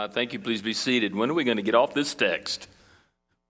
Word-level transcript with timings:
Uh, 0.00 0.08
thank 0.08 0.32
you. 0.32 0.38
Please 0.38 0.62
be 0.62 0.72
seated. 0.72 1.14
When 1.14 1.28
are 1.28 1.34
we 1.34 1.44
going 1.44 1.58
to 1.58 1.62
get 1.62 1.74
off 1.74 1.92
this 1.92 2.14
text? 2.14 2.68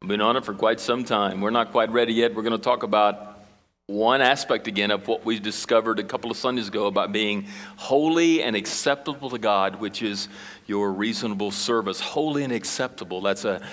We've 0.02 0.08
been 0.08 0.20
on 0.20 0.36
it 0.36 0.44
for 0.44 0.52
quite 0.52 0.80
some 0.80 1.04
time. 1.04 1.40
We're 1.40 1.50
not 1.50 1.70
quite 1.70 1.92
ready 1.92 2.12
yet. 2.12 2.34
We're 2.34 2.42
going 2.42 2.58
to 2.58 2.58
talk 2.58 2.82
about 2.82 3.38
one 3.86 4.20
aspect 4.20 4.66
again 4.66 4.90
of 4.90 5.06
what 5.06 5.24
we 5.24 5.38
discovered 5.38 6.00
a 6.00 6.02
couple 6.02 6.28
of 6.28 6.36
Sundays 6.36 6.66
ago 6.66 6.86
about 6.88 7.12
being 7.12 7.46
holy 7.76 8.42
and 8.42 8.56
acceptable 8.56 9.30
to 9.30 9.38
God, 9.38 9.76
which 9.76 10.02
is 10.02 10.26
your 10.66 10.90
reasonable 10.90 11.52
service. 11.52 12.00
Holy 12.00 12.42
and 12.42 12.52
acceptable. 12.52 13.20
That's 13.20 13.44
a 13.44 13.64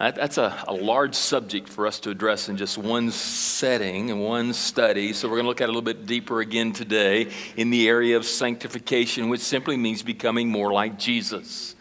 that's 0.00 0.36
a, 0.36 0.64
a, 0.66 0.74
large 0.74 1.14
subject 1.14 1.68
for 1.68 1.86
us 1.86 2.00
to 2.00 2.10
address 2.10 2.48
in 2.48 2.56
just 2.56 2.76
one 2.76 3.12
setting 3.12 4.10
and 4.10 4.20
one 4.20 4.52
study. 4.52 5.12
So, 5.12 5.28
we're 5.28 5.36
going 5.36 5.44
to 5.44 5.48
look 5.48 5.60
at 5.60 5.64
it 5.64 5.68
a 5.68 5.72
little 5.72 5.80
bit 5.80 6.06
deeper 6.06 6.40
again 6.40 6.72
today 6.72 7.30
in 7.56 7.70
the 7.70 7.88
area 7.88 8.16
of 8.16 8.26
sanctification, 8.26 9.28
which 9.28 9.40
simply 9.42 9.76
means 9.76 10.02
becoming 10.02 10.48
more 10.48 10.72
like 10.72 10.98
Jesus 10.98 11.75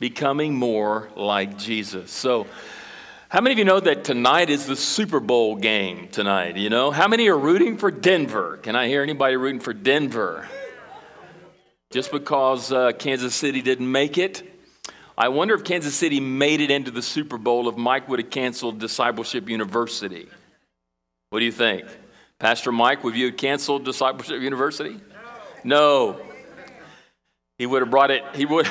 becoming 0.00 0.54
more 0.54 1.10
like 1.14 1.58
Jesus. 1.58 2.10
So, 2.10 2.46
how 3.28 3.40
many 3.40 3.52
of 3.52 3.58
you 3.58 3.64
know 3.64 3.78
that 3.78 4.02
tonight 4.02 4.50
is 4.50 4.66
the 4.66 4.74
Super 4.74 5.20
Bowl 5.20 5.54
game 5.54 6.08
tonight? 6.08 6.56
You 6.56 6.70
know, 6.70 6.90
how 6.90 7.06
many 7.06 7.28
are 7.28 7.38
rooting 7.38 7.76
for 7.76 7.92
Denver? 7.92 8.56
Can 8.56 8.74
I 8.74 8.88
hear 8.88 9.02
anybody 9.04 9.36
rooting 9.36 9.60
for 9.60 9.72
Denver? 9.72 10.48
Just 11.92 12.10
because 12.10 12.72
uh, 12.72 12.90
Kansas 12.92 13.34
City 13.34 13.62
didn't 13.62 13.90
make 13.90 14.18
it? 14.18 14.42
I 15.16 15.28
wonder 15.28 15.54
if 15.54 15.62
Kansas 15.62 15.94
City 15.94 16.18
made 16.18 16.60
it 16.60 16.70
into 16.70 16.90
the 16.90 17.02
Super 17.02 17.36
Bowl 17.36 17.68
if 17.68 17.76
Mike 17.76 18.08
would 18.08 18.20
have 18.20 18.30
canceled 18.30 18.80
Discipleship 18.80 19.48
University. 19.48 20.26
What 21.28 21.40
do 21.40 21.44
you 21.44 21.52
think? 21.52 21.84
Pastor 22.38 22.72
Mike, 22.72 23.04
would 23.04 23.14
you 23.14 23.26
have 23.26 23.36
canceled 23.36 23.84
Discipleship 23.84 24.40
University? 24.40 24.98
No. 25.62 26.12
no. 26.12 26.20
He 27.58 27.66
would 27.66 27.82
have 27.82 27.90
brought 27.90 28.10
it, 28.10 28.24
he 28.34 28.46
would. 28.46 28.66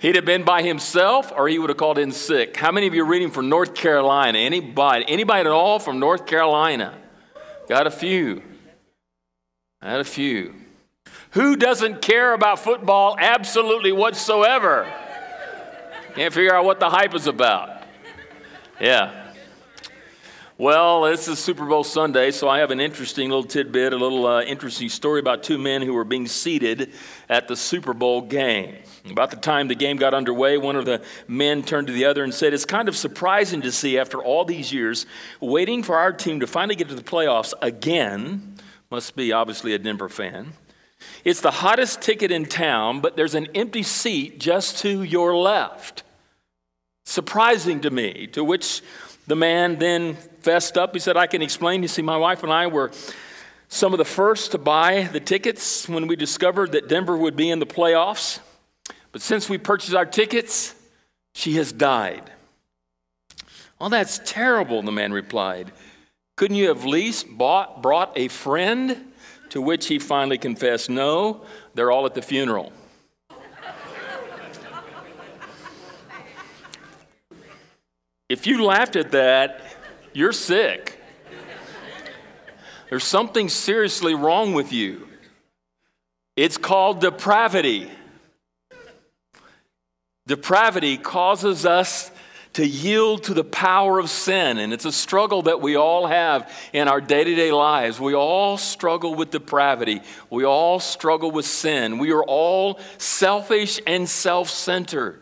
He'd 0.00 0.16
have 0.16 0.24
been 0.24 0.42
by 0.42 0.62
himself 0.62 1.32
or 1.34 1.48
he 1.48 1.58
would 1.58 1.70
have 1.70 1.76
called 1.76 1.98
in 1.98 2.10
sick. 2.10 2.56
How 2.56 2.72
many 2.72 2.88
of 2.88 2.94
you 2.94 3.04
are 3.04 3.06
reading 3.06 3.30
from 3.30 3.48
North 3.48 3.74
Carolina? 3.74 4.38
Anybody? 4.38 5.04
Anybody 5.06 5.40
at 5.40 5.46
all 5.46 5.78
from 5.78 6.00
North 6.00 6.26
Carolina? 6.26 6.98
Got 7.68 7.86
a 7.86 7.90
few. 7.90 8.42
Got 9.80 10.00
a 10.00 10.04
few. 10.04 10.54
Who 11.30 11.56
doesn't 11.56 12.02
care 12.02 12.34
about 12.34 12.58
football 12.58 13.16
absolutely 13.18 13.92
whatsoever? 13.92 14.92
Can't 16.14 16.34
figure 16.34 16.54
out 16.54 16.64
what 16.64 16.80
the 16.80 16.90
hype 16.90 17.14
is 17.14 17.26
about. 17.26 17.82
Yeah. 18.80 19.21
Well, 20.62 21.02
this 21.02 21.26
is 21.26 21.40
Super 21.40 21.66
Bowl 21.66 21.82
Sunday, 21.82 22.30
so 22.30 22.48
I 22.48 22.60
have 22.60 22.70
an 22.70 22.78
interesting 22.78 23.28
little 23.28 23.42
tidbit, 23.42 23.92
a 23.92 23.96
little 23.96 24.24
uh, 24.28 24.42
interesting 24.42 24.88
story 24.88 25.18
about 25.18 25.42
two 25.42 25.58
men 25.58 25.82
who 25.82 25.92
were 25.92 26.04
being 26.04 26.28
seated 26.28 26.92
at 27.28 27.48
the 27.48 27.56
Super 27.56 27.92
Bowl 27.92 28.20
game. 28.20 28.76
About 29.10 29.30
the 29.30 29.38
time 29.38 29.66
the 29.66 29.74
game 29.74 29.96
got 29.96 30.14
underway, 30.14 30.58
one 30.58 30.76
of 30.76 30.84
the 30.84 31.02
men 31.26 31.64
turned 31.64 31.88
to 31.88 31.92
the 31.92 32.04
other 32.04 32.22
and 32.22 32.32
said, 32.32 32.54
It's 32.54 32.64
kind 32.64 32.88
of 32.88 32.96
surprising 32.96 33.60
to 33.62 33.72
see 33.72 33.98
after 33.98 34.22
all 34.22 34.44
these 34.44 34.72
years 34.72 35.04
waiting 35.40 35.82
for 35.82 35.96
our 35.98 36.12
team 36.12 36.38
to 36.38 36.46
finally 36.46 36.76
get 36.76 36.88
to 36.90 36.94
the 36.94 37.02
playoffs 37.02 37.52
again. 37.60 38.54
Must 38.88 39.16
be 39.16 39.32
obviously 39.32 39.74
a 39.74 39.80
Denver 39.80 40.08
fan. 40.08 40.52
It's 41.24 41.40
the 41.40 41.50
hottest 41.50 42.02
ticket 42.02 42.30
in 42.30 42.46
town, 42.46 43.00
but 43.00 43.16
there's 43.16 43.34
an 43.34 43.48
empty 43.56 43.82
seat 43.82 44.38
just 44.38 44.78
to 44.82 45.02
your 45.02 45.34
left. 45.36 46.04
Surprising 47.04 47.80
to 47.80 47.90
me, 47.90 48.28
to 48.28 48.44
which 48.44 48.80
the 49.26 49.36
man 49.36 49.76
then 49.76 50.14
fessed 50.14 50.76
up. 50.76 50.94
He 50.94 50.98
said, 50.98 51.16
I 51.16 51.26
can 51.26 51.42
explain. 51.42 51.82
You 51.82 51.88
see, 51.88 52.02
my 52.02 52.16
wife 52.16 52.42
and 52.42 52.52
I 52.52 52.66
were 52.66 52.90
some 53.68 53.94
of 53.94 53.98
the 53.98 54.04
first 54.04 54.52
to 54.52 54.58
buy 54.58 55.08
the 55.12 55.20
tickets 55.20 55.88
when 55.88 56.06
we 56.06 56.16
discovered 56.16 56.72
that 56.72 56.88
Denver 56.88 57.16
would 57.16 57.36
be 57.36 57.50
in 57.50 57.58
the 57.58 57.66
playoffs. 57.66 58.40
But 59.12 59.22
since 59.22 59.48
we 59.48 59.58
purchased 59.58 59.94
our 59.94 60.06
tickets, 60.06 60.74
she 61.34 61.54
has 61.56 61.72
died. 61.72 62.30
Oh, 63.80 63.88
that's 63.88 64.20
terrible, 64.24 64.82
the 64.82 64.92
man 64.92 65.12
replied. 65.12 65.72
Couldn't 66.36 66.56
you 66.56 66.68
have 66.68 66.82
at 66.82 66.88
least 66.88 67.26
bought, 67.30 67.82
brought 67.82 68.12
a 68.16 68.28
friend? 68.28 69.08
To 69.50 69.60
which 69.60 69.86
he 69.86 69.98
finally 69.98 70.38
confessed, 70.38 70.88
No, 70.88 71.42
they're 71.74 71.90
all 71.90 72.06
at 72.06 72.14
the 72.14 72.22
funeral. 72.22 72.72
If 78.32 78.46
you 78.46 78.64
laughed 78.64 78.96
at 78.96 79.10
that, 79.10 79.60
you're 80.14 80.32
sick. 80.32 80.98
There's 82.88 83.04
something 83.04 83.50
seriously 83.50 84.14
wrong 84.14 84.54
with 84.54 84.72
you. 84.72 85.06
It's 86.34 86.56
called 86.56 87.02
depravity. 87.02 87.90
Depravity 90.26 90.96
causes 90.96 91.66
us 91.66 92.10
to 92.54 92.66
yield 92.66 93.24
to 93.24 93.34
the 93.34 93.44
power 93.44 93.98
of 93.98 94.08
sin, 94.08 94.56
and 94.56 94.72
it's 94.72 94.86
a 94.86 94.92
struggle 94.92 95.42
that 95.42 95.60
we 95.60 95.76
all 95.76 96.06
have 96.06 96.50
in 96.72 96.88
our 96.88 97.02
day 97.02 97.24
to 97.24 97.34
day 97.34 97.52
lives. 97.52 98.00
We 98.00 98.14
all 98.14 98.56
struggle 98.56 99.14
with 99.14 99.30
depravity, 99.30 100.00
we 100.30 100.44
all 100.44 100.80
struggle 100.80 101.30
with 101.30 101.44
sin. 101.44 101.98
We 101.98 102.12
are 102.12 102.24
all 102.24 102.80
selfish 102.96 103.78
and 103.86 104.08
self 104.08 104.48
centered. 104.48 105.21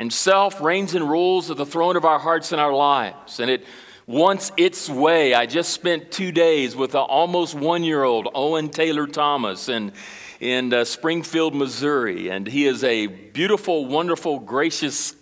And 0.00 0.10
self 0.10 0.62
reigns 0.62 0.94
and 0.94 1.06
rules 1.06 1.50
at 1.50 1.58
the 1.58 1.66
throne 1.66 1.94
of 1.94 2.06
our 2.06 2.18
hearts 2.18 2.52
and 2.52 2.60
our 2.60 2.72
lives, 2.72 3.38
and 3.38 3.50
it 3.50 3.66
wants 4.06 4.50
its 4.56 4.88
way. 4.88 5.34
I 5.34 5.44
just 5.44 5.74
spent 5.74 6.10
two 6.10 6.32
days 6.32 6.74
with 6.74 6.94
an 6.94 7.02
almost 7.02 7.54
one 7.54 7.84
year 7.84 8.02
old, 8.02 8.26
Owen 8.34 8.70
Taylor 8.70 9.06
Thomas, 9.06 9.68
and 9.68 9.92
in 10.40 10.72
uh, 10.72 10.86
Springfield, 10.86 11.54
Missouri. 11.54 12.30
And 12.30 12.46
he 12.46 12.64
is 12.66 12.82
a 12.82 13.08
beautiful, 13.08 13.84
wonderful, 13.84 14.38
gracious, 14.38 15.14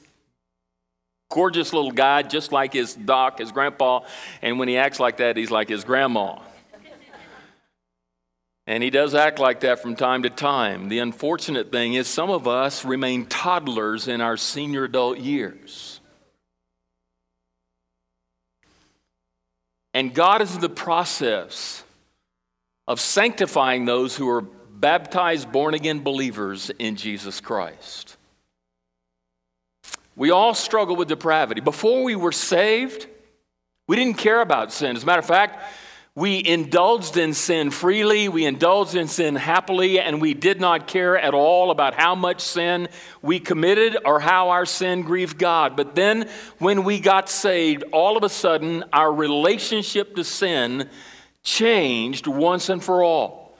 gorgeous 1.28 1.72
little 1.72 1.90
guy, 1.90 2.22
just 2.22 2.52
like 2.52 2.72
his 2.72 2.94
doc, 2.94 3.40
his 3.40 3.50
grandpa. 3.50 4.02
And 4.42 4.60
when 4.60 4.68
he 4.68 4.76
acts 4.76 5.00
like 5.00 5.16
that, 5.16 5.36
he's 5.36 5.50
like 5.50 5.68
his 5.68 5.82
grandma. 5.82 6.38
And 8.68 8.82
he 8.82 8.90
does 8.90 9.14
act 9.14 9.38
like 9.38 9.60
that 9.60 9.80
from 9.80 9.96
time 9.96 10.24
to 10.24 10.30
time. 10.30 10.90
The 10.90 10.98
unfortunate 10.98 11.72
thing 11.72 11.94
is, 11.94 12.06
some 12.06 12.28
of 12.28 12.46
us 12.46 12.84
remain 12.84 13.24
toddlers 13.24 14.08
in 14.08 14.20
our 14.20 14.36
senior 14.36 14.84
adult 14.84 15.16
years. 15.16 16.00
And 19.94 20.12
God 20.12 20.42
is 20.42 20.54
in 20.54 20.60
the 20.60 20.68
process 20.68 21.82
of 22.86 23.00
sanctifying 23.00 23.86
those 23.86 24.14
who 24.14 24.28
are 24.28 24.42
baptized, 24.42 25.50
born 25.50 25.72
again 25.72 26.00
believers 26.00 26.70
in 26.78 26.96
Jesus 26.96 27.40
Christ. 27.40 28.18
We 30.14 30.30
all 30.30 30.52
struggle 30.52 30.94
with 30.94 31.08
depravity. 31.08 31.62
Before 31.62 32.04
we 32.04 32.16
were 32.16 32.32
saved, 32.32 33.06
we 33.86 33.96
didn't 33.96 34.18
care 34.18 34.42
about 34.42 34.74
sin. 34.74 34.94
As 34.94 35.04
a 35.04 35.06
matter 35.06 35.20
of 35.20 35.26
fact, 35.26 35.58
we 36.18 36.44
indulged 36.44 37.16
in 37.16 37.32
sin 37.32 37.70
freely, 37.70 38.28
we 38.28 38.44
indulged 38.44 38.96
in 38.96 39.06
sin 39.06 39.36
happily, 39.36 40.00
and 40.00 40.20
we 40.20 40.34
did 40.34 40.60
not 40.60 40.88
care 40.88 41.16
at 41.16 41.32
all 41.32 41.70
about 41.70 41.94
how 41.94 42.16
much 42.16 42.40
sin 42.40 42.88
we 43.22 43.38
committed 43.38 43.96
or 44.04 44.18
how 44.18 44.50
our 44.50 44.66
sin 44.66 45.02
grieved 45.02 45.38
God. 45.38 45.76
But 45.76 45.94
then, 45.94 46.28
when 46.58 46.82
we 46.82 46.98
got 46.98 47.28
saved, 47.28 47.84
all 47.92 48.16
of 48.16 48.24
a 48.24 48.28
sudden, 48.28 48.82
our 48.92 49.12
relationship 49.12 50.16
to 50.16 50.24
sin 50.24 50.90
changed 51.44 52.26
once 52.26 52.68
and 52.68 52.82
for 52.82 53.04
all. 53.04 53.56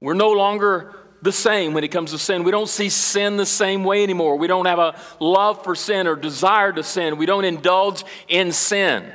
We're 0.00 0.14
no 0.14 0.30
longer 0.30 0.96
the 1.20 1.32
same 1.32 1.74
when 1.74 1.84
it 1.84 1.88
comes 1.88 2.12
to 2.12 2.18
sin. 2.18 2.44
We 2.44 2.50
don't 2.50 2.70
see 2.70 2.88
sin 2.88 3.36
the 3.36 3.44
same 3.44 3.84
way 3.84 4.02
anymore. 4.02 4.38
We 4.38 4.46
don't 4.46 4.64
have 4.64 4.78
a 4.78 4.98
love 5.20 5.62
for 5.64 5.74
sin 5.74 6.06
or 6.06 6.16
desire 6.16 6.72
to 6.72 6.82
sin. 6.82 7.18
We 7.18 7.26
don't 7.26 7.44
indulge 7.44 8.04
in 8.26 8.52
sin. 8.52 9.12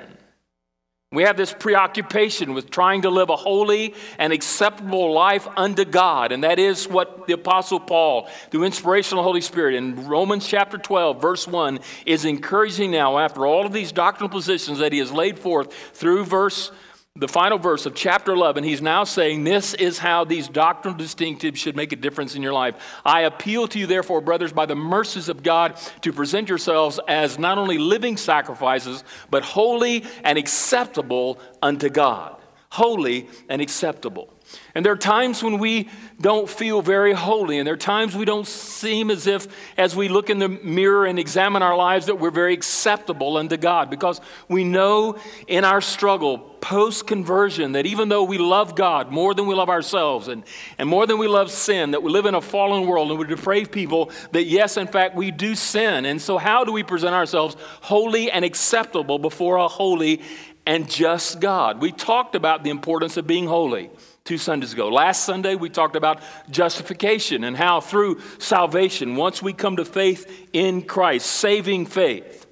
We 1.11 1.23
have 1.23 1.37
this 1.37 1.53
preoccupation 1.53 2.53
with 2.53 2.69
trying 2.69 3.03
to 3.03 3.09
live 3.09 3.29
a 3.29 3.35
holy 3.35 3.93
and 4.17 4.33
acceptable 4.33 5.13
life 5.13 5.47
unto 5.55 5.85
God. 5.85 6.31
And 6.31 6.43
that 6.43 6.59
is 6.59 6.87
what 6.87 7.27
the 7.27 7.33
Apostle 7.33 7.79
Paul, 7.79 8.27
through 8.49 8.63
inspiration 8.63 9.17
of 9.17 9.19
the 9.19 9.27
Holy 9.27 9.41
Spirit, 9.41 9.75
in 9.75 10.07
Romans 10.07 10.45
chapter 10.47 10.77
12, 10.77 11.21
verse 11.21 11.47
1, 11.47 11.79
is 12.05 12.25
encouraging 12.25 12.91
now, 12.91 13.19
after 13.19 13.45
all 13.45 13.65
of 13.65 13.71
these 13.71 13.91
doctrinal 13.91 14.29
positions 14.29 14.79
that 14.79 14.91
he 14.91 14.99
has 14.99 15.11
laid 15.11 15.39
forth 15.39 15.73
through 15.93 16.25
verse 16.25 16.71
the 17.17 17.29
final 17.29 17.57
verse 17.57 17.85
of 17.85 17.95
chapter 17.95 18.33
11, 18.33 18.65
he's 18.65 18.81
now 18.81 19.05
saying, 19.05 19.45
This 19.45 19.73
is 19.73 19.97
how 19.97 20.25
these 20.25 20.49
doctrinal 20.49 20.99
distinctives 20.99 21.55
should 21.55 21.73
make 21.73 21.93
a 21.93 21.95
difference 21.95 22.35
in 22.35 22.43
your 22.43 22.51
life. 22.51 22.75
I 23.05 23.21
appeal 23.21 23.69
to 23.69 23.79
you, 23.79 23.87
therefore, 23.87 24.19
brothers, 24.19 24.51
by 24.51 24.65
the 24.65 24.75
mercies 24.75 25.29
of 25.29 25.41
God, 25.41 25.79
to 26.01 26.11
present 26.11 26.49
yourselves 26.49 26.99
as 27.07 27.39
not 27.39 27.57
only 27.57 27.77
living 27.77 28.17
sacrifices, 28.17 29.05
but 29.29 29.43
holy 29.43 30.03
and 30.25 30.37
acceptable 30.37 31.39
unto 31.61 31.87
God. 31.89 32.34
Holy 32.75 33.29
and 33.47 33.61
acceptable. 33.61 34.33
And 34.75 34.85
there 34.85 34.91
are 34.91 34.97
times 34.97 35.41
when 35.41 35.59
we 35.59 35.89
don't 36.19 36.49
feel 36.49 36.81
very 36.81 37.13
holy, 37.13 37.57
and 37.57 37.65
there 37.65 37.73
are 37.73 37.77
times 37.77 38.17
we 38.17 38.25
don't 38.25 38.45
seem 38.45 39.09
as 39.09 39.27
if, 39.27 39.47
as 39.77 39.95
we 39.95 40.09
look 40.09 40.29
in 40.29 40.39
the 40.39 40.49
mirror 40.49 41.05
and 41.05 41.17
examine 41.17 41.63
our 41.63 41.77
lives, 41.77 42.07
that 42.07 42.19
we're 42.19 42.31
very 42.31 42.53
acceptable 42.53 43.37
unto 43.37 43.55
God 43.55 43.89
because 43.89 44.19
we 44.49 44.65
know 44.65 45.17
in 45.47 45.63
our 45.63 45.79
struggle 45.79 46.37
post 46.59 47.07
conversion 47.07 47.71
that 47.73 47.85
even 47.85 48.09
though 48.09 48.23
we 48.23 48.37
love 48.37 48.75
God 48.75 49.09
more 49.09 49.33
than 49.33 49.47
we 49.47 49.55
love 49.55 49.69
ourselves 49.69 50.27
and, 50.27 50.43
and 50.77 50.89
more 50.89 51.07
than 51.07 51.17
we 51.17 51.27
love 51.27 51.51
sin, 51.51 51.91
that 51.91 52.03
we 52.03 52.11
live 52.11 52.25
in 52.25 52.35
a 52.35 52.41
fallen 52.41 52.87
world 52.87 53.09
and 53.09 53.17
we're 53.17 53.25
depraved 53.25 53.71
people, 53.71 54.11
that 54.33 54.43
yes, 54.43 54.75
in 54.75 54.87
fact, 54.87 55.15
we 55.15 55.31
do 55.31 55.55
sin. 55.55 56.05
And 56.05 56.21
so, 56.21 56.37
how 56.37 56.65
do 56.65 56.73
we 56.73 56.83
present 56.83 57.15
ourselves 57.15 57.55
holy 57.81 58.29
and 58.31 58.43
acceptable 58.43 59.17
before 59.17 59.55
a 59.55 59.69
holy 59.69 60.21
and 60.65 60.89
just 60.89 61.39
God? 61.39 61.81
We 61.81 61.91
talked 61.91 62.35
about 62.35 62.63
the 62.63 62.69
importance 62.69 63.17
of 63.17 63.27
being 63.27 63.47
holy 63.47 63.89
two 64.23 64.37
Sundays 64.37 64.73
ago. 64.73 64.89
Last 64.89 65.23
Sunday, 65.23 65.55
we 65.55 65.69
talked 65.69 65.95
about 65.95 66.21
justification 66.49 67.43
and 67.43 67.55
how 67.55 67.79
through 67.81 68.21
salvation, 68.39 69.15
once 69.15 69.41
we 69.41 69.53
come 69.53 69.77
to 69.77 69.85
faith 69.85 70.49
in 70.51 70.81
Christ, 70.81 71.27
saving 71.27 71.85
faith, 71.85 72.45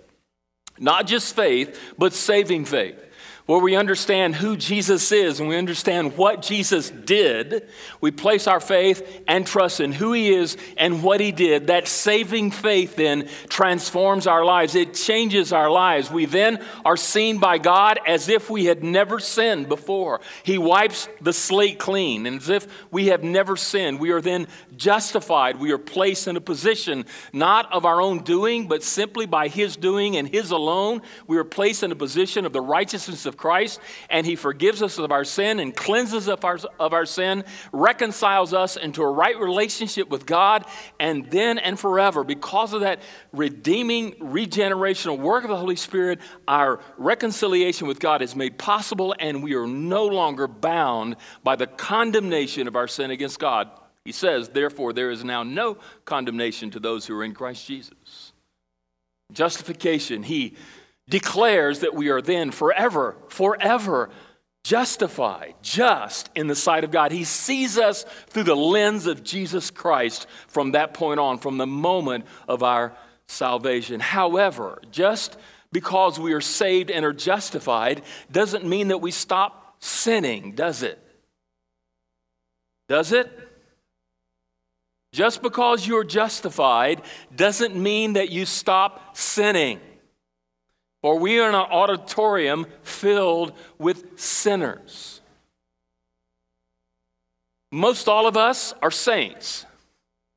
not 0.79 1.07
just 1.07 1.35
faith, 1.35 1.79
but 1.97 2.13
saving 2.13 2.65
faith 2.65 3.02
where 3.45 3.59
we 3.59 3.75
understand 3.75 4.35
who 4.35 4.55
Jesus 4.55 5.11
is 5.11 5.39
and 5.39 5.49
we 5.49 5.57
understand 5.57 6.15
what 6.15 6.41
Jesus 6.41 6.89
did, 6.89 7.67
we 7.99 8.09
place 8.09 8.47
our 8.47 8.61
faith 8.61 9.21
and 9.27 9.45
trust 9.45 9.81
in 9.81 9.91
who 9.91 10.13
he 10.13 10.33
is 10.33 10.55
and 10.77 11.03
what 11.03 11.19
he 11.19 11.33
did. 11.33 11.67
That 11.67 11.87
saving 11.87 12.51
faith 12.51 12.95
then 12.95 13.27
transforms 13.49 14.27
our 14.27 14.45
lives, 14.45 14.75
it 14.75 14.93
changes 14.93 15.51
our 15.51 15.69
lives. 15.69 16.09
We 16.09 16.25
then 16.25 16.63
are 16.85 16.95
seen 16.95 17.39
by 17.39 17.57
God 17.57 17.99
as 18.07 18.29
if 18.29 18.49
we 18.49 18.65
had 18.65 18.81
never 18.81 19.19
sinned 19.19 19.67
before. 19.67 20.21
He 20.43 20.57
wipes 20.57 21.09
the 21.19 21.33
slate 21.33 21.79
clean, 21.79 22.25
and 22.25 22.37
as 22.37 22.49
if 22.49 22.67
we 22.91 23.07
have 23.07 23.23
never 23.23 23.57
sinned. 23.57 23.99
We 23.99 24.11
are 24.11 24.21
then 24.21 24.47
justified. 24.77 25.59
We 25.59 25.71
are 25.71 25.77
placed 25.77 26.27
in 26.27 26.37
a 26.37 26.41
position 26.41 27.05
not 27.33 27.71
of 27.73 27.85
our 27.85 28.01
own 28.01 28.23
doing, 28.23 28.67
but 28.67 28.83
simply 28.83 29.25
by 29.25 29.49
his 29.49 29.75
doing 29.75 30.15
and 30.15 30.29
his 30.29 30.51
alone. 30.51 31.01
We 31.27 31.37
are 31.37 31.43
placed 31.43 31.83
in 31.83 31.91
a 31.91 31.95
position 31.95 32.45
of 32.45 32.53
the 32.53 32.61
righteousness 32.61 33.25
of 33.25 33.32
of 33.33 33.37
Christ, 33.37 33.81
and 34.09 34.25
He 34.25 34.35
forgives 34.35 34.81
us 34.81 34.97
of 34.97 35.11
our 35.11 35.25
sin 35.25 35.59
and 35.59 35.75
cleanses 35.75 36.29
us 36.29 36.37
of 36.37 36.45
our, 36.45 36.59
of 36.79 36.93
our 36.93 37.05
sin, 37.05 37.43
reconciles 37.71 38.53
us 38.53 38.77
into 38.77 39.01
a 39.01 39.11
right 39.11 39.37
relationship 39.37 40.09
with 40.09 40.25
God, 40.25 40.65
and 40.99 41.29
then 41.29 41.57
and 41.57 41.79
forever, 41.79 42.23
because 42.23 42.73
of 42.73 42.81
that 42.81 43.01
redeeming, 43.33 44.13
regenerational 44.13 45.19
work 45.19 45.43
of 45.43 45.49
the 45.49 45.57
Holy 45.57 45.75
Spirit, 45.75 46.19
our 46.47 46.79
reconciliation 46.97 47.87
with 47.87 47.99
God 47.99 48.21
is 48.21 48.35
made 48.35 48.57
possible, 48.57 49.15
and 49.19 49.43
we 49.43 49.55
are 49.55 49.67
no 49.67 50.05
longer 50.05 50.47
bound 50.47 51.15
by 51.43 51.55
the 51.55 51.67
condemnation 51.67 52.67
of 52.67 52.75
our 52.75 52.87
sin 52.87 53.11
against 53.11 53.39
God. 53.39 53.69
He 54.05 54.11
says, 54.11 54.49
Therefore, 54.49 54.93
there 54.93 55.11
is 55.11 55.23
now 55.23 55.43
no 55.43 55.77
condemnation 56.05 56.69
to 56.71 56.79
those 56.79 57.05
who 57.05 57.17
are 57.17 57.23
in 57.23 57.33
Christ 57.33 57.65
Jesus. 57.65 58.33
Justification, 59.31 60.23
He 60.23 60.55
declares 61.09 61.79
that 61.79 61.93
we 61.93 62.09
are 62.09 62.21
then 62.21 62.51
forever, 62.51 63.17
forever 63.27 64.09
justified, 64.63 65.55
just 65.61 66.29
in 66.35 66.47
the 66.47 66.55
sight 66.55 66.83
of 66.83 66.91
God. 66.91 67.11
He 67.11 67.25
sees 67.25 67.77
us 67.77 68.05
through 68.27 68.43
the 68.43 68.55
lens 68.55 69.07
of 69.07 69.23
Jesus 69.23 69.69
Christ 69.69 70.27
from 70.47 70.71
that 70.71 70.93
point 70.93 71.19
on, 71.19 71.37
from 71.37 71.57
the 71.57 71.67
moment 71.67 72.25
of 72.47 72.63
our 72.63 72.95
salvation. 73.27 73.99
However, 73.99 74.81
just 74.91 75.37
because 75.71 76.19
we 76.19 76.33
are 76.33 76.41
saved 76.41 76.91
and 76.91 77.03
are 77.03 77.13
justified 77.13 78.03
doesn't 78.31 78.65
mean 78.65 78.89
that 78.89 78.99
we 78.99 79.11
stop 79.11 79.75
sinning, 79.79 80.53
does 80.53 80.83
it? 80.83 80.99
Does 82.87 83.11
it? 83.11 83.29
Just 85.11 85.41
because 85.41 85.85
you're 85.85 86.03
justified 86.03 87.01
doesn't 87.35 87.75
mean 87.75 88.13
that 88.13 88.29
you 88.29 88.45
stop 88.45 89.15
sinning. 89.15 89.79
For 91.03 91.19
we 91.19 91.37
are 91.39 91.49
in 91.49 91.53
an 91.53 91.61
auditorium 91.61 92.65
filled 92.81 93.51
with 93.77 94.17
sinners. 94.19 95.19
Most 97.73 98.07
all 98.07 98.25
of 98.25 98.37
us 98.37 98.73
are 98.81 98.89
saints. 98.89 99.65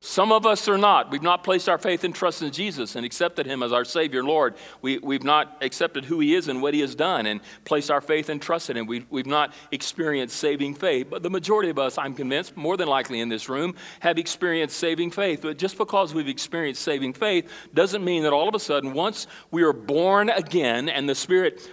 Some 0.07 0.31
of 0.31 0.45
us 0.45 0.69
are 0.69 0.77
not. 0.77 1.11
We've 1.11 1.21
not 1.21 1.43
placed 1.43 1.67
our 1.67 1.77
faith 1.77 2.05
and 2.05 2.15
trust 2.15 2.41
in 2.41 2.49
Jesus 2.51 2.95
and 2.95 3.05
accepted 3.05 3.45
Him 3.45 3.61
as 3.61 3.73
our 3.73 3.83
Savior, 3.83 4.19
and 4.19 4.27
Lord. 4.29 4.55
We, 4.81 4.99
we've 4.99 5.25
not 5.25 5.57
accepted 5.59 6.05
who 6.05 6.21
He 6.21 6.33
is 6.33 6.47
and 6.47 6.61
what 6.61 6.73
He 6.73 6.79
has 6.79 6.95
done 6.95 7.25
and 7.25 7.41
placed 7.65 7.91
our 7.91 7.99
faith 7.99 8.29
and 8.29 8.41
trust 8.41 8.69
in 8.69 8.77
Him. 8.77 8.87
We, 8.87 9.05
we've 9.09 9.25
not 9.25 9.53
experienced 9.69 10.37
saving 10.37 10.75
faith. 10.75 11.07
But 11.09 11.23
the 11.23 11.29
majority 11.29 11.69
of 11.69 11.77
us, 11.77 11.97
I'm 11.97 12.13
convinced, 12.13 12.55
more 12.55 12.77
than 12.77 12.87
likely 12.87 13.19
in 13.19 13.27
this 13.27 13.49
room, 13.49 13.75
have 13.99 14.17
experienced 14.17 14.77
saving 14.77 15.11
faith. 15.11 15.41
But 15.41 15.57
just 15.57 15.77
because 15.77 16.13
we've 16.13 16.29
experienced 16.29 16.83
saving 16.83 17.11
faith 17.11 17.51
doesn't 17.73 18.01
mean 18.01 18.23
that 18.23 18.31
all 18.31 18.47
of 18.47 18.55
a 18.55 18.59
sudden, 18.59 18.93
once 18.93 19.27
we 19.51 19.61
are 19.63 19.73
born 19.73 20.29
again 20.29 20.87
and 20.87 21.09
the 21.09 21.15
Spirit 21.15 21.69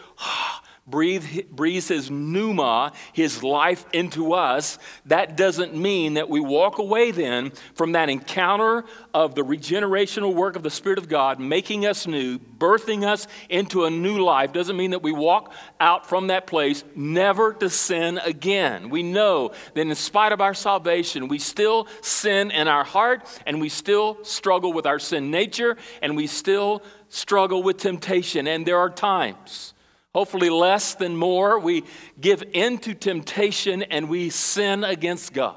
breathe, 0.86 1.46
breathes 1.50 1.88
his 1.88 2.10
pneuma, 2.10 2.92
his 3.12 3.42
life 3.42 3.86
into 3.92 4.34
us, 4.34 4.78
that 5.06 5.36
doesn't 5.36 5.74
mean 5.74 6.14
that 6.14 6.28
we 6.28 6.40
walk 6.40 6.78
away 6.78 7.10
then 7.10 7.52
from 7.74 7.92
that 7.92 8.10
encounter 8.10 8.84
of 9.14 9.34
the 9.34 9.42
regenerational 9.42 10.34
work 10.34 10.56
of 10.56 10.62
the 10.62 10.70
Spirit 10.70 10.98
of 10.98 11.08
God, 11.08 11.40
making 11.40 11.86
us 11.86 12.06
new, 12.06 12.38
birthing 12.38 13.06
us 13.06 13.26
into 13.48 13.84
a 13.84 13.90
new 13.90 14.22
life. 14.22 14.52
Doesn't 14.52 14.76
mean 14.76 14.90
that 14.90 15.02
we 15.02 15.12
walk 15.12 15.52
out 15.80 16.06
from 16.06 16.26
that 16.26 16.46
place 16.46 16.84
never 16.94 17.54
to 17.54 17.70
sin 17.70 18.18
again. 18.18 18.90
We 18.90 19.02
know 19.02 19.52
that 19.72 19.80
in 19.80 19.94
spite 19.94 20.32
of 20.32 20.40
our 20.40 20.54
salvation, 20.54 21.28
we 21.28 21.38
still 21.38 21.88
sin 22.02 22.50
in 22.50 22.68
our 22.68 22.84
heart 22.84 23.26
and 23.46 23.60
we 23.60 23.70
still 23.70 24.22
struggle 24.22 24.72
with 24.72 24.86
our 24.86 24.98
sin 24.98 25.30
nature 25.30 25.76
and 26.02 26.16
we 26.16 26.26
still 26.26 26.82
struggle 27.08 27.62
with 27.62 27.78
temptation. 27.78 28.46
And 28.46 28.66
there 28.66 28.78
are 28.78 28.90
times 28.90 29.73
hopefully 30.14 30.48
less 30.48 30.94
than 30.94 31.16
more. 31.16 31.58
We 31.58 31.84
give 32.20 32.42
in 32.52 32.78
to 32.78 32.94
temptation 32.94 33.82
and 33.82 34.08
we 34.08 34.30
sin 34.30 34.84
against 34.84 35.32
God. 35.32 35.56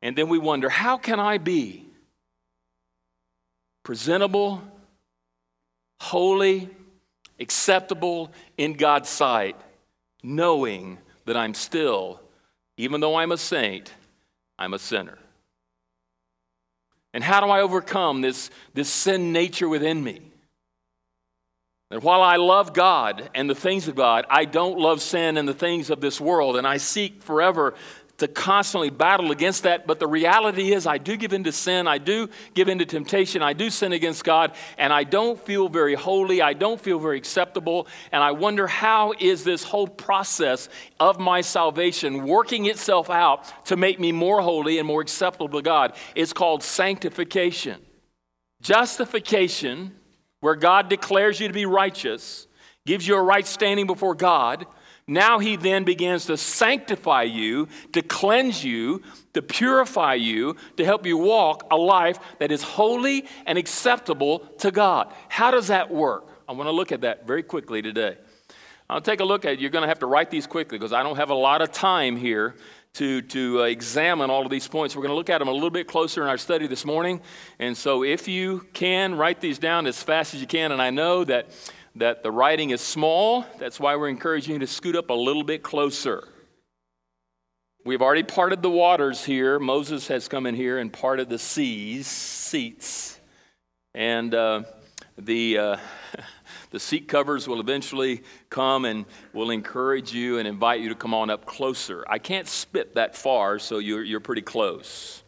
And 0.00 0.16
then 0.16 0.28
we 0.28 0.38
wonder, 0.38 0.68
how 0.68 0.96
can 0.96 1.18
I 1.18 1.38
be 1.38 1.84
presentable, 3.82 4.62
holy, 6.00 6.70
acceptable 7.40 8.30
in 8.56 8.74
God's 8.74 9.08
sight, 9.08 9.56
knowing 10.22 10.98
that 11.24 11.36
I'm 11.36 11.54
still, 11.54 12.20
even 12.76 13.00
though 13.00 13.16
I'm 13.16 13.32
a 13.32 13.38
saint, 13.38 13.92
I'm 14.58 14.72
a 14.72 14.78
sinner? 14.78 15.18
And 17.12 17.24
how 17.24 17.40
do 17.40 17.48
I 17.48 17.62
overcome 17.62 18.20
this, 18.20 18.50
this 18.74 18.88
sin 18.88 19.32
nature 19.32 19.68
within 19.68 20.04
me? 20.04 20.20
And 21.90 22.02
while 22.02 22.22
I 22.22 22.36
love 22.36 22.74
God 22.74 23.30
and 23.34 23.48
the 23.48 23.54
things 23.54 23.88
of 23.88 23.96
God, 23.96 24.26
I 24.28 24.44
don't 24.44 24.78
love 24.78 25.00
sin 25.00 25.38
and 25.38 25.48
the 25.48 25.54
things 25.54 25.88
of 25.88 26.00
this 26.00 26.20
world. 26.20 26.56
And 26.56 26.66
I 26.66 26.76
seek 26.76 27.22
forever 27.22 27.74
to 28.18 28.28
constantly 28.28 28.90
battle 28.90 29.30
against 29.30 29.62
that. 29.62 29.86
But 29.86 29.98
the 29.98 30.06
reality 30.06 30.72
is, 30.72 30.86
I 30.86 30.98
do 30.98 31.16
give 31.16 31.32
in 31.32 31.44
to 31.44 31.52
sin. 31.52 31.86
I 31.86 31.98
do 31.98 32.28
give 32.52 32.68
in 32.68 32.78
to 32.80 32.84
temptation. 32.84 33.42
I 33.42 33.54
do 33.54 33.70
sin 33.70 33.92
against 33.92 34.22
God. 34.24 34.52
And 34.76 34.92
I 34.92 35.04
don't 35.04 35.40
feel 35.40 35.68
very 35.68 35.94
holy. 35.94 36.42
I 36.42 36.52
don't 36.52 36.80
feel 36.80 36.98
very 36.98 37.16
acceptable. 37.16 37.86
And 38.12 38.22
I 38.22 38.32
wonder 38.32 38.66
how 38.66 39.14
is 39.18 39.44
this 39.44 39.62
whole 39.62 39.86
process 39.86 40.68
of 41.00 41.18
my 41.18 41.40
salvation 41.40 42.26
working 42.26 42.66
itself 42.66 43.08
out 43.08 43.66
to 43.66 43.76
make 43.76 43.98
me 43.98 44.12
more 44.12 44.42
holy 44.42 44.78
and 44.78 44.86
more 44.86 45.00
acceptable 45.00 45.48
to 45.50 45.62
God? 45.62 45.94
It's 46.14 46.32
called 46.32 46.62
sanctification. 46.62 47.80
Justification 48.60 49.94
where 50.40 50.54
God 50.54 50.88
declares 50.88 51.40
you 51.40 51.48
to 51.48 51.54
be 51.54 51.66
righteous, 51.66 52.46
gives 52.86 53.06
you 53.06 53.16
a 53.16 53.22
right 53.22 53.46
standing 53.46 53.86
before 53.86 54.14
God. 54.14 54.66
Now 55.06 55.38
he 55.38 55.56
then 55.56 55.84
begins 55.84 56.26
to 56.26 56.36
sanctify 56.36 57.22
you, 57.22 57.68
to 57.92 58.02
cleanse 58.02 58.62
you, 58.62 59.02
to 59.32 59.40
purify 59.40 60.14
you, 60.14 60.56
to 60.76 60.84
help 60.84 61.06
you 61.06 61.16
walk 61.16 61.66
a 61.70 61.76
life 61.76 62.18
that 62.38 62.52
is 62.52 62.62
holy 62.62 63.26
and 63.46 63.56
acceptable 63.56 64.40
to 64.58 64.70
God. 64.70 65.12
How 65.28 65.50
does 65.50 65.68
that 65.68 65.90
work? 65.90 66.28
I 66.48 66.52
want 66.52 66.66
to 66.66 66.72
look 66.72 66.92
at 66.92 67.00
that 67.02 67.26
very 67.26 67.42
quickly 67.42 67.82
today. 67.82 68.16
I'll 68.90 69.02
take 69.02 69.20
a 69.20 69.24
look 69.24 69.44
at 69.44 69.52
it. 69.52 69.60
You're 69.60 69.70
going 69.70 69.82
to 69.82 69.88
have 69.88 69.98
to 69.98 70.06
write 70.06 70.30
these 70.30 70.46
quickly 70.46 70.78
because 70.78 70.94
I 70.94 71.02
don't 71.02 71.16
have 71.16 71.30
a 71.30 71.34
lot 71.34 71.60
of 71.60 71.72
time 71.72 72.16
here 72.16 72.54
to, 72.94 73.22
to 73.22 73.60
uh, 73.60 73.64
examine 73.64 74.30
all 74.30 74.44
of 74.44 74.50
these 74.50 74.66
points. 74.66 74.96
We're 74.96 75.02
going 75.02 75.12
to 75.12 75.16
look 75.16 75.30
at 75.30 75.38
them 75.38 75.48
a 75.48 75.52
little 75.52 75.70
bit 75.70 75.86
closer 75.86 76.22
in 76.22 76.28
our 76.28 76.38
study 76.38 76.66
this 76.66 76.84
morning. 76.84 77.20
And 77.58 77.76
so, 77.76 78.02
if 78.02 78.28
you 78.28 78.66
can, 78.72 79.14
write 79.14 79.40
these 79.40 79.58
down 79.58 79.86
as 79.86 80.02
fast 80.02 80.34
as 80.34 80.40
you 80.40 80.46
can. 80.46 80.72
And 80.72 80.82
I 80.82 80.90
know 80.90 81.24
that, 81.24 81.50
that 81.96 82.22
the 82.22 82.30
writing 82.30 82.70
is 82.70 82.80
small. 82.80 83.44
That's 83.58 83.78
why 83.78 83.96
we're 83.96 84.08
encouraging 84.08 84.54
you 84.54 84.58
to 84.60 84.66
scoot 84.66 84.96
up 84.96 85.10
a 85.10 85.14
little 85.14 85.44
bit 85.44 85.62
closer. 85.62 86.26
We've 87.84 88.02
already 88.02 88.24
parted 88.24 88.60
the 88.60 88.70
waters 88.70 89.24
here. 89.24 89.58
Moses 89.58 90.08
has 90.08 90.28
come 90.28 90.46
in 90.46 90.54
here 90.54 90.78
and 90.78 90.92
parted 90.92 91.28
the 91.28 91.38
seas, 91.38 92.06
seats. 92.06 93.18
And 93.94 94.34
uh, 94.34 94.64
the, 95.16 95.58
uh, 95.58 95.76
The 96.70 96.80
seat 96.80 97.08
covers 97.08 97.48
will 97.48 97.60
eventually 97.60 98.22
come 98.50 98.84
and 98.84 99.06
will 99.32 99.50
encourage 99.50 100.12
you 100.12 100.38
and 100.38 100.46
invite 100.46 100.80
you 100.80 100.90
to 100.90 100.94
come 100.94 101.14
on 101.14 101.30
up 101.30 101.46
closer. 101.46 102.04
I 102.08 102.18
can't 102.18 102.46
spit 102.46 102.94
that 102.96 103.16
far, 103.16 103.58
so 103.58 103.78
you're, 103.78 104.04
you're 104.04 104.20
pretty 104.20 104.42
close, 104.42 105.22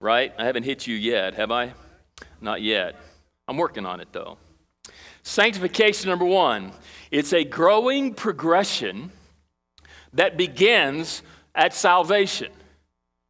right? 0.00 0.32
I 0.38 0.44
haven't 0.44 0.64
hit 0.64 0.86
you 0.86 0.96
yet, 0.96 1.34
have 1.34 1.52
I? 1.52 1.74
Not 2.40 2.62
yet. 2.62 2.96
I'm 3.46 3.56
working 3.56 3.86
on 3.86 4.00
it, 4.00 4.08
though. 4.12 4.38
Sanctification, 5.22 6.10
number 6.10 6.24
one, 6.24 6.72
it's 7.10 7.32
a 7.32 7.44
growing 7.44 8.14
progression 8.14 9.12
that 10.12 10.36
begins 10.36 11.22
at 11.54 11.74
salvation. 11.74 12.50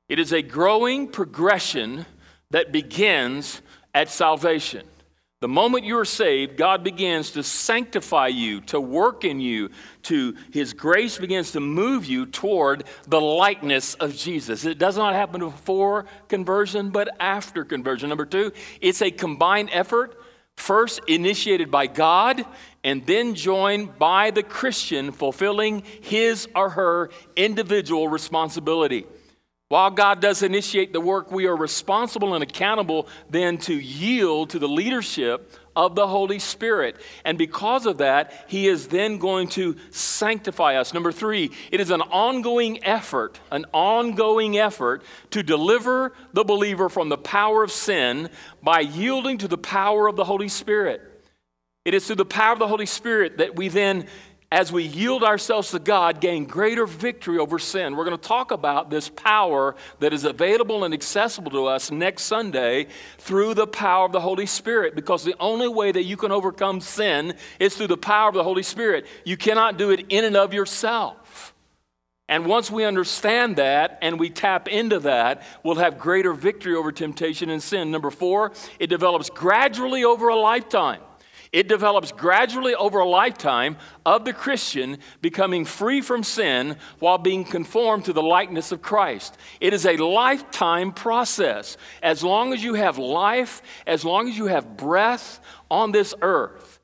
It 0.09 0.19
is 0.19 0.33
a 0.33 0.43
growing 0.43 1.09
progression 1.09 2.07
that 2.51 2.73
begins 2.73 3.61
at 3.95 4.09
salvation. 4.09 4.87
The 5.41 5.49
moment 5.49 5.85
you 5.85 5.99
are 5.99 6.07
saved, 6.07 6.57
God 6.57 6.83
begins 6.83 7.33
to 7.33 7.43
sanctify 7.43 8.29
you, 8.29 8.63
to 8.63 8.81
work 8.81 9.23
in 9.23 9.39
you, 9.39 9.69
to 10.05 10.35
His 10.51 10.73
grace 10.73 11.19
begins 11.19 11.53
to 11.53 11.61
move 11.61 12.07
you 12.07 12.25
toward 12.25 12.85
the 13.07 13.21
likeness 13.21 13.93
of 13.97 14.17
Jesus. 14.17 14.65
It 14.65 14.79
does 14.79 14.97
not 14.97 15.13
happen 15.13 15.41
before 15.41 16.07
conversion, 16.29 16.89
but 16.89 17.11
after 17.21 17.67
conversion. 17.67 18.09
Number 18.09 18.25
two, 18.25 18.51
it's 18.81 19.03
a 19.03 19.11
combined 19.11 19.69
effort, 19.73 20.19
first 20.57 21.01
initiated 21.07 21.71
by 21.71 21.87
God 21.87 22.43
and 22.83 23.07
then 23.07 23.35
joined 23.35 23.99
by 23.99 24.31
the 24.31 24.43
Christian 24.43 25.13
fulfilling 25.13 25.83
his 26.01 26.49
or 26.55 26.71
her 26.71 27.11
individual 27.37 28.09
responsibility. 28.09 29.05
While 29.69 29.91
God 29.91 30.21
does 30.21 30.45
initiate 30.45 30.93
the 30.93 31.01
work, 31.01 31.33
we 31.33 31.47
are 31.47 31.57
responsible 31.57 32.35
and 32.35 32.43
accountable 32.45 33.09
then 33.29 33.59
to 33.59 33.75
yield 33.75 34.51
to 34.51 34.61
the 34.61 34.69
leadership 34.69 35.53
of 35.75 35.97
the 35.97 36.07
Holy 36.07 36.39
Spirit. 36.39 36.97
And 37.25 37.37
because 37.37 37.85
of 37.85 37.99
that, 37.99 38.47
He 38.47 38.69
is 38.69 38.87
then 38.87 39.19
going 39.19 39.49
to 39.51 39.77
sanctify 39.91 40.77
us. 40.77 40.95
Number 40.95 41.11
three, 41.11 41.51
it 41.73 41.81
is 41.81 41.91
an 41.91 42.01
ongoing 42.01 42.85
effort, 42.85 43.41
an 43.51 43.67
ongoing 43.73 44.57
effort 44.57 45.03
to 45.31 45.43
deliver 45.43 46.13
the 46.33 46.45
believer 46.45 46.89
from 46.89 47.09
the 47.09 47.19
power 47.19 47.65
of 47.65 47.73
sin 47.73 48.31
by 48.63 48.81
yielding 48.81 49.39
to 49.39 49.49
the 49.49 49.59
power 49.59 50.07
of 50.07 50.15
the 50.15 50.25
Holy 50.25 50.49
Spirit. 50.49 51.03
It 51.85 51.95
is 51.95 52.07
through 52.07 52.17
the 52.17 52.25
power 52.25 52.53
of 52.53 52.59
the 52.59 52.67
Holy 52.67 52.87
Spirit 52.87 53.39
that 53.39 53.55
we 53.55 53.69
then 53.69 54.07
as 54.53 54.71
we 54.71 54.85
yield 54.85 55.25
ourselves 55.25 55.73
to 55.73 55.79
God, 55.81 56.21
gain 56.21 56.45
greater 56.45 56.87
victory 56.87 57.39
over 57.39 57.59
sin. 57.59 57.97
We're 57.97 58.05
going 58.05 58.17
to 58.17 58.29
talk 58.29 58.53
about 58.53 58.91
this 58.91 59.09
power 59.09 59.75
that 59.99 60.13
is 60.13 60.25
available 60.25 60.85
and 60.85 60.95
accessible 60.95 61.51
to 61.51 61.67
us 61.67 61.91
next 61.91 62.23
Sunday 62.23 62.87
through 63.19 63.55
the 63.55 63.67
power 63.67 64.07
of 64.07 64.13
the 64.13 64.21
Holy 64.21 64.47
Spirit, 64.47 64.95
because 64.95 65.25
the 65.25 65.35
only 65.41 65.67
way 65.67 65.91
that 65.91 66.05
you 66.05 66.17
can 66.17 66.31
overcome 66.31 66.81
sin 66.81 67.35
is 67.59 67.77
through 67.77 67.89
the 67.89 67.97
power 67.97 68.29
of 68.29 68.35
the 68.35 68.45
Holy 68.45 68.63
Spirit. 68.63 69.07
You 69.25 69.37
cannot 69.37 69.79
do 69.79 69.91
it 69.91 70.07
in 70.11 70.25
and 70.25 70.37
of 70.37 70.55
yourself. 70.55 71.53
And 72.29 72.47
once 72.47 72.71
we 72.71 72.85
understand 72.85 73.57
that 73.57 73.99
and 74.03 74.19
we 74.19 74.31
tap 74.31 74.69
into 74.69 75.01
that, 75.01 75.43
we'll 75.63 75.77
have 75.77 75.99
greater 75.99 76.33
victory 76.33 76.75
over 76.75 76.91
temptation 76.91 77.51
and 77.51 77.63
sin. 77.63 77.91
Number 77.91 78.11
four, 78.11 78.53
it 78.79 78.89
develops 78.89 79.31
gradually 79.31 80.05
over 80.05 80.29
a 80.29 80.37
lifetime. 80.37 81.01
It 81.53 81.69
develops 81.69 82.13
gradually 82.13 82.75
over 82.75 82.99
a 82.99 83.09
lifetime 83.09 83.77
of 84.05 84.25
the 84.25 84.33
Christian 84.33 84.99
becoming 85.21 85.65
free 85.65 86.01
from 86.01 86.23
sin 86.23 86.77
while 86.99 87.19
being 87.19 87.45
conformed 87.45 88.05
to 88.07 88.13
the 88.13 88.23
likeness 88.23 88.73
of 88.73 88.83
Christ. 88.83 89.37
It 89.61 89.73
is 89.73 89.87
a 89.87 89.97
lifetime 89.97 90.93
process. 90.93 91.77
As 92.03 92.23
long 92.23 92.53
as 92.53 92.63
you 92.63 92.75
have 92.75 92.99
life, 92.99 93.63
as 93.87 94.05
long 94.05 94.29
as 94.29 94.37
you 94.37 94.47
have 94.47 94.77
breath 94.77 95.41
on 95.71 95.93
this 95.93 96.15
earth, 96.23 96.81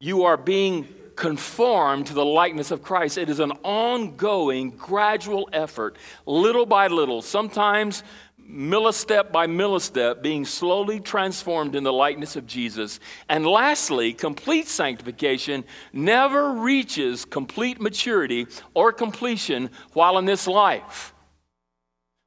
you 0.00 0.24
are 0.24 0.36
being 0.36 0.88
conformed 1.16 2.06
to 2.08 2.14
the 2.14 2.24
likeness 2.24 2.70
of 2.70 2.82
Christ. 2.82 3.18
It 3.18 3.30
is 3.30 3.40
an 3.40 3.52
ongoing, 3.62 4.70
gradual 4.70 5.48
effort, 5.52 5.96
little 6.26 6.66
by 6.66 6.88
little. 6.88 7.22
Sometimes 7.22 8.02
millistep 8.48 9.32
by 9.32 9.46
millistep, 9.46 10.22
being 10.22 10.44
slowly 10.44 11.00
transformed 11.00 11.74
in 11.74 11.84
the 11.84 11.92
likeness 11.92 12.36
of 12.36 12.46
Jesus. 12.46 13.00
And 13.28 13.46
lastly, 13.46 14.12
complete 14.12 14.68
sanctification 14.68 15.64
never 15.92 16.52
reaches 16.52 17.24
complete 17.24 17.80
maturity 17.80 18.46
or 18.74 18.92
completion 18.92 19.70
while 19.92 20.18
in 20.18 20.24
this 20.24 20.46
life. 20.46 21.14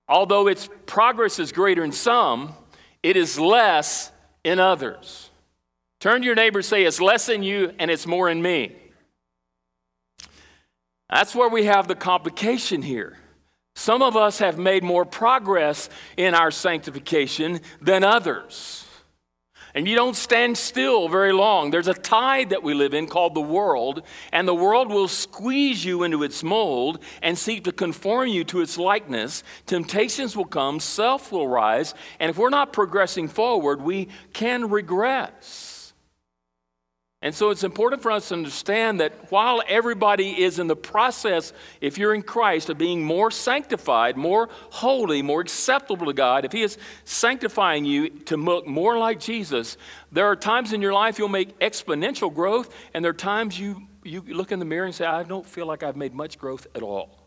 Although 0.08 0.48
its 0.48 0.70
progress 0.86 1.40
is 1.40 1.52
greater 1.52 1.84
in 1.84 1.92
some, 1.92 2.54
it 3.04 3.18
is 3.18 3.40
less 3.40 4.12
in 4.44 4.60
others. 4.60 5.30
Turn 6.00 6.22
to 6.22 6.26
your 6.26 6.36
neighbor 6.36 6.62
say, 6.62 6.84
It's 6.84 7.02
less 7.02 7.30
in 7.30 7.44
you 7.44 7.74
and 7.80 7.92
it's 7.92 8.08
more 8.08 8.30
in 8.30 8.42
me. 8.42 8.76
That's 11.10 11.34
where 11.34 11.50
we 11.50 11.66
have 11.66 11.88
the 11.88 11.96
complication 11.96 12.82
here. 12.82 13.18
Some 13.78 14.02
of 14.02 14.18
us 14.18 14.40
have 14.40 14.58
made 14.58 14.84
more 14.84 15.06
progress 15.06 15.88
in 16.18 16.34
our 16.34 16.50
sanctification 16.50 17.62
than 17.80 18.04
others. 18.04 18.88
And 19.76 19.88
you 19.88 19.96
don't 19.96 20.16
stand 20.16 20.58
still 20.58 21.08
very 21.08 21.32
long. 21.32 21.70
There's 21.70 21.88
a 21.88 21.94
tide 21.94 22.50
that 22.50 22.64
we 22.64 22.74
live 22.74 22.96
in 22.96 23.06
called 23.06 23.36
the 23.36 23.40
world, 23.40 24.02
and 24.34 24.48
the 24.48 24.56
world 24.56 24.90
will 24.90 25.08
squeeze 25.08 25.86
you 25.86 26.02
into 26.02 26.24
its 26.24 26.44
mold 26.44 27.04
and 27.22 27.38
seek 27.38 27.66
to 27.66 27.72
conform 27.72 28.30
you 28.30 28.44
to 28.46 28.62
its 28.62 28.80
likeness. 28.80 29.44
Temptations 29.68 30.36
will 30.36 30.46
come, 30.46 30.80
self 30.80 31.32
will 31.32 31.48
rise, 31.48 31.94
and 32.20 32.32
if 32.32 32.38
we're 32.40 32.50
not 32.50 32.74
progressing 32.74 33.28
forward, 33.28 33.80
we 33.80 34.08
can 34.34 34.72
regress. 34.72 35.77
And 37.24 37.34
so 37.34 37.50
it's 37.50 37.64
important 37.64 38.04
for 38.04 38.12
us 38.12 38.28
to 38.28 38.36
understand 38.36 39.00
that 39.00 39.32
while 39.32 39.64
everybody 39.68 40.44
is 40.44 40.60
in 40.60 40.68
the 40.68 40.76
process, 40.76 41.52
if 41.82 41.98
you're 41.98 42.14
in 42.14 42.22
Christ, 42.22 42.70
of 42.70 42.78
being 42.78 43.04
more 43.04 43.32
sanctified, 43.32 44.16
more 44.18 44.50
holy, 44.70 45.24
more 45.24 45.42
acceptable 45.42 46.06
to 46.06 46.14
God, 46.14 46.46
if 46.46 46.52
He 46.52 46.62
is 46.62 46.78
sanctifying 47.06 47.86
you 47.86 48.10
to 48.10 48.38
look 48.38 48.68
more 48.68 49.00
like 49.00 49.20
Jesus, 49.20 49.78
there 50.12 50.28
are 50.28 50.36
times 50.36 50.74
in 50.74 50.82
your 50.82 50.94
life 50.94 51.18
you'll 51.18 51.28
make 51.28 51.58
exponential 51.58 52.34
growth, 52.34 52.72
and 52.94 53.04
there 53.04 53.10
are 53.10 53.16
times 53.16 53.60
you, 53.60 53.88
you 54.04 54.22
look 54.22 54.52
in 54.52 54.60
the 54.60 54.66
mirror 54.66 54.86
and 54.86 54.94
say, 54.94 55.06
I 55.06 55.24
don't 55.24 55.46
feel 55.46 55.66
like 55.66 55.82
I've 55.82 55.98
made 55.98 56.14
much 56.14 56.38
growth 56.38 56.68
at 56.76 56.84
all. 56.84 57.18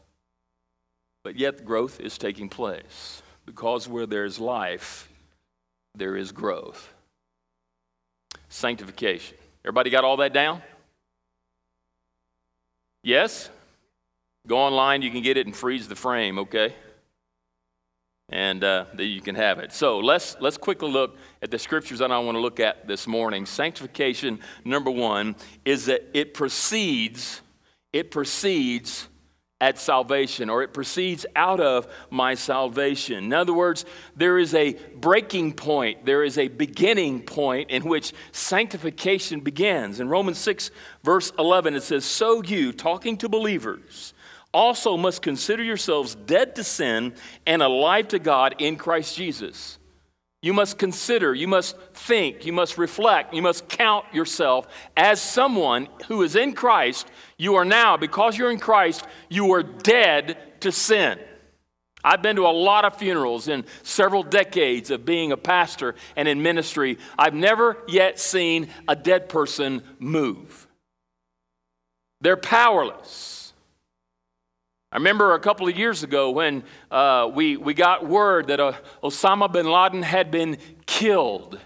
But 1.24 1.36
yet, 1.36 1.64
growth 1.64 1.98
is 1.98 2.16
taking 2.16 2.48
place 2.48 3.22
because 3.44 3.88
where 3.88 4.06
there's 4.06 4.38
life, 4.38 5.08
there 5.96 6.16
is 6.16 6.30
growth. 6.30 6.92
Sanctification. 8.48 9.36
Everybody 9.64 9.90
got 9.90 10.04
all 10.04 10.16
that 10.18 10.32
down? 10.32 10.62
Yes? 13.02 13.50
Go 14.46 14.56
online, 14.56 15.02
you 15.02 15.10
can 15.10 15.22
get 15.22 15.36
it 15.36 15.46
and 15.46 15.54
freeze 15.54 15.86
the 15.86 15.96
frame, 15.96 16.38
okay? 16.38 16.74
And 18.30 18.64
uh, 18.64 18.86
you 18.96 19.20
can 19.20 19.34
have 19.34 19.58
it. 19.58 19.72
So 19.72 19.98
let's, 19.98 20.36
let's 20.40 20.56
quickly 20.56 20.90
look 20.90 21.18
at 21.42 21.50
the 21.50 21.58
scriptures 21.58 21.98
that 21.98 22.10
I 22.10 22.18
want 22.20 22.36
to 22.36 22.40
look 22.40 22.58
at 22.58 22.88
this 22.88 23.06
morning. 23.06 23.44
Sanctification, 23.44 24.40
number 24.64 24.90
one, 24.90 25.36
is 25.64 25.86
that 25.86 26.08
it 26.14 26.32
precedes, 26.32 27.42
it 27.92 28.10
precedes 28.10 29.08
at 29.60 29.78
salvation, 29.78 30.48
or 30.48 30.62
it 30.62 30.72
proceeds 30.72 31.26
out 31.36 31.60
of 31.60 31.86
my 32.08 32.34
salvation. 32.34 33.24
In 33.24 33.32
other 33.32 33.52
words, 33.52 33.84
there 34.16 34.38
is 34.38 34.54
a 34.54 34.72
breaking 34.96 35.52
point, 35.52 36.06
there 36.06 36.24
is 36.24 36.38
a 36.38 36.48
beginning 36.48 37.22
point 37.22 37.70
in 37.70 37.82
which 37.82 38.12
sanctification 38.32 39.40
begins. 39.40 40.00
In 40.00 40.08
Romans 40.08 40.38
6, 40.38 40.70
verse 41.02 41.32
11, 41.38 41.74
it 41.74 41.82
says, 41.82 42.04
So 42.04 42.42
you, 42.42 42.72
talking 42.72 43.18
to 43.18 43.28
believers, 43.28 44.14
also 44.52 44.96
must 44.96 45.22
consider 45.22 45.62
yourselves 45.62 46.14
dead 46.14 46.54
to 46.56 46.64
sin 46.64 47.14
and 47.46 47.62
alive 47.62 48.08
to 48.08 48.18
God 48.18 48.54
in 48.58 48.76
Christ 48.76 49.16
Jesus. 49.16 49.78
You 50.42 50.54
must 50.54 50.78
consider, 50.78 51.34
you 51.34 51.46
must 51.46 51.76
think, 51.92 52.46
you 52.46 52.52
must 52.52 52.78
reflect, 52.78 53.34
you 53.34 53.42
must 53.42 53.68
count 53.68 54.06
yourself 54.14 54.66
as 54.96 55.20
someone 55.20 55.88
who 56.08 56.22
is 56.22 56.34
in 56.34 56.54
Christ. 56.54 57.06
You 57.36 57.56
are 57.56 57.64
now, 57.64 57.98
because 57.98 58.38
you're 58.38 58.50
in 58.50 58.58
Christ, 58.58 59.04
you 59.28 59.52
are 59.52 59.62
dead 59.62 60.60
to 60.60 60.72
sin. 60.72 61.18
I've 62.02 62.22
been 62.22 62.36
to 62.36 62.46
a 62.46 62.48
lot 62.48 62.86
of 62.86 62.96
funerals 62.96 63.48
in 63.48 63.66
several 63.82 64.22
decades 64.22 64.90
of 64.90 65.04
being 65.04 65.32
a 65.32 65.36
pastor 65.36 65.94
and 66.16 66.26
in 66.26 66.42
ministry. 66.42 66.96
I've 67.18 67.34
never 67.34 67.76
yet 67.86 68.18
seen 68.18 68.70
a 68.88 68.96
dead 68.96 69.28
person 69.28 69.82
move. 69.98 70.66
They're 72.22 72.38
powerless. 72.38 73.39
I 74.92 74.96
remember 74.96 75.34
a 75.34 75.40
couple 75.40 75.68
of 75.68 75.78
years 75.78 76.02
ago 76.02 76.30
when 76.30 76.64
uh, 76.90 77.30
we, 77.32 77.56
we 77.56 77.74
got 77.74 78.06
word 78.06 78.48
that 78.48 78.58
uh, 78.58 78.72
Osama 79.04 79.50
bin 79.50 79.70
Laden 79.70 80.02
had 80.02 80.32
been 80.32 80.58
killed. 80.84 81.60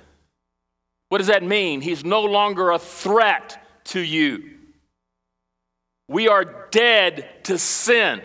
What 1.08 1.18
does 1.18 1.28
that 1.28 1.42
mean? 1.42 1.80
He's 1.80 2.04
no 2.04 2.20
longer 2.22 2.70
a 2.70 2.78
threat 2.78 3.64
to 3.84 4.00
you. 4.00 4.50
We 6.06 6.28
are 6.28 6.68
dead 6.70 7.44
to 7.44 7.56
sin. 7.56 8.20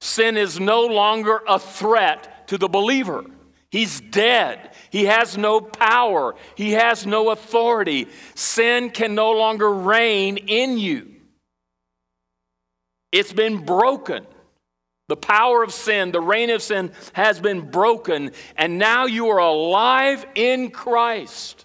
Sin 0.00 0.38
is 0.38 0.58
no 0.58 0.86
longer 0.86 1.42
a 1.46 1.58
threat 1.58 2.48
to 2.48 2.56
the 2.56 2.68
believer. 2.68 3.26
He's 3.70 4.00
dead. 4.00 4.70
He 4.90 5.04
has 5.04 5.36
no 5.36 5.60
power. 5.60 6.34
He 6.54 6.72
has 6.72 7.04
no 7.04 7.28
authority. 7.28 8.08
Sin 8.34 8.88
can 8.88 9.14
no 9.14 9.32
longer 9.32 9.70
reign 9.70 10.38
in 10.38 10.78
you. 10.78 11.19
It's 13.12 13.32
been 13.32 13.64
broken. 13.64 14.26
The 15.08 15.16
power 15.16 15.62
of 15.62 15.72
sin, 15.72 16.12
the 16.12 16.20
reign 16.20 16.50
of 16.50 16.62
sin 16.62 16.92
has 17.14 17.40
been 17.40 17.70
broken, 17.70 18.30
and 18.56 18.78
now 18.78 19.06
you 19.06 19.28
are 19.30 19.38
alive 19.38 20.24
in 20.36 20.70
Christ. 20.70 21.64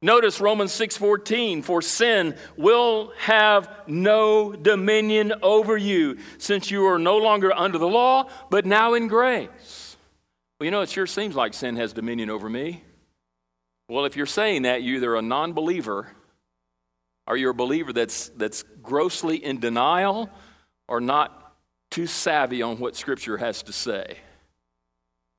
Notice 0.00 0.40
Romans 0.40 0.70
6:14 0.72 1.62
for 1.62 1.82
sin 1.82 2.36
will 2.56 3.12
have 3.16 3.68
no 3.88 4.52
dominion 4.52 5.34
over 5.42 5.76
you 5.76 6.18
since 6.38 6.70
you 6.70 6.86
are 6.86 7.00
no 7.00 7.16
longer 7.16 7.52
under 7.52 7.78
the 7.78 7.88
law 7.88 8.28
but 8.48 8.64
now 8.64 8.94
in 8.94 9.08
grace. 9.08 9.96
Well, 10.60 10.66
you 10.66 10.70
know 10.70 10.82
it 10.82 10.88
sure 10.88 11.08
seems 11.08 11.34
like 11.34 11.52
sin 11.52 11.74
has 11.76 11.92
dominion 11.92 12.30
over 12.30 12.48
me. 12.48 12.84
Well, 13.88 14.04
if 14.04 14.16
you're 14.16 14.26
saying 14.26 14.62
that, 14.62 14.84
you're 14.84 14.98
either 14.98 15.16
a 15.16 15.22
non-believer 15.22 16.06
or 17.28 17.36
you're 17.36 17.50
a 17.50 17.54
believer 17.54 17.92
that's 17.92 18.30
that's 18.30 18.64
grossly 18.82 19.36
in 19.44 19.60
denial 19.60 20.30
or 20.88 21.00
not 21.00 21.54
too 21.90 22.06
savvy 22.06 22.62
on 22.62 22.78
what 22.78 22.96
scripture 22.96 23.36
has 23.36 23.62
to 23.62 23.72
say. 23.72 24.16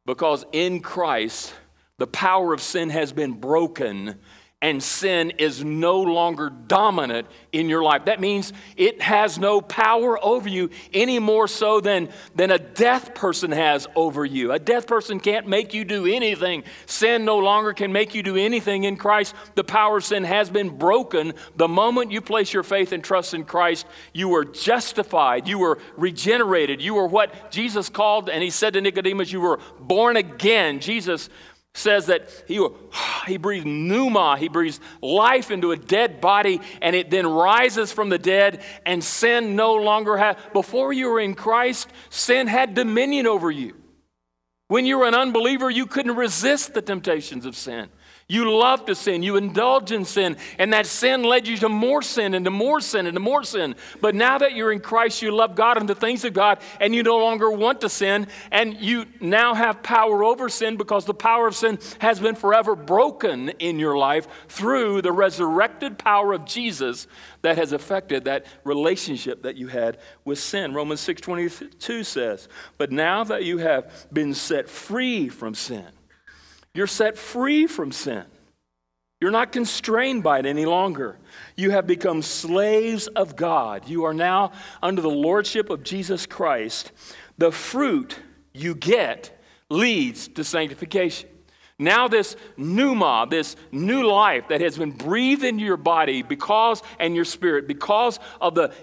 Because 0.05 0.46
in 0.51 0.79
Christ 0.79 1.53
the 1.98 2.08
power 2.08 2.53
of 2.53 2.62
sin 2.62 2.89
has 2.91 3.12
been 3.12 3.34
broken 3.34 4.19
and 4.62 4.84
sin 4.84 5.32
is 5.38 5.63
no 5.63 6.01
longer 6.01 6.50
dominant 6.50 7.28
in 7.54 7.70
your 7.70 7.82
life. 7.82 8.06
That 8.06 8.20
means 8.20 8.51
it 8.75 9.01
has 9.01 9.39
no 9.39 9.62
power 9.62 10.22
over 10.24 10.50
you 10.50 10.70
any 10.94 11.18
more 11.18 11.48
so 11.48 11.80
than, 11.80 12.10
than 12.36 12.51
a 12.51 12.60
death 12.60 13.16
person 13.16 13.51
has 13.51 13.88
over 13.96 14.25
you. 14.25 14.51
A 14.51 14.60
death 14.60 14.86
person 14.86 15.22
can't 15.22 15.48
make 15.48 15.74
you 15.74 15.86
do 15.86 16.06
anything. 16.06 16.66
Sin 16.88 17.24
no 17.24 17.38
longer 17.38 17.72
can 17.72 17.94
make 17.94 18.13
you 18.13 18.22
do 18.22 18.36
anything 18.36 18.84
in 18.84 18.98
Christ. 18.98 19.34
The 19.56 19.63
power 19.63 19.98
of 19.98 20.04
sin 20.04 20.25
has 20.25 20.50
been 20.50 20.78
broken. 20.78 21.36
The 21.56 21.70
moment 21.70 22.12
you 22.12 22.20
place 22.20 22.51
your 22.51 22.63
faith 22.63 22.92
and 22.92 23.01
trust 23.01 23.34
in 23.34 23.46
Christ, 23.46 23.88
you 24.12 24.28
were 24.28 24.44
justified, 24.44 25.48
you 25.48 25.58
were 25.58 25.80
regenerated, 25.96 26.82
you 26.82 26.96
were 26.96 27.08
what 27.08 27.50
Jesus 27.50 27.88
called, 27.88 28.30
and 28.30 28.44
he 28.44 28.50
said 28.50 28.74
to 28.74 28.82
Nicodemus, 28.82 29.32
you 29.32 29.39
were 29.39 29.60
born 29.80 30.18
again. 30.18 30.82
Jesus 30.82 31.30
says 31.76 32.08
that 32.08 32.30
he, 32.48 32.66
he 33.28 33.38
breathed 33.38 33.66
pneuma, 33.66 34.38
he 34.38 34.50
breathes 34.50 34.80
life 35.02 35.52
into 35.52 35.72
a 35.72 35.78
dead 35.78 36.20
body, 36.20 36.60
and 36.82 36.96
it 36.96 37.10
then 37.10 37.28
rises 37.28 37.92
from 37.92 38.10
the 38.10 38.18
dead, 38.18 38.62
and 38.86 39.04
sin 39.04 39.56
no 39.56 39.76
longer 39.76 40.18
has. 40.18 40.36
Before 40.54 40.92
you 40.92 41.10
were 41.10 41.20
in 41.20 41.36
Christ, 41.36 41.90
sin 42.10 42.48
had 42.48 42.74
dominion 42.74 43.28
over 43.28 43.52
you. 43.52 43.76
When 44.68 44.86
you 44.86 45.00
were 45.00 45.08
an 45.08 45.16
unbeliever, 45.16 45.70
you 45.70 45.86
couldn't 45.86 46.16
resist 46.16 46.74
the 46.74 46.82
temptations 46.82 47.46
of 47.46 47.56
sin. 47.56 47.90
You 48.32 48.56
love 48.56 48.86
to 48.86 48.94
sin. 48.94 49.24
You 49.24 49.38
indulge 49.38 49.92
in 49.92 50.06
sin. 50.06 50.38
And 50.60 50.72
that 50.72 50.86
sin 50.86 51.24
led 51.24 51.48
you 51.48 51.58
to 51.58 51.68
more 51.68 52.04
sin 52.04 52.36
and 52.36 52.46
to 52.46 52.52
more 52.52 52.80
sin 52.80 53.08
and 53.08 53.16
to 53.16 53.20
more 53.20 53.44
sin. 53.44 53.74
But 54.02 54.14
now 54.14 54.38
that 54.38 54.54
you're 54.54 54.72
in 54.72 54.82
Christ, 54.82 55.24
you 55.24 55.32
love 55.32 55.56
God 55.56 55.78
and 55.78 55.90
the 55.90 55.96
things 55.96 56.24
of 56.24 56.34
God, 56.34 56.60
and 56.80 56.94
you 56.94 57.02
no 57.02 57.18
longer 57.18 57.50
want 57.50 57.82
to 57.82 57.90
sin. 57.90 58.28
And 58.52 58.80
you 58.80 59.08
now 59.20 59.56
have 59.56 59.82
power 59.82 60.24
over 60.24 60.48
sin 60.48 60.78
because 60.78 61.06
the 61.06 61.14
power 61.16 61.48
of 61.48 61.56
sin 61.56 61.80
has 61.98 62.20
been 62.20 62.36
forever 62.36 62.76
broken 62.76 63.50
in 63.50 63.80
your 63.80 63.98
life 63.98 64.28
through 64.48 65.02
the 65.02 65.12
resurrected 65.12 65.98
power 65.98 66.32
of 66.32 66.46
Jesus 66.46 67.08
that 67.42 67.58
has 67.58 67.72
affected 67.72 68.26
that 68.26 68.46
relationship 68.64 69.42
that 69.42 69.56
you 69.56 69.68
had 69.68 69.98
with 70.24 70.38
sin. 70.38 70.76
Romans 70.76 71.00
6:22 71.00 72.04
says, 72.04 72.48
"But 72.78 72.92
now 72.92 73.24
that 73.24 73.44
you 73.44 73.58
have 73.58 74.08
been 74.14 74.36
set 74.36 74.70
free 74.70 75.30
from 75.30 75.56
sin, 75.56 75.88
you're 76.74 76.88
set 76.88 77.18
free 77.18 77.67
from 77.67 77.91
sin. 77.91 78.26
You're 79.22 79.32
not 79.32 79.52
constrained 79.52 80.24
by 80.24 80.39
it 80.39 80.46
any 80.46 80.65
longer. 80.65 81.17
You 81.58 81.72
have 81.72 81.86
become 81.86 82.22
slaves 82.22 83.08
of 83.08 83.36
God. 83.36 83.88
You 83.88 84.06
are 84.06 84.13
now 84.13 84.54
under 84.82 85.02
the 85.02 85.10
lordship 85.10 85.70
of 85.70 85.84
Jesus 85.84 86.26
Christ. 86.26 86.93
The 87.38 87.52
fruit 87.52 88.17
you 88.54 88.76
get 88.76 89.38
leads 89.70 90.30
to 90.30 90.43
sanctification. 90.43 91.30
Now, 91.78 92.08
this 92.08 92.36
pneuma, 92.58 93.28
this 93.30 93.56
new 93.72 94.04
life 94.06 94.50
that 94.50 94.62
has 94.62 94.78
been 94.78 94.91
breathed 94.91 95.43
into 95.43 95.63
your 95.63 95.78
body 95.78 96.22
because 96.22 96.82
and 97.00 97.15
your 97.15 97.26
spirit, 97.26 97.67
because 97.67 98.20
of 98.41 98.56
the, 98.56 98.74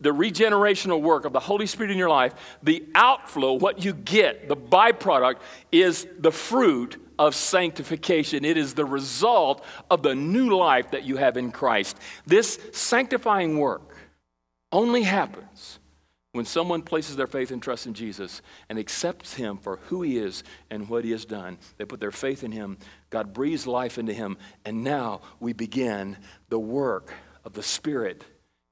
the 0.00 0.12
regenerational 0.12 1.00
work 1.00 1.24
of 1.24 1.32
the 1.32 1.40
Holy 1.40 1.66
Spirit 1.66 1.90
in 1.90 1.98
your 1.98 2.08
life, 2.08 2.34
the 2.62 2.86
outflow, 2.94 3.54
what 3.54 3.84
you 3.84 3.92
get, 3.92 4.48
the 4.48 4.56
byproduct, 4.56 5.36
is 5.72 6.06
the 6.18 6.32
fruit 6.32 6.98
of 7.18 7.34
sanctification. 7.34 8.44
It 8.44 8.56
is 8.56 8.74
the 8.74 8.84
result 8.84 9.64
of 9.90 10.02
the 10.02 10.14
new 10.14 10.56
life 10.56 10.92
that 10.92 11.04
you 11.04 11.16
have 11.16 11.36
in 11.36 11.50
Christ. 11.50 11.98
This 12.26 12.58
sanctifying 12.72 13.58
work 13.58 13.96
only 14.72 15.02
happens 15.02 15.78
when 16.32 16.44
someone 16.44 16.82
places 16.82 17.16
their 17.16 17.26
faith 17.26 17.50
and 17.50 17.62
trust 17.62 17.86
in 17.86 17.94
Jesus 17.94 18.42
and 18.68 18.78
accepts 18.78 19.34
Him 19.34 19.56
for 19.56 19.78
who 19.86 20.02
He 20.02 20.18
is 20.18 20.44
and 20.70 20.88
what 20.88 21.04
He 21.04 21.10
has 21.10 21.24
done. 21.24 21.58
They 21.78 21.84
put 21.84 22.00
their 22.00 22.12
faith 22.12 22.44
in 22.44 22.52
Him, 22.52 22.78
God 23.10 23.32
breathes 23.32 23.66
life 23.66 23.98
into 23.98 24.12
Him, 24.12 24.36
and 24.64 24.84
now 24.84 25.22
we 25.40 25.52
begin 25.52 26.16
the 26.48 26.58
work 26.58 27.12
of 27.44 27.54
the 27.54 27.62
Spirit. 27.62 28.24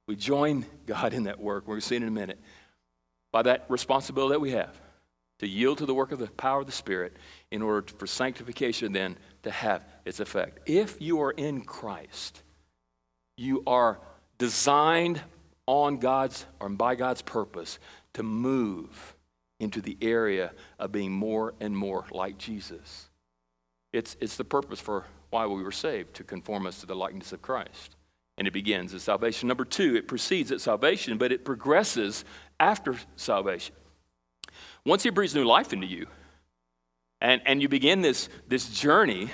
We 0.07 0.17
join 0.17 0.67
God 0.87 1.15
in 1.15 1.25
that 1.25 1.41
work. 1.41 1.65
We're 1.67 1.75
going 1.75 1.81
to 1.81 1.87
see 1.87 1.97
it 1.97 2.03
in 2.03 2.09
a 2.09 2.13
minute. 2.13 2.39
By 3.33 3.43
that 3.43 3.65
responsibility 3.69 4.35
that 4.35 4.41
we 4.41 4.53
have 4.53 4.79
to 5.41 5.47
yield 5.47 5.79
to 5.79 5.87
the 5.87 5.95
work 5.95 6.13
of 6.13 6.19
the 6.19 6.29
power 6.29 6.61
of 6.61 6.67
the 6.67 6.73
Spirit 6.73 7.17
in 7.57 7.63
order 7.63 7.87
for 7.99 8.07
sanctification 8.07 8.93
then 8.93 9.17
to 9.43 9.51
have 9.51 9.85
its 10.05 10.21
effect. 10.21 10.61
If 10.69 11.01
you 11.01 11.23
are 11.23 11.33
in 11.33 11.63
Christ, 11.63 12.43
you 13.37 13.63
are 13.67 13.99
designed 14.39 15.21
on 15.67 15.97
God's 15.97 16.47
or 16.61 16.69
by 16.69 16.95
God's 16.95 17.23
purpose 17.23 17.79
to 18.13 18.23
move 18.23 19.17
into 19.59 19.81
the 19.81 19.97
area 20.03 20.53
of 20.79 20.93
being 20.93 21.11
more 21.11 21.55
and 21.59 21.77
more 21.77 22.05
like 22.11 22.37
Jesus. 22.37 23.09
It's, 23.93 24.17
it's 24.21 24.37
the 24.37 24.45
purpose 24.45 24.79
for 24.79 25.07
why 25.31 25.47
we 25.47 25.63
were 25.63 25.73
saved, 25.73 26.15
to 26.15 26.25
conform 26.25 26.67
us 26.67 26.81
to 26.81 26.87
the 26.87 26.95
likeness 26.95 27.33
of 27.33 27.41
Christ. 27.41 27.97
And 28.37 28.47
it 28.47 28.53
begins 28.53 28.93
at 28.93 29.01
salvation. 29.01 29.49
Number 29.49 29.65
two, 29.65 29.97
it 29.97 30.09
precedes 30.09 30.53
at 30.53 30.61
salvation, 30.61 31.17
but 31.17 31.33
it 31.33 31.45
progresses 31.45 32.27
after 32.61 32.97
salvation. 33.17 33.75
Once 34.85 35.03
He 35.03 35.11
breathes 35.11 35.35
new 35.35 35.45
life 35.45 35.73
into 35.73 35.87
you, 35.87 36.07
and, 37.27 37.43
and 37.45 37.61
you 37.61 37.69
begin 37.69 38.03
this, 38.03 38.29
this 38.47 38.69
journey 38.69 39.29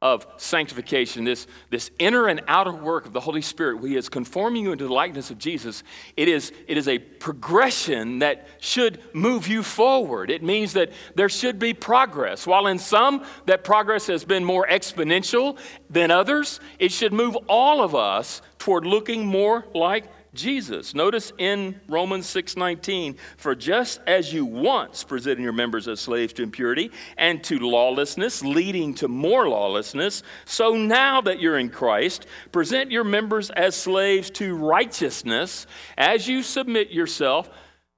of 0.00 0.24
sanctification, 0.36 1.24
this, 1.24 1.48
this 1.68 1.90
inner 1.98 2.28
and 2.28 2.42
outer 2.46 2.72
work 2.72 3.06
of 3.06 3.12
the 3.12 3.18
Holy 3.18 3.42
Spirit, 3.42 3.84
He 3.84 3.96
is 3.96 4.08
conforming 4.08 4.62
you 4.62 4.70
into 4.70 4.86
the 4.86 4.92
likeness 4.92 5.32
of 5.32 5.38
Jesus. 5.38 5.82
It 6.16 6.28
is, 6.28 6.52
it 6.68 6.76
is 6.76 6.86
a 6.86 7.00
progression 7.00 8.20
that 8.20 8.46
should 8.60 9.00
move 9.12 9.48
you 9.48 9.64
forward. 9.64 10.30
It 10.30 10.44
means 10.44 10.74
that 10.74 10.92
there 11.16 11.28
should 11.28 11.58
be 11.58 11.74
progress. 11.74 12.46
While 12.46 12.68
in 12.68 12.78
some, 12.78 13.24
that 13.46 13.64
progress 13.64 14.06
has 14.06 14.24
been 14.24 14.44
more 14.44 14.64
exponential 14.70 15.58
than 15.90 16.12
others, 16.12 16.60
it 16.78 16.92
should 16.92 17.12
move 17.12 17.36
all 17.48 17.82
of 17.82 17.96
us 17.96 18.42
toward 18.58 18.86
looking 18.86 19.26
more 19.26 19.66
like 19.74 20.04
Jesus. 20.34 20.94
Notice 20.94 21.32
in 21.36 21.80
Romans 21.88 22.26
6:19, 22.26 23.16
for 23.36 23.54
just 23.54 24.00
as 24.06 24.32
you 24.32 24.46
once 24.46 25.04
presented 25.04 25.42
your 25.42 25.52
members 25.52 25.86
as 25.88 26.00
slaves 26.00 26.32
to 26.34 26.42
impurity 26.42 26.90
and 27.18 27.44
to 27.44 27.58
lawlessness, 27.58 28.42
leading 28.42 28.94
to 28.94 29.08
more 29.08 29.48
lawlessness, 29.48 30.22
so 30.46 30.74
now 30.74 31.20
that 31.20 31.40
you're 31.40 31.58
in 31.58 31.68
Christ, 31.68 32.26
present 32.50 32.90
your 32.90 33.04
members 33.04 33.50
as 33.50 33.76
slaves 33.76 34.30
to 34.30 34.54
righteousness. 34.54 35.66
As 35.98 36.26
you 36.28 36.42
submit 36.42 36.90
yourself 36.90 37.50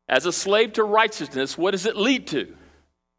as 0.09 0.27
a 0.27 0.33
slave 0.33 0.73
to 0.73 0.85
righteousness, 0.85 1.57
what 1.57 1.71
does 1.71 1.87
it 1.87 1.97
lead 1.97 2.27
to? 2.29 2.57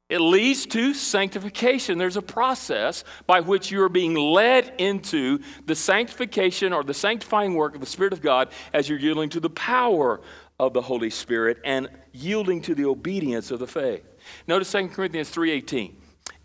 It 0.08 0.20
leads 0.20 0.68
to 0.68 0.94
sanctification. 0.94 1.98
There's 1.98 2.18
a 2.18 2.22
process 2.22 3.04
by 3.26 3.40
which 3.40 3.72
you 3.72 3.82
are 3.82 3.90
being 3.90 4.14
led 4.14 4.74
into 4.78 5.40
the 5.66 5.74
sanctification 5.74 6.74
or 6.74 6.84
the 6.84 6.94
sanctifying 6.94 7.56
work 7.56 7.74
of 7.74 7.82
the 7.82 7.88
Spirit 7.88 8.14
of 8.14 8.22
God 8.22 8.50
as 8.72 8.88
you're 8.88 9.00
yielding 9.00 9.30
to 9.30 9.40
the 9.40 9.50
power 9.50 10.22
of 10.60 10.74
the 10.74 10.82
Holy 10.82 11.10
Spirit 11.10 11.58
and 11.66 11.90
yielding 12.14 12.62
to 12.62 12.76
the 12.76 12.86
obedience 12.86 13.50
of 13.50 13.60
the 13.60 13.68
faith. 13.68 14.06
Notice 14.48 14.70
2 14.70 14.94
Corinthians 14.94 15.30
3:18. 15.32 15.96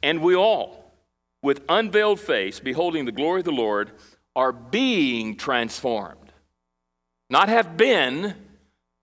And 0.02 0.22
we 0.22 0.34
all, 0.34 0.94
with 1.42 1.62
unveiled 1.68 2.18
face, 2.18 2.60
beholding 2.60 3.04
the 3.04 3.12
glory 3.12 3.40
of 3.40 3.44
the 3.44 3.52
Lord, 3.52 3.92
are 4.34 4.52
being 4.52 5.36
transformed. 5.36 6.32
Not 7.28 7.50
have 7.50 7.76
been, 7.76 8.34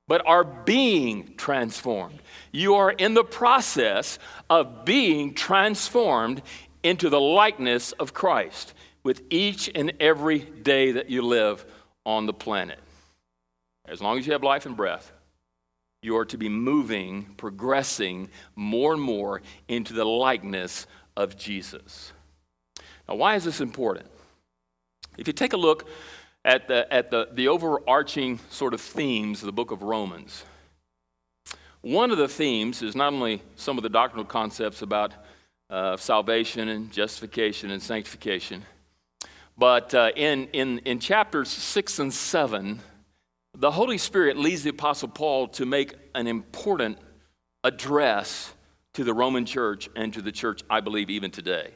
but 0.07 0.25
are 0.25 0.43
being 0.43 1.35
transformed. 1.37 2.19
You 2.51 2.75
are 2.75 2.91
in 2.91 3.13
the 3.13 3.23
process 3.23 4.19
of 4.49 4.85
being 4.85 5.33
transformed 5.33 6.41
into 6.83 7.09
the 7.09 7.19
likeness 7.19 7.91
of 7.93 8.13
Christ 8.13 8.73
with 9.03 9.21
each 9.29 9.69
and 9.73 9.93
every 9.99 10.39
day 10.39 10.93
that 10.93 11.09
you 11.09 11.21
live 11.21 11.65
on 12.05 12.25
the 12.25 12.33
planet. 12.33 12.79
As 13.85 14.01
long 14.01 14.17
as 14.17 14.27
you 14.27 14.33
have 14.33 14.43
life 14.43 14.65
and 14.65 14.75
breath, 14.75 15.11
you 16.01 16.17
are 16.17 16.25
to 16.25 16.37
be 16.37 16.49
moving, 16.49 17.23
progressing 17.37 18.29
more 18.55 18.93
and 18.93 19.01
more 19.01 19.41
into 19.67 19.93
the 19.93 20.05
likeness 20.05 20.87
of 21.15 21.37
Jesus. 21.37 22.11
Now, 23.07 23.15
why 23.15 23.35
is 23.35 23.43
this 23.43 23.61
important? 23.61 24.07
If 25.17 25.27
you 25.27 25.33
take 25.33 25.53
a 25.53 25.57
look 25.57 25.87
at 26.45 26.67
the, 26.67 26.91
at 26.93 27.11
the, 27.11 27.29
the 27.31 27.47
overarching 27.47 28.39
sort 28.49 28.73
of 28.73 28.81
themes 28.81 29.41
of 29.41 29.47
the 29.47 29.51
book 29.51 29.71
of 29.71 29.81
Romans, 29.81 30.43
one 31.87 32.11
of 32.11 32.17
the 32.17 32.27
themes 32.27 32.81
is 32.81 32.97
not 32.97 33.13
only 33.13 33.41
some 33.55 33.77
of 33.77 33.83
the 33.83 33.89
doctrinal 33.89 34.25
concepts 34.25 34.81
about 34.81 35.13
uh, 35.69 35.95
salvation 35.95 36.67
and 36.67 36.91
justification 36.91 37.71
and 37.71 37.81
sanctification, 37.81 38.61
but 39.57 39.93
uh, 39.95 40.11
in, 40.17 40.47
in, 40.51 40.79
in 40.79 40.99
chapters 40.99 41.49
6 41.49 41.99
and 41.99 42.13
7, 42.13 42.79
the 43.57 43.71
Holy 43.71 43.97
Spirit 43.97 44.35
leads 44.37 44.63
the 44.63 44.69
Apostle 44.71 45.07
Paul 45.07 45.47
to 45.49 45.65
make 45.65 45.93
an 46.13 46.27
important 46.27 46.97
address 47.63 48.53
to 48.93 49.05
the 49.05 49.13
Roman 49.13 49.45
church 49.45 49.89
and 49.95 50.13
to 50.13 50.21
the 50.21 50.31
church, 50.31 50.63
I 50.69 50.81
believe, 50.81 51.09
even 51.09 51.31
today. 51.31 51.71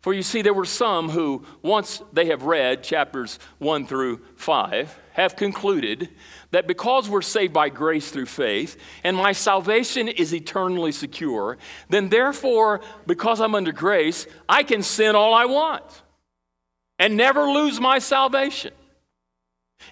For 0.00 0.14
you 0.14 0.22
see, 0.22 0.42
there 0.42 0.54
were 0.54 0.64
some 0.64 1.08
who, 1.08 1.44
once 1.60 2.02
they 2.12 2.26
have 2.26 2.44
read 2.44 2.84
chapters 2.84 3.38
1 3.58 3.86
through 3.86 4.20
5, 4.36 4.98
have 5.12 5.34
concluded 5.34 6.10
that 6.52 6.68
because 6.68 7.08
we're 7.08 7.22
saved 7.22 7.52
by 7.52 7.68
grace 7.68 8.12
through 8.12 8.26
faith 8.26 8.76
and 9.02 9.16
my 9.16 9.32
salvation 9.32 10.06
is 10.06 10.32
eternally 10.32 10.92
secure, 10.92 11.58
then 11.88 12.08
therefore, 12.08 12.80
because 13.06 13.40
I'm 13.40 13.56
under 13.56 13.72
grace, 13.72 14.28
I 14.48 14.62
can 14.62 14.82
sin 14.84 15.16
all 15.16 15.34
I 15.34 15.46
want 15.46 15.84
and 17.00 17.16
never 17.16 17.50
lose 17.50 17.80
my 17.80 17.98
salvation. 17.98 18.72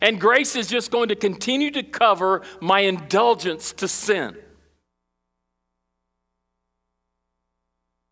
And 0.01 0.21
grace 0.21 0.55
is 0.55 0.69
just 0.69 0.91
going 0.91 1.09
to 1.09 1.17
continue 1.17 1.73
to 1.73 1.83
cover 1.83 2.43
my 2.61 2.81
indulgence 2.81 3.73
to 3.75 3.89
sin. 3.89 4.37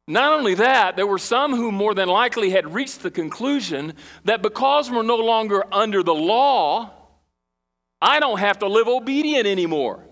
Not 0.07 0.33
only 0.33 0.55
that, 0.55 0.97
there 0.97 1.07
were 1.07 1.19
some 1.19 1.55
who 1.57 1.73
more 1.73 1.95
than 1.95 2.09
likely 2.09 2.51
had 2.51 2.75
reached 2.75 3.03
the 3.03 3.11
conclusion 3.11 3.95
that 4.25 4.43
because 4.43 4.91
we're 4.91 5.03
no 5.03 5.17
longer 5.17 5.65
under 5.73 6.03
the 6.03 6.15
law, 6.15 6.93
I 8.03 8.21
don't 8.21 8.39
have 8.39 8.59
to 8.59 8.69
live 8.69 8.87
obedient 8.87 9.47
anymore. 9.47 10.05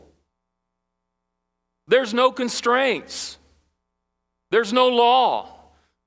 There's 1.89 2.15
no 2.15 2.33
constraints, 2.33 3.37
there's 4.51 4.73
no 4.73 4.89
law. 4.89 5.62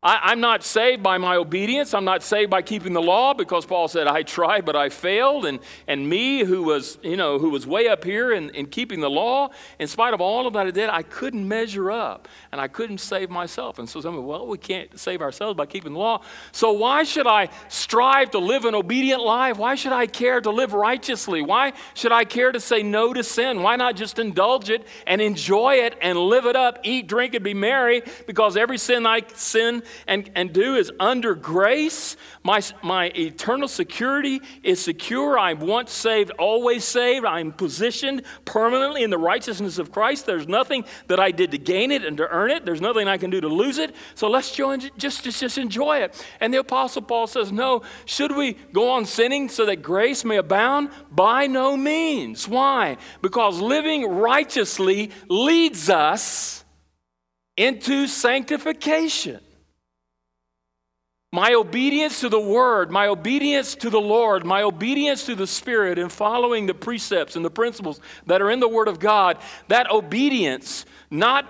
I, 0.05 0.33
am 0.33 0.39
not 0.39 0.63
saved 0.63 1.01
by 1.01 1.17
my 1.17 1.35
obedience. 1.35 1.95
I'm 1.95 2.05
not 2.05 2.21
saved 2.21 2.51
by 2.51 2.61
keeping 2.61 2.93
the 2.93 3.01
law 3.01 3.33
because 3.33 3.65
Paul 3.65 3.87
said, 3.87 4.05
I 4.05 4.21
tried, 4.21 4.63
but 4.63 4.75
I 4.75 4.89
failed. 4.89 5.47
And, 5.47 5.59
and 5.87 6.07
me, 6.07 6.43
who 6.43 6.61
was, 6.61 6.99
you 7.01 7.17
know, 7.17 7.39
who 7.39 7.49
was 7.49 7.65
way 7.65 7.87
up 7.87 8.03
here 8.03 8.31
in, 8.31 8.51
in 8.51 8.67
keeping 8.67 8.99
the 8.99 9.09
law, 9.09 9.49
in 9.79 9.87
spite 9.87 10.13
of 10.13 10.21
all 10.21 10.45
of 10.45 10.53
that 10.53 10.67
I 10.67 10.71
did, 10.71 10.91
I 10.91 11.01
couldn't 11.01 11.47
measure 11.47 11.89
up 11.89 12.27
and 12.51 12.61
I 12.61 12.67
couldn't 12.67 12.99
save 12.99 13.31
myself. 13.31 13.79
And 13.79 13.89
so 13.89 13.99
some, 13.99 14.23
well, 14.23 14.45
we 14.45 14.59
can't 14.59 14.97
save 14.99 15.23
ourselves 15.23 15.57
by 15.57 15.65
keeping 15.65 15.93
the 15.93 15.99
law. 15.99 16.21
So 16.51 16.71
why 16.71 17.03
should 17.03 17.25
I 17.25 17.49
strive 17.67 18.29
to 18.31 18.39
live 18.39 18.65
an 18.65 18.75
obedient 18.75 19.23
life? 19.23 19.57
Why 19.57 19.73
should 19.73 19.91
I 19.91 20.05
care 20.05 20.39
to 20.39 20.51
live 20.51 20.73
righteously? 20.73 21.41
Why 21.41 21.73
should 21.95 22.11
I 22.11 22.25
care 22.25 22.51
to 22.51 22.59
say 22.59 22.83
no 22.83 23.11
to 23.11 23.23
sin? 23.23 23.63
Why 23.63 23.75
not 23.75 23.95
just 23.95 24.19
indulge 24.19 24.69
it 24.69 24.85
and 25.07 25.19
enjoy 25.19 25.77
it 25.77 25.97
and 25.99 26.19
live 26.19 26.45
it 26.45 26.55
up, 26.55 26.77
eat, 26.83 27.07
drink, 27.07 27.33
and 27.33 27.43
be 27.43 27.55
merry? 27.55 28.03
Because 28.27 28.55
every 28.55 28.77
sin 28.77 29.07
I 29.07 29.23
sin, 29.33 29.81
and, 30.07 30.29
and 30.35 30.53
do 30.53 30.75
is 30.75 30.91
under 30.99 31.35
grace. 31.35 32.17
My, 32.43 32.61
my 32.83 33.11
eternal 33.15 33.67
security 33.67 34.41
is 34.63 34.79
secure. 34.79 35.37
I'm 35.37 35.59
once 35.59 35.91
saved, 35.91 36.31
always 36.31 36.83
saved. 36.83 37.25
I'm 37.25 37.51
positioned 37.51 38.23
permanently 38.45 39.03
in 39.03 39.09
the 39.09 39.17
righteousness 39.17 39.77
of 39.77 39.91
Christ. 39.91 40.25
There's 40.25 40.47
nothing 40.47 40.85
that 41.07 41.19
I 41.19 41.31
did 41.31 41.51
to 41.51 41.57
gain 41.57 41.91
it 41.91 42.05
and 42.05 42.17
to 42.17 42.27
earn 42.27 42.51
it. 42.51 42.65
There's 42.65 42.81
nothing 42.81 43.07
I 43.07 43.17
can 43.17 43.29
do 43.29 43.41
to 43.41 43.47
lose 43.47 43.77
it. 43.77 43.95
So 44.15 44.29
let's 44.29 44.51
join, 44.51 44.79
just, 44.97 45.23
just, 45.23 45.39
just 45.39 45.57
enjoy 45.57 45.97
it. 45.97 46.25
And 46.39 46.53
the 46.53 46.59
Apostle 46.59 47.01
Paul 47.01 47.27
says, 47.27 47.51
No, 47.51 47.83
should 48.05 48.35
we 48.35 48.53
go 48.73 48.89
on 48.91 49.05
sinning 49.05 49.49
so 49.49 49.65
that 49.65 49.81
grace 49.81 50.23
may 50.25 50.37
abound? 50.37 50.89
By 51.11 51.47
no 51.47 51.77
means. 51.77 52.47
Why? 52.47 52.97
Because 53.21 53.59
living 53.59 54.05
righteously 54.05 55.11
leads 55.29 55.89
us 55.89 56.63
into 57.57 58.07
sanctification. 58.07 59.39
My 61.35 61.53
obedience 61.53 62.21
to 62.21 62.29
the 62.29 62.39
Word, 62.39 62.91
my 62.91 63.07
obedience 63.07 63.75
to 63.75 63.89
the 63.89 63.99
Lord, 63.99 64.45
my 64.45 64.61
obedience 64.61 65.25
to 65.25 65.35
the 65.35 65.45
Spirit, 65.45 65.99
and 65.99 66.09
following 66.09 66.65
the 66.65 66.73
precepts 66.73 67.35
and 67.35 67.43
the 67.43 67.49
principles 67.49 67.99
that 68.25 68.41
are 68.41 68.49
in 68.49 68.61
the 68.61 68.69
Word 68.69 68.87
of 68.87 68.99
God, 68.99 69.39
that 69.67 69.91
obedience 69.91 70.85
not 71.11 71.45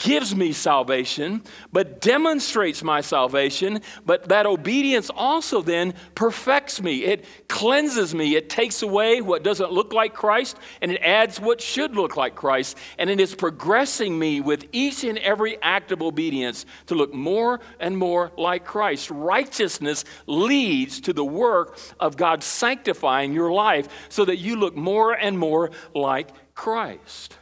gives 0.00 0.34
me 0.34 0.52
salvation, 0.52 1.42
but 1.72 2.00
demonstrates 2.00 2.82
my 2.82 3.00
salvation. 3.00 3.80
But 4.04 4.28
that 4.28 4.46
obedience 4.46 5.10
also 5.14 5.62
then 5.62 5.94
perfects 6.14 6.80
me. 6.80 7.04
It 7.04 7.24
cleanses 7.48 8.14
me. 8.14 8.36
It 8.36 8.50
takes 8.50 8.82
away 8.82 9.20
what 9.20 9.42
doesn't 9.42 9.72
look 9.72 9.92
like 9.92 10.14
Christ 10.14 10.58
and 10.80 10.92
it 10.92 11.00
adds 11.02 11.40
what 11.40 11.60
should 11.60 11.96
look 11.96 12.16
like 12.16 12.34
Christ. 12.34 12.76
And 12.98 13.10
it 13.10 13.20
is 13.20 13.34
progressing 13.34 14.18
me 14.18 14.40
with 14.40 14.66
each 14.72 15.04
and 15.04 15.18
every 15.18 15.60
act 15.62 15.92
of 15.92 16.02
obedience 16.02 16.66
to 16.86 16.94
look 16.94 17.14
more 17.14 17.60
and 17.80 17.96
more 17.96 18.32
like 18.36 18.64
Christ. 18.64 19.10
Righteousness 19.10 20.04
leads 20.26 21.00
to 21.00 21.12
the 21.12 21.24
work 21.24 21.78
of 21.98 22.16
God 22.16 22.42
sanctifying 22.42 23.32
your 23.32 23.52
life 23.52 23.88
so 24.08 24.24
that 24.24 24.36
you 24.36 24.56
look 24.56 24.76
more 24.76 25.12
and 25.12 25.38
more 25.38 25.70
like 25.94 26.28
Christ 26.54 27.37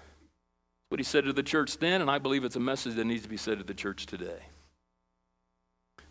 what 0.89 1.01
he 1.01 1.05
said 1.05 1.25
to 1.25 1.33
the 1.33 1.43
church 1.43 1.79
then, 1.79 2.01
and 2.01 2.11
I 2.11 2.19
believe 2.19 2.45
it's 2.45 2.57
a 2.57 2.61
message 2.61 2.95
that 2.95 3.05
needs 3.05 3.23
to 3.23 3.29
be 3.29 3.37
said 3.37 3.59
to 3.59 3.65
the 3.65 3.75
church 3.75 4.07
today. 4.07 4.39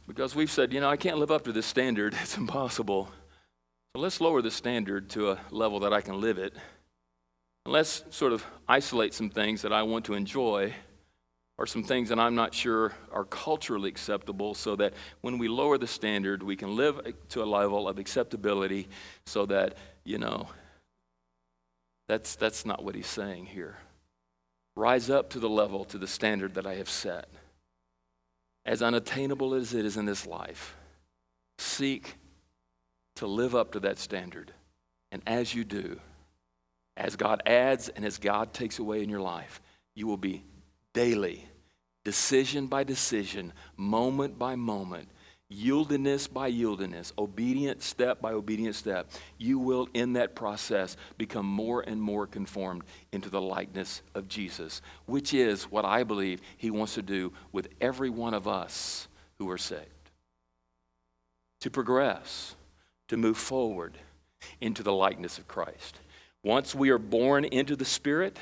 Because 0.08 0.36
we've 0.36 0.52
said, 0.52 0.74
you 0.74 0.82
know, 0.82 0.90
I 0.90 0.98
can't 0.98 1.18
live 1.18 1.32
up 1.32 1.46
to 1.46 1.52
this 1.52 1.66
standard, 1.66 2.16
it's 2.22 2.38
impossible. 2.38 3.10
So 3.96 4.02
let's 4.02 4.20
lower 4.20 4.42
the 4.42 4.52
standard 4.52 5.10
to 5.12 5.32
a 5.32 5.40
level 5.52 5.80
that 5.82 5.94
I 5.94 6.02
can 6.02 6.20
live 6.20 6.38
it. 6.38 6.54
And 7.66 7.74
let's 7.74 8.04
sort 8.10 8.34
of 8.34 8.46
isolate 8.68 9.14
some 9.14 9.30
things 9.30 9.62
that 9.62 9.74
I 9.74 9.84
want 9.84 10.06
to 10.06 10.14
enjoy 10.14 10.74
or 11.58 11.66
some 11.66 11.84
things 11.84 12.10
that 12.10 12.20
I'm 12.20 12.36
not 12.36 12.54
sure 12.54 12.94
are 13.12 13.24
culturally 13.24 13.90
acceptable 13.90 14.54
so 14.54 14.76
that 14.76 14.94
when 15.22 15.38
we 15.38 15.48
lower 15.48 15.78
the 15.78 15.88
standard, 15.88 16.44
we 16.44 16.58
can 16.58 16.76
live 16.76 17.00
to 17.30 17.44
a 17.44 17.46
level 17.46 17.88
of 17.88 17.98
acceptability 17.98 18.90
so 19.26 19.46
that, 19.46 19.78
you 20.04 20.18
know, 20.18 20.50
that's, 22.08 22.36
that's 22.36 22.66
not 22.66 22.84
what 22.84 22.94
he's 22.94 23.08
saying 23.08 23.46
here. 23.46 23.78
Rise 24.76 25.10
up 25.10 25.30
to 25.32 25.40
the 25.40 25.50
level, 25.50 25.86
to 25.86 25.98
the 25.98 26.08
standard 26.08 26.56
that 26.56 26.68
I 26.68 26.76
have 26.76 26.90
set. 26.90 27.28
As 28.66 28.82
unattainable 28.82 29.54
as 29.54 29.74
it 29.74 29.86
is 29.86 29.96
in 29.96 30.06
this 30.06 30.26
life, 30.26 30.76
seek 31.58 32.16
to 33.16 33.28
live 33.28 33.56
up 33.56 33.72
to 33.72 33.80
that 33.82 33.98
standard. 33.98 34.52
And 35.12 35.22
as 35.26 35.54
you 35.54 35.64
do, 35.64 36.00
as 36.98 37.16
God 37.16 37.42
adds 37.46 37.90
and 37.90 38.04
as 38.04 38.18
God 38.18 38.54
takes 38.54 38.80
away 38.80 39.04
in 39.04 39.10
your 39.10 39.22
life, 39.22 39.62
you 39.96 40.08
will 40.08 40.18
be 40.18 40.44
daily, 40.94 41.46
decision 42.04 42.68
by 42.68 42.84
decision, 42.84 43.54
moment 43.78 44.38
by 44.38 44.56
moment, 44.56 45.10
yieldedness 45.52 46.32
by 46.32 46.52
yieldedness, 46.52 47.12
obedient 47.18 47.82
step 47.84 48.22
by 48.22 48.34
obedient 48.34 48.76
step, 48.76 49.10
you 49.38 49.60
will, 49.60 49.88
in 49.94 50.14
that 50.14 50.36
process, 50.36 50.98
become 51.18 51.46
more 51.46 51.82
and 51.82 52.02
more 52.02 52.26
conformed 52.26 52.84
into 53.12 53.30
the 53.30 53.42
likeness 53.42 54.02
of 54.16 54.28
Jesus, 54.28 54.82
which 55.06 55.34
is 55.34 55.64
what 55.72 55.86
I 55.86 56.04
believe 56.04 56.42
He 56.58 56.72
wants 56.72 56.96
to 56.96 57.02
do 57.02 57.32
with 57.52 57.70
every 57.80 58.10
one 58.10 58.34
of 58.34 58.48
us 58.48 59.08
who 59.38 59.50
are 59.50 59.58
saved. 59.58 59.90
To 61.62 61.70
progress, 61.70 62.56
to 63.08 63.18
move 63.18 63.38
forward 63.38 63.98
into 64.62 64.84
the 64.84 64.94
likeness 64.94 65.38
of 65.38 65.48
Christ. 65.48 66.00
Once 66.44 66.76
we 66.76 66.90
are 66.90 67.00
born 67.00 67.46
into 67.46 67.76
the 67.76 67.86
Spirit, 67.86 68.38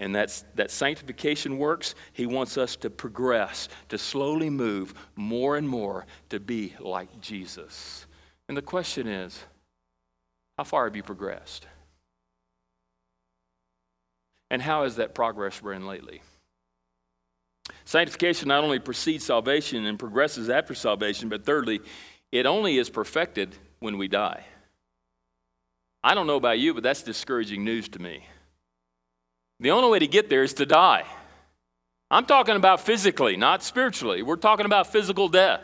and 0.00 0.14
that's, 0.14 0.44
that 0.56 0.70
sanctification 0.70 1.58
works, 1.58 1.94
he 2.12 2.26
wants 2.26 2.58
us 2.58 2.76
to 2.76 2.90
progress, 2.90 3.68
to 3.88 3.98
slowly 3.98 4.50
move 4.50 4.94
more 5.14 5.56
and 5.56 5.68
more 5.68 6.06
to 6.30 6.40
be 6.40 6.74
like 6.80 7.20
Jesus. 7.20 8.06
And 8.48 8.56
the 8.56 8.62
question 8.62 9.06
is 9.06 9.38
how 10.58 10.64
far 10.64 10.84
have 10.84 10.96
you 10.96 11.02
progressed? 11.02 11.66
And 14.50 14.60
how 14.60 14.84
has 14.84 14.96
that 14.96 15.14
progress 15.14 15.60
been 15.60 15.86
lately? 15.86 16.22
Sanctification 17.84 18.48
not 18.48 18.62
only 18.62 18.78
precedes 18.78 19.24
salvation 19.24 19.86
and 19.86 19.98
progresses 19.98 20.50
after 20.50 20.74
salvation, 20.74 21.28
but 21.28 21.44
thirdly, 21.44 21.80
it 22.30 22.46
only 22.46 22.78
is 22.78 22.90
perfected 22.90 23.56
when 23.78 23.98
we 23.98 24.08
die. 24.08 24.44
I 26.02 26.14
don't 26.14 26.26
know 26.26 26.36
about 26.36 26.58
you, 26.58 26.74
but 26.74 26.82
that's 26.82 27.02
discouraging 27.02 27.64
news 27.64 27.88
to 27.90 27.98
me. 27.98 28.26
The 29.60 29.70
only 29.70 29.90
way 29.90 29.98
to 29.98 30.06
get 30.06 30.28
there 30.28 30.42
is 30.42 30.54
to 30.54 30.66
die. 30.66 31.04
I'm 32.10 32.26
talking 32.26 32.56
about 32.56 32.80
physically, 32.80 33.36
not 33.36 33.62
spiritually. 33.62 34.22
We're 34.22 34.36
talking 34.36 34.66
about 34.66 34.92
physical 34.92 35.28
death. 35.28 35.62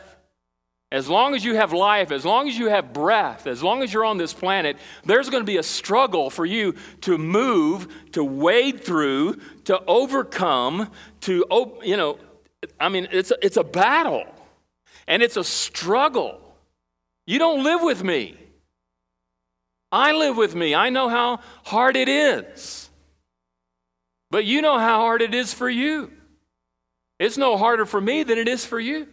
As 0.93 1.09
long 1.09 1.37
as 1.37 1.45
you 1.45 1.55
have 1.55 1.73
life, 1.73 2.11
as 2.11 2.25
long 2.25 2.49
as 2.49 2.59
you 2.59 2.67
have 2.67 2.93
breath, 2.93 3.47
as 3.47 3.63
long 3.63 3.83
as 3.83 3.93
you're 3.93 4.05
on 4.05 4.19
this 4.19 4.33
planet, 4.33 4.77
there's 5.05 5.31
going 5.31 5.43
to 5.43 5.47
be 5.47 5.59
a 5.59 5.63
struggle 5.63 6.31
for 6.31 6.45
you 6.45 6.75
to 7.03 7.17
move, 7.17 7.87
to 8.13 8.25
wade 8.25 8.83
through, 8.83 9.37
to 9.67 9.81
overcome, 9.85 10.91
to, 11.21 11.45
you 11.85 11.97
know, 11.97 12.19
I 12.81 12.89
mean, 12.89 13.07
it's 13.13 13.31
a, 13.31 13.37
it's 13.41 13.57
a 13.57 13.63
battle 13.63 14.25
and 15.07 15.23
it's 15.23 15.37
a 15.37 15.45
struggle. 15.45 16.41
You 17.25 17.39
don't 17.39 17.63
live 17.63 17.83
with 17.83 18.03
me. 18.03 18.37
I 19.93 20.13
live 20.13 20.37
with 20.37 20.57
me. 20.57 20.75
I 20.75 20.91
know 20.91 21.09
how 21.09 21.41
hard 21.65 21.97
it 21.97 22.09
is. 22.09 22.90
But 24.31 24.45
you 24.45 24.63
know 24.63 24.79
how 24.79 25.01
hard 25.01 25.23
it 25.23 25.35
is 25.35 25.53
for 25.53 25.69
you. 25.69 26.13
It's 27.19 27.37
no 27.37 27.57
harder 27.57 27.85
for 27.85 28.01
me 28.01 28.23
than 28.23 28.39
it 28.39 28.49
is 28.49 28.65
for 28.65 28.81
you. 28.81 29.07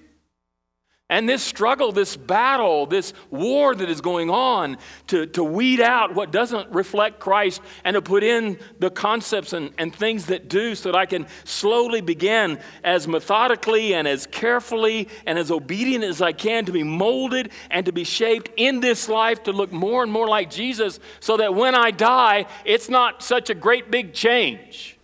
And 1.09 1.27
this 1.27 1.41
struggle, 1.41 1.93
this 1.93 2.17
battle, 2.17 2.85
this 2.85 3.13
war 3.31 3.73
that 3.73 3.89
is 3.89 4.01
going 4.01 4.29
on 4.29 4.77
to, 5.07 5.25
to 5.27 5.43
weed 5.43 5.79
out 5.79 6.13
what 6.13 6.31
doesn't 6.31 6.69
reflect 6.69 7.21
Christ 7.21 7.61
and 7.85 7.93
to 7.93 8.01
put 8.01 8.23
in 8.23 8.59
the 8.79 8.89
concepts 8.89 9.53
and, 9.53 9.71
and 9.77 9.95
things 9.95 10.25
that 10.25 10.49
do 10.49 10.75
so 10.75 10.91
that 10.91 10.97
I 10.97 11.05
can 11.05 11.27
slowly 11.45 12.01
begin 12.01 12.59
as 12.83 13.07
methodically 13.07 13.93
and 13.93 14.05
as 14.05 14.27
carefully 14.27 15.07
and 15.25 15.39
as 15.39 15.49
obedient 15.49 16.03
as 16.03 16.21
I 16.21 16.33
can 16.33 16.65
to 16.65 16.73
be 16.73 16.83
molded 16.83 17.51
and 17.71 17.85
to 17.85 17.93
be 17.93 18.03
shaped 18.03 18.49
in 18.57 18.81
this 18.81 19.07
life 19.07 19.43
to 19.43 19.53
look 19.53 19.71
more 19.71 20.03
and 20.03 20.11
more 20.11 20.27
like 20.27 20.49
Jesus 20.49 20.99
so 21.21 21.37
that 21.37 21.55
when 21.55 21.73
I 21.73 21.91
die, 21.91 22.47
it's 22.65 22.89
not 22.89 23.23
such 23.23 23.49
a 23.49 23.55
great 23.55 23.89
big 23.89 24.13
change. 24.13 24.96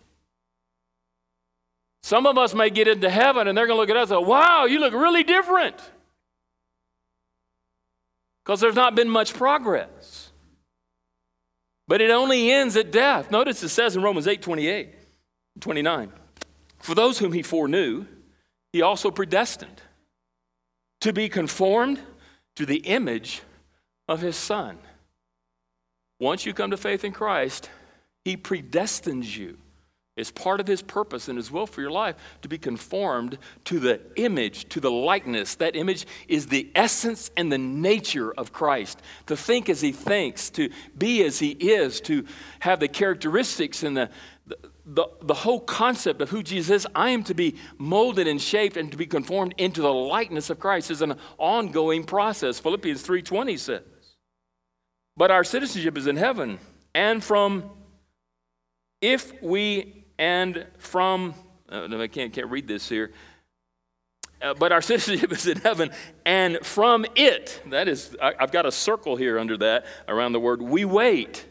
Some 2.03 2.27
of 2.27 2.37
us 2.37 2.53
may 2.53 2.69
get 2.69 2.89
into 2.89 3.09
heaven 3.09 3.47
and 3.47 3.57
they're 3.57 3.65
going 3.65 3.77
to 3.77 3.81
look 3.81 3.89
at 3.89 3.95
us 3.95 4.11
and 4.11 4.19
say, 4.19 4.29
wow, 4.29 4.65
you 4.65 4.79
look 4.79 4.93
really 4.93 5.23
different 5.23 5.77
because 8.43 8.59
there's 8.59 8.75
not 8.75 8.93
been 8.93 9.09
much 9.09 9.33
progress. 9.33 10.31
But 11.87 12.01
it 12.01 12.11
only 12.11 12.51
ends 12.51 12.75
at 12.75 12.91
death. 12.91 13.31
Notice 13.31 13.63
it 13.63 13.69
says 13.69 13.95
in 13.95 14.03
Romans 14.03 14.27
8 14.27 14.41
28, 14.41 14.89
29. 15.59 16.11
For 16.79 16.95
those 16.95 17.19
whom 17.19 17.31
he 17.31 17.41
foreknew, 17.41 18.05
he 18.73 18.81
also 18.81 19.09
predestined 19.09 19.81
to 21.01 21.13
be 21.13 21.29
conformed 21.29 22.01
to 22.55 22.65
the 22.65 22.77
image 22.77 23.41
of 24.09 24.21
his 24.21 24.35
son. 24.35 24.77
Once 26.19 26.45
you 26.45 26.53
come 26.53 26.71
to 26.71 26.77
faith 26.77 27.03
in 27.03 27.11
Christ, 27.11 27.69
he 28.25 28.35
predestines 28.35 29.37
you 29.37 29.57
it's 30.15 30.29
part 30.29 30.59
of 30.59 30.67
his 30.67 30.83
purpose 30.83 31.27
and 31.27 31.37
his 31.37 31.49
will 31.49 31.65
for 31.65 31.81
your 31.81 31.89
life 31.89 32.15
to 32.43 32.47
be 32.47 32.59
conformed 32.59 33.39
to 33.65 33.79
the 33.79 33.99
image, 34.15 34.69
to 34.69 34.79
the 34.79 34.91
likeness. 34.91 35.55
That 35.55 35.75
image 35.75 36.05
is 36.27 36.47
the 36.47 36.71
essence 36.75 37.31
and 37.35 37.51
the 37.51 37.57
nature 37.57 38.31
of 38.31 38.53
Christ. 38.53 39.01
To 39.25 39.35
think 39.35 39.69
as 39.69 39.81
he 39.81 39.91
thinks, 39.91 40.51
to 40.51 40.69
be 40.95 41.23
as 41.23 41.39
he 41.39 41.51
is, 41.51 41.99
to 42.01 42.25
have 42.59 42.79
the 42.79 42.87
characteristics 42.87 43.81
and 43.81 43.97
the, 43.97 44.09
the, 44.85 45.07
the 45.23 45.33
whole 45.33 45.59
concept 45.59 46.21
of 46.21 46.29
who 46.29 46.43
Jesus 46.43 46.83
is. 46.83 46.87
I 46.93 47.09
am 47.09 47.23
to 47.23 47.33
be 47.33 47.55
molded 47.79 48.27
and 48.27 48.39
shaped 48.39 48.77
and 48.77 48.91
to 48.91 48.97
be 48.97 49.07
conformed 49.07 49.55
into 49.57 49.81
the 49.81 49.93
likeness 49.93 50.51
of 50.51 50.59
Christ 50.59 50.91
is 50.91 51.01
an 51.01 51.17
ongoing 51.39 52.03
process. 52.03 52.59
Philippians 52.59 53.05
3.20 53.05 53.57
says. 53.57 53.81
But 55.17 55.31
our 55.31 55.43
citizenship 55.43 55.97
is 55.97 56.05
in 56.05 56.17
heaven, 56.17 56.59
and 56.93 57.23
from 57.23 57.69
if 59.01 59.41
we 59.43 60.02
and 60.17 60.65
from, 60.77 61.33
uh, 61.69 61.87
I 61.91 62.07
can't, 62.07 62.33
can't 62.33 62.47
read 62.47 62.67
this 62.67 62.87
here. 62.87 63.11
Uh, 64.41 64.53
but 64.53 64.71
our 64.71 64.81
citizenship 64.91 65.31
is 65.31 65.47
in 65.47 65.57
heaven, 65.57 65.91
and 66.25 66.59
from 66.63 67.05
it, 67.15 67.61
that 67.69 67.87
is, 67.87 68.15
I, 68.21 68.33
I've 68.39 68.51
got 68.51 68.65
a 68.65 68.71
circle 68.71 69.15
here 69.15 69.39
under 69.39 69.57
that, 69.57 69.85
around 70.07 70.33
the 70.33 70.39
word, 70.39 70.61
we 70.61 70.85
wait. 70.85 71.45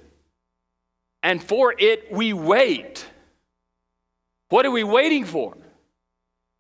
And 1.22 1.42
for 1.42 1.75
it, 1.79 2.12
we 2.12 2.33
wait. 2.33 3.07
What 4.48 4.66
are 4.66 4.70
we 4.70 4.85
waiting 4.85 5.25
for? 5.25 5.57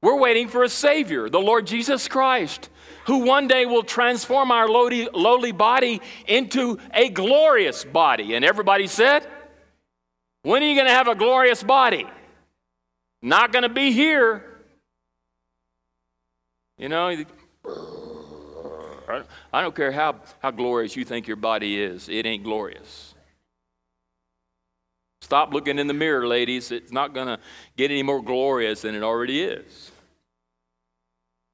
We're 0.00 0.18
waiting 0.18 0.48
for 0.48 0.64
a 0.64 0.68
Savior, 0.68 1.28
the 1.28 1.38
Lord 1.40 1.66
Jesus 1.66 2.08
Christ, 2.08 2.70
who 3.06 3.18
one 3.18 3.46
day 3.46 3.66
will 3.66 3.84
transform 3.84 4.50
our 4.50 4.68
lowly, 4.68 5.08
lowly 5.12 5.52
body 5.52 6.00
into 6.26 6.78
a 6.92 7.08
glorious 7.08 7.84
body. 7.84 8.34
And 8.34 8.44
everybody 8.44 8.88
said, 8.88 9.26
when 10.42 10.62
are 10.62 10.66
you 10.66 10.74
going 10.74 10.86
to 10.86 10.92
have 10.92 11.08
a 11.08 11.14
glorious 11.14 11.62
body? 11.62 12.06
Not 13.20 13.52
going 13.52 13.62
to 13.62 13.68
be 13.68 13.92
here. 13.92 14.44
You 16.78 16.88
know, 16.88 17.24
I 19.52 19.60
don't 19.60 19.74
care 19.74 19.92
how, 19.92 20.16
how 20.40 20.50
glorious 20.50 20.96
you 20.96 21.04
think 21.04 21.26
your 21.26 21.36
body 21.36 21.80
is, 21.80 22.08
it 22.08 22.26
ain't 22.26 22.44
glorious. 22.44 23.14
Stop 25.20 25.54
looking 25.54 25.78
in 25.78 25.86
the 25.86 25.94
mirror, 25.94 26.26
ladies. 26.26 26.72
It's 26.72 26.92
not 26.92 27.14
going 27.14 27.28
to 27.28 27.38
get 27.76 27.90
any 27.90 28.02
more 28.02 28.20
glorious 28.20 28.82
than 28.82 28.94
it 28.94 29.02
already 29.02 29.42
is. 29.42 29.92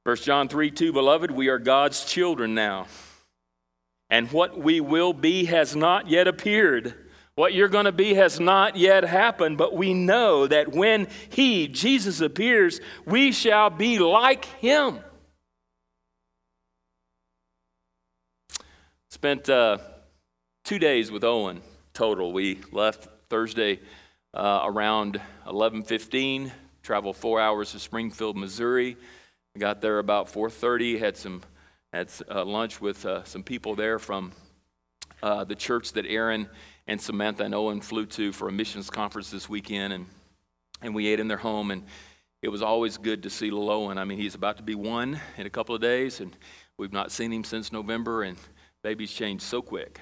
1 0.04 0.16
John 0.16 0.48
3 0.48 0.70
2, 0.70 0.92
beloved, 0.92 1.30
we 1.30 1.48
are 1.48 1.58
God's 1.58 2.04
children 2.04 2.54
now. 2.54 2.86
And 4.08 4.32
what 4.32 4.58
we 4.58 4.80
will 4.80 5.12
be 5.12 5.44
has 5.44 5.76
not 5.76 6.08
yet 6.08 6.26
appeared. 6.26 6.94
What 7.38 7.54
you're 7.54 7.68
going 7.68 7.84
to 7.84 7.92
be 7.92 8.14
has 8.14 8.40
not 8.40 8.74
yet 8.74 9.04
happened, 9.04 9.58
but 9.58 9.72
we 9.72 9.94
know 9.94 10.48
that 10.48 10.72
when 10.72 11.06
He, 11.28 11.68
Jesus, 11.68 12.20
appears, 12.20 12.80
we 13.06 13.30
shall 13.30 13.70
be 13.70 14.00
like 14.00 14.44
Him. 14.60 14.98
Spent 19.12 19.48
uh, 19.48 19.78
two 20.64 20.80
days 20.80 21.12
with 21.12 21.22
Owen 21.22 21.62
total. 21.94 22.32
We 22.32 22.58
left 22.72 23.06
Thursday 23.30 23.78
uh, 24.34 24.62
around 24.64 25.20
11:15, 25.46 26.50
traveled 26.82 27.16
four 27.16 27.40
hours 27.40 27.70
to 27.70 27.78
Springfield, 27.78 28.36
Missouri. 28.36 28.96
Got 29.56 29.80
there 29.80 30.00
about 30.00 30.26
4:30. 30.26 30.98
Had 30.98 31.16
some 31.16 31.42
had 31.92 32.10
uh, 32.28 32.44
lunch 32.44 32.80
with 32.80 33.06
uh, 33.06 33.22
some 33.22 33.44
people 33.44 33.76
there 33.76 34.00
from 34.00 34.32
uh, 35.22 35.44
the 35.44 35.54
church 35.54 35.92
that 35.92 36.04
Aaron 36.04 36.48
and 36.88 36.98
Samantha 37.00 37.44
and 37.44 37.54
Owen 37.54 37.82
flew 37.82 38.06
to 38.06 38.32
for 38.32 38.48
a 38.48 38.52
missions 38.52 38.88
conference 38.88 39.30
this 39.30 39.48
weekend, 39.48 39.92
and, 39.92 40.06
and 40.80 40.94
we 40.94 41.06
ate 41.06 41.20
in 41.20 41.28
their 41.28 41.36
home. 41.36 41.70
And 41.70 41.84
it 42.42 42.48
was 42.48 42.62
always 42.62 42.96
good 42.96 43.22
to 43.24 43.30
see 43.30 43.50
little 43.50 43.70
Owen. 43.70 43.98
I 43.98 44.04
mean, 44.04 44.18
he's 44.18 44.34
about 44.34 44.56
to 44.56 44.62
be 44.62 44.74
one 44.74 45.20
in 45.36 45.46
a 45.46 45.50
couple 45.50 45.74
of 45.74 45.82
days, 45.82 46.20
and 46.20 46.34
we've 46.78 46.92
not 46.92 47.12
seen 47.12 47.30
him 47.30 47.44
since 47.44 47.70
November, 47.70 48.22
and 48.22 48.38
babies 48.82 49.12
change 49.12 49.42
so 49.42 49.60
quick. 49.60 50.00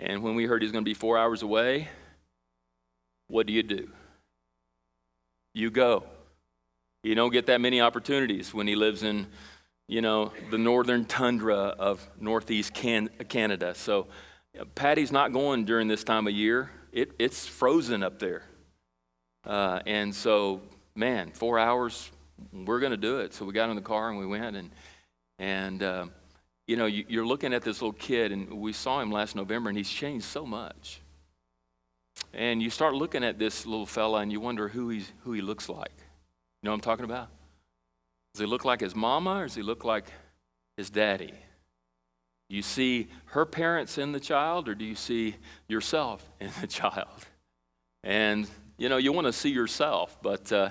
And 0.00 0.22
when 0.22 0.34
we 0.34 0.44
heard 0.44 0.62
he's 0.62 0.72
going 0.72 0.84
to 0.84 0.88
be 0.88 0.94
four 0.94 1.16
hours 1.16 1.42
away, 1.42 1.88
what 3.28 3.46
do 3.46 3.52
you 3.52 3.62
do? 3.62 3.88
You 5.54 5.70
go. 5.70 6.04
You 7.04 7.14
don't 7.14 7.32
get 7.32 7.46
that 7.46 7.60
many 7.60 7.80
opportunities 7.80 8.52
when 8.52 8.66
he 8.66 8.74
lives 8.74 9.04
in, 9.04 9.28
you 9.86 10.00
know, 10.00 10.32
the 10.50 10.58
northern 10.58 11.04
tundra 11.04 11.56
of 11.56 12.06
northeast 12.18 12.74
Can- 12.74 13.10
Canada. 13.28 13.74
So 13.74 14.08
Patty's 14.74 15.12
not 15.12 15.32
going 15.32 15.64
during 15.64 15.88
this 15.88 16.04
time 16.04 16.26
of 16.26 16.32
year. 16.32 16.70
It, 16.92 17.12
it's 17.18 17.46
frozen 17.46 18.02
up 18.02 18.18
there. 18.18 18.44
Uh, 19.44 19.80
and 19.86 20.14
so, 20.14 20.62
man, 20.94 21.30
four 21.32 21.58
hours, 21.58 22.10
we're 22.52 22.80
going 22.80 22.92
to 22.92 22.96
do 22.96 23.20
it. 23.20 23.34
So 23.34 23.44
we 23.44 23.52
got 23.52 23.70
in 23.70 23.76
the 23.76 23.82
car 23.82 24.10
and 24.10 24.18
we 24.18 24.26
went. 24.26 24.56
And, 24.56 24.70
and 25.38 25.82
uh, 25.82 26.06
you 26.66 26.76
know, 26.76 26.86
you, 26.86 27.20
are 27.20 27.26
looking 27.26 27.54
at 27.54 27.62
this 27.62 27.80
little 27.80 27.94
kid, 27.94 28.32
and 28.32 28.52
we 28.52 28.72
saw 28.72 29.00
him 29.00 29.10
last 29.10 29.34
November, 29.34 29.70
and 29.70 29.78
he's 29.78 29.88
changed 29.88 30.26
so 30.26 30.44
much. 30.44 31.00
And 32.34 32.62
you 32.62 32.68
start 32.68 32.94
looking 32.94 33.24
at 33.24 33.38
this 33.38 33.64
little 33.64 33.86
fella, 33.86 34.20
and 34.20 34.30
you 34.30 34.40
wonder 34.40 34.68
who, 34.68 34.90
he's, 34.90 35.10
who 35.24 35.32
he 35.32 35.40
looks 35.40 35.68
like. 35.68 35.92
You 35.96 36.66
know 36.66 36.72
what 36.72 36.76
I'm 36.76 36.80
talking 36.82 37.04
about? 37.04 37.28
Does 38.34 38.40
he 38.40 38.46
look 38.46 38.64
like 38.64 38.80
his 38.80 38.94
mama, 38.94 39.40
or 39.40 39.42
does 39.44 39.54
he 39.54 39.62
look 39.62 39.84
like 39.84 40.06
his 40.76 40.90
daddy? 40.90 41.32
Do 42.48 42.56
you 42.56 42.62
see 42.62 43.08
her 43.26 43.44
parents 43.44 43.98
in 43.98 44.12
the 44.12 44.20
child, 44.20 44.68
or 44.68 44.74
do 44.74 44.84
you 44.84 44.94
see 44.94 45.36
yourself 45.68 46.28
in 46.40 46.50
the 46.60 46.66
child? 46.66 47.26
And, 48.02 48.48
you 48.76 48.88
know, 48.88 48.96
you 48.96 49.12
want 49.12 49.26
to 49.26 49.32
see 49.32 49.50
yourself, 49.50 50.16
but 50.22 50.50
uh, 50.52 50.70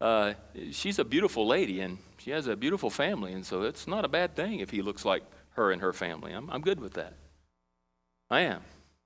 uh, 0.00 0.34
she's 0.70 0.98
a 0.98 1.04
beautiful 1.04 1.46
lady, 1.46 1.80
and 1.80 1.98
she 2.18 2.30
has 2.30 2.46
a 2.46 2.56
beautiful 2.56 2.90
family, 2.90 3.32
and 3.32 3.44
so 3.44 3.62
it's 3.62 3.86
not 3.86 4.04
a 4.04 4.08
bad 4.08 4.36
thing 4.36 4.60
if 4.60 4.70
he 4.70 4.82
looks 4.82 5.04
like 5.04 5.22
her 5.50 5.72
and 5.72 5.80
her 5.80 5.92
family. 5.92 6.32
I'm, 6.32 6.50
I'm 6.50 6.60
good 6.60 6.80
with 6.80 6.94
that. 6.94 7.14
I 8.30 8.40
am. 8.40 8.62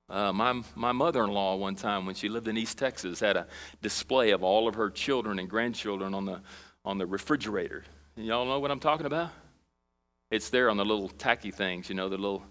Uh, 0.09 0.33
my 0.33 0.61
my 0.75 0.93
mother 0.93 1.25
in 1.25 1.31
law, 1.31 1.57
one 1.57 1.75
time 1.75 2.05
when 2.05 2.15
she 2.15 2.29
lived 2.29 2.49
in 2.49 2.59
East 2.59 2.77
Texas, 2.77 3.21
had 3.21 3.37
a 3.37 3.47
display 3.81 4.31
of 4.31 4.43
all 4.43 4.69
of 4.69 4.75
her 4.75 4.91
children 4.91 5.39
and 5.39 5.49
grandchildren 5.49 6.13
on 6.13 6.27
the, 6.27 6.41
on 6.85 6.99
the 6.99 7.07
refrigerator. 7.07 7.85
Y'all 8.17 8.45
know 8.45 8.59
what 8.59 8.71
I'm 8.71 8.81
talking 8.81 9.07
about? 9.07 9.31
It's 10.33 10.49
there 10.49 10.71
on 10.71 10.79
the 10.79 10.85
little 10.85 11.11
tacky 11.11 11.51
things, 11.51 11.91
you 11.91 11.95
know, 11.95 12.09
the 12.09 12.17
little 12.17 12.43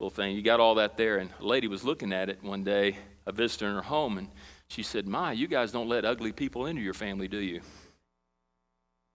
little 0.00 0.10
thing. 0.10 0.34
You 0.34 0.42
got 0.42 0.58
all 0.58 0.74
that 0.74 0.96
there. 0.96 1.18
And 1.18 1.30
a 1.38 1.46
lady 1.46 1.68
was 1.68 1.84
looking 1.84 2.12
at 2.12 2.28
it 2.28 2.42
one 2.42 2.64
day, 2.64 2.96
a 3.24 3.30
visitor 3.30 3.68
in 3.68 3.76
her 3.76 3.82
home, 3.82 4.18
and 4.18 4.28
she 4.66 4.82
said, 4.82 5.06
My, 5.06 5.30
you 5.30 5.46
guys 5.46 5.70
don't 5.70 5.88
let 5.88 6.04
ugly 6.04 6.32
people 6.32 6.66
into 6.66 6.82
your 6.82 6.92
family, 6.92 7.28
do 7.28 7.38
you? 7.38 7.60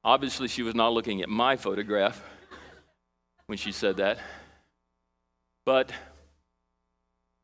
Obviously, 0.02 0.48
she 0.48 0.64
was 0.64 0.76
not 0.76 0.94
looking 0.94 1.22
at 1.22 1.28
my 1.28 1.58
photograph. 1.58 2.24
when 3.48 3.58
she 3.58 3.74
said 3.74 3.98
that. 3.98 4.18
But, 5.66 5.92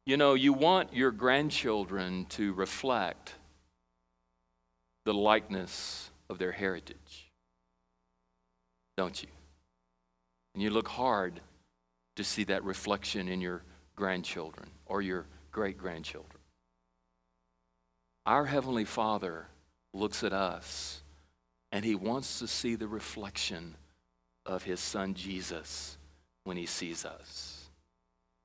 you 0.05 0.15
know, 0.15 0.35
you 0.35 0.53
want 0.53 0.93
your 0.93 1.11
grandchildren 1.11 2.27
to 2.29 2.53
reflect 2.53 3.33
the 5.03 5.13
likeness 5.13 6.11
of 6.29 6.37
their 6.37 6.53
heritage, 6.53 7.29
don't 8.95 9.21
you? 9.21 9.27
And 10.53 10.61
you 10.61 10.69
look 10.69 10.87
hard 10.87 11.39
to 12.15 12.23
see 12.23 12.43
that 12.45 12.63
reflection 12.63 13.27
in 13.27 13.41
your 13.41 13.63
grandchildren 13.95 14.69
or 14.85 15.01
your 15.01 15.25
great 15.51 15.77
grandchildren. 15.77 16.41
Our 18.25 18.45
Heavenly 18.45 18.85
Father 18.85 19.47
looks 19.93 20.23
at 20.23 20.33
us 20.33 21.01
and 21.71 21.85
He 21.85 21.95
wants 21.95 22.39
to 22.39 22.47
see 22.47 22.75
the 22.75 22.87
reflection 22.87 23.75
of 24.45 24.63
His 24.63 24.79
Son 24.79 25.13
Jesus 25.13 25.97
when 26.43 26.57
He 26.57 26.65
sees 26.65 27.05
us. 27.05 27.69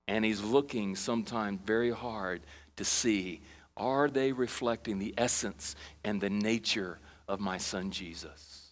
And 0.09 0.25
He's 0.25 0.43
looking 0.43 0.97
sometimes 0.97 1.61
very 1.65 1.91
hard 1.91 2.43
to 2.77 2.85
see 2.85 3.41
are 3.77 4.09
they 4.09 4.33
reflecting 4.33 4.99
the 4.99 5.13
essence 5.19 5.77
and 6.03 6.19
the 6.19 6.31
nature 6.31 6.99
of 7.29 7.41
my 7.41 7.59
Son 7.59 7.91
Jesus? 7.91 8.71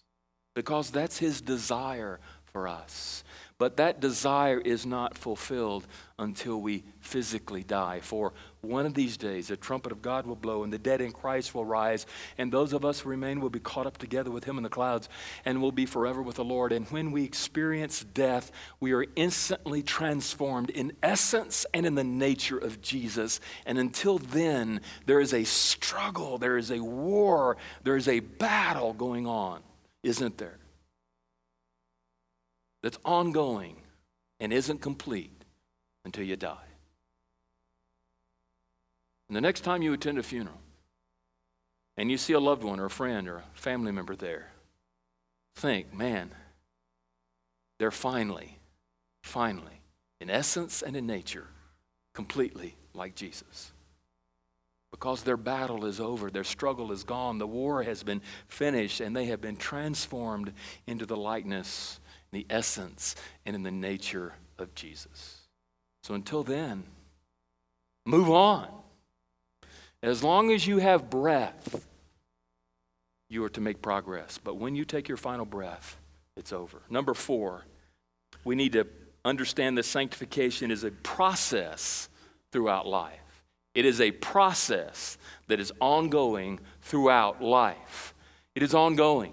Because 0.55 0.91
that's 0.91 1.19
His 1.19 1.41
desire 1.41 2.21
for 2.55 2.69
us. 2.69 3.25
But 3.59 3.79
that 3.79 4.01
desire 4.01 4.61
is 4.61 4.87
not 4.87 5.19
fulfilled 5.19 5.89
until 6.21 6.61
we 6.61 6.85
physically 7.01 7.65
die. 7.65 7.99
For 8.01 8.33
one 8.61 8.87
of 8.87 8.95
these 8.95 9.17
days, 9.17 9.49
the 9.49 9.57
trumpet 9.57 9.91
of 9.91 10.03
God 10.03 10.25
will 10.25 10.37
blow, 10.37 10.63
and 10.63 10.73
the 10.73 10.79
dead 10.79 11.01
in 11.01 11.11
Christ 11.11 11.53
will 11.53 11.65
rise, 11.65 12.07
and 12.39 12.53
those 12.53 12.73
of 12.73 12.85
us 12.85 13.01
who 13.01 13.11
remain 13.11 13.41
will 13.41 13.51
be 13.51 13.59
caught 13.59 13.89
up 13.89 13.99
together 13.99 14.31
with 14.31 14.45
Him 14.45 14.57
in 14.57 14.63
the 14.63 14.69
clouds, 14.69 15.09
and 15.45 15.61
will 15.61 15.73
be 15.73 15.85
forever 15.85 16.23
with 16.23 16.37
the 16.37 16.45
Lord. 16.45 16.71
And 16.71 16.87
when 16.89 17.11
we 17.11 17.25
experience 17.25 18.05
death, 18.05 18.53
we 18.79 18.93
are 18.93 19.07
instantly 19.17 19.83
transformed 19.83 20.71
in 20.71 20.93
essence 21.03 21.67
and 21.75 21.85
in 21.85 21.97
the 21.97 22.05
nature 22.05 22.59
of 22.59 22.81
Jesus. 22.81 23.41
And 23.67 23.79
until 23.79 24.19
then, 24.19 24.81
there 25.07 25.21
is 25.21 25.35
a 25.35 25.43
struggle, 25.43 26.39
there 26.39 26.57
is 26.57 26.71
a 26.71 26.79
war, 26.79 27.57
there 27.83 27.97
is 27.97 28.07
a 28.07 28.21
battle 28.21 28.93
going 28.93 29.27
on, 29.27 29.61
isn't 30.05 30.39
there? 30.39 30.59
That's 32.85 32.99
ongoing 33.03 33.77
and 34.39 34.53
isn't 34.53 34.83
complete 34.83 35.47
until 36.05 36.23
you 36.23 36.37
die. 36.37 36.69
And 39.27 39.35
the 39.35 39.41
next 39.41 39.63
time 39.63 39.81
you 39.81 39.95
attend 39.95 40.19
a 40.19 40.23
funeral 40.23 40.61
and 41.97 42.11
you 42.11 42.19
see 42.19 42.35
a 42.35 42.41
loved 42.41 42.63
one 42.63 42.79
or 42.79 42.85
a 42.85 42.91
friend 42.91 43.27
or 43.27 43.39
a 43.39 43.45
family 43.55 43.91
member 43.91 44.15
there, 44.15 44.53
think, 45.57 45.95
man, 45.95 46.31
they're 47.79 47.91
finally, 47.91 48.59
finally, 49.23 49.81
in 50.21 50.29
essence 50.29 50.83
and 50.83 50.95
in 50.95 51.07
nature, 51.07 51.47
completely 52.13 52.77
like 52.93 53.15
Jesus. 53.15 53.73
Because 54.91 55.23
their 55.23 55.39
battle 55.39 55.87
is 55.87 56.01
over, 56.01 56.31
their 56.31 56.45
struggle 56.45 56.93
is 56.93 57.03
gone, 57.03 57.39
the 57.39 57.47
war 57.47 57.83
has 57.83 58.03
been 58.03 58.21
finished, 58.47 59.01
and 59.01 59.17
they 59.17 59.25
have 59.27 59.41
been 59.41 59.57
transformed 59.57 60.53
into 60.87 61.07
the 61.07 61.17
likeness 61.17 61.99
the 62.35 62.47
essence 62.51 63.17
and 63.47 63.57
in 63.57 63.63
the 63.63 63.71
nature 63.71 64.35
of 64.59 64.75
Jesus. 64.75 65.41
So 66.03 66.15
until 66.15 66.43
then, 66.43 66.85
move 68.05 68.31
on. 68.31 68.69
As 70.03 70.23
long 70.23 70.53
as 70.53 70.67
you 70.67 70.79
have 70.79 71.09
breath, 71.09 71.87
you 73.31 73.43
are 73.45 73.49
to 73.51 73.61
make 73.61 73.81
progress. 73.81 74.39
But 74.43 74.57
when 74.57 74.77
you 74.77 74.85
take 74.85 75.09
your 75.09 75.17
final 75.17 75.47
breath, 75.47 75.97
it's 76.37 76.53
over. 76.53 76.83
Number 76.91 77.15
four, 77.15 77.65
we 78.45 78.55
need 78.55 78.73
to 78.73 78.87
understand 79.25 79.79
that 79.79 79.85
sanctification 79.85 80.71
is 80.71 80.85
a 80.85 80.91
process 80.91 82.09
throughout 82.53 82.87
life. 82.87 83.19
It 83.75 83.85
is 83.85 84.01
a 84.01 84.11
process 84.11 85.19
that 85.49 85.59
is 85.59 85.73
ongoing 85.81 86.61
throughout 86.83 87.43
life. 87.43 88.15
It 88.55 88.63
is 88.63 88.75
ongoing. 88.75 89.33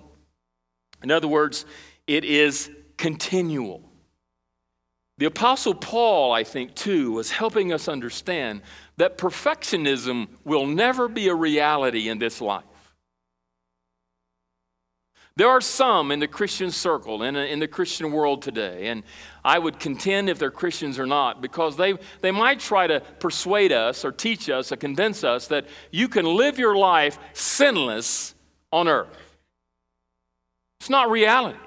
In 1.04 1.12
other 1.12 1.28
words, 1.28 1.66
it 2.08 2.24
is 2.24 2.70
continual. 3.02 3.82
The 5.18 5.26
Apostle 5.26 5.74
Paul, 5.74 6.32
I 6.32 6.44
think, 6.44 6.76
too, 6.76 7.14
was 7.14 7.32
helping 7.32 7.74
us 7.74 7.88
understand 7.88 8.62
that 8.98 9.18
perfectionism 9.18 10.28
will 10.44 10.68
never 10.68 11.08
be 11.08 11.28
a 11.28 11.34
reality 11.34 12.10
in 12.10 12.20
this 12.20 12.42
life. 12.42 12.64
There 15.36 15.50
are 15.50 15.62
some 15.62 16.12
in 16.12 16.20
the 16.20 16.28
Christian 16.28 16.70
circle, 16.70 17.24
in, 17.24 17.36
in 17.36 17.58
the 17.58 17.68
Christian 17.68 18.12
world 18.12 18.44
today, 18.44 18.90
and 18.90 19.02
I 19.44 19.58
would 19.58 19.80
contend 19.80 20.30
if 20.30 20.38
they're 20.38 20.52
Christians 20.52 21.00
or 21.00 21.08
not, 21.08 21.42
because 21.42 21.76
they, 21.78 21.96
they 22.20 22.30
might 22.30 22.60
try 22.60 22.86
to 22.86 23.00
persuade 23.20 23.72
us 23.72 24.06
or 24.06 24.12
teach 24.12 24.48
us 24.48 24.72
or 24.72 24.76
convince 24.76 25.24
us 25.24 25.48
that 25.48 25.66
you 25.90 26.08
can 26.08 26.26
live 26.26 26.60
your 26.60 26.76
life 26.76 27.18
sinless 27.34 28.36
on 28.72 28.88
earth. 28.88 29.18
It's 30.80 30.90
not 30.92 31.10
reality. 31.10 31.58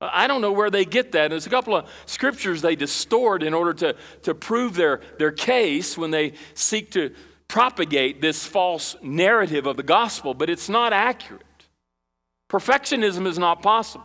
I 0.00 0.28
don't 0.28 0.40
know 0.40 0.52
where 0.52 0.70
they 0.70 0.84
get 0.84 1.12
that. 1.12 1.30
There's 1.30 1.46
a 1.46 1.50
couple 1.50 1.74
of 1.74 1.90
scriptures 2.06 2.62
they 2.62 2.76
distort 2.76 3.42
in 3.42 3.52
order 3.52 3.74
to, 3.74 3.96
to 4.22 4.34
prove 4.34 4.74
their, 4.74 5.00
their 5.18 5.32
case 5.32 5.98
when 5.98 6.12
they 6.12 6.34
seek 6.54 6.92
to 6.92 7.12
propagate 7.48 8.20
this 8.20 8.46
false 8.46 8.94
narrative 9.02 9.66
of 9.66 9.76
the 9.76 9.82
gospel, 9.82 10.34
but 10.34 10.48
it's 10.48 10.68
not 10.68 10.92
accurate. 10.92 11.42
Perfectionism 12.48 13.26
is 13.26 13.38
not 13.38 13.62
possible. 13.62 14.04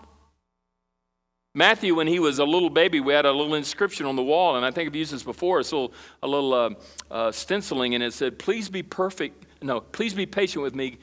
Matthew, 1.55 1.93
when 1.93 2.07
he 2.07 2.17
was 2.17 2.39
a 2.39 2.45
little 2.45 2.71
baby, 2.71 2.99
we 2.99 3.13
had 3.13 3.25
a 3.27 3.31
little 3.31 3.53
inscription 3.53 4.07
on 4.07 4.15
the 4.15 4.23
wall, 4.23 4.55
and 4.55 4.65
I 4.65 4.71
think 4.71 4.87
I've 4.87 4.95
used 4.95 5.13
this 5.13 5.21
before. 5.21 5.59
It's 5.59 5.71
a 5.71 5.75
little, 5.75 5.93
a 6.23 6.27
little 6.27 6.53
uh, 6.53 6.69
uh, 7.11 7.31
stenciling, 7.31 7.93
and 7.93 8.03
it 8.03 8.13
said, 8.13 8.39
Please 8.39 8.69
be 8.69 8.81
perfect. 8.81 9.45
No, 9.61 9.79
please 9.79 10.15
be 10.15 10.25
patient 10.25 10.63
with 10.63 10.73
me. 10.73 10.97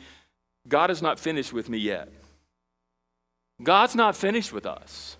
God 0.67 0.91
is 0.91 1.03
not 1.03 1.21
finished 1.21 1.53
with 1.53 1.69
me 1.69 1.79
yet. 1.79 2.09
God's 3.63 3.95
not 3.95 4.17
finished 4.17 4.53
with 4.53 4.67
us. 4.67 5.17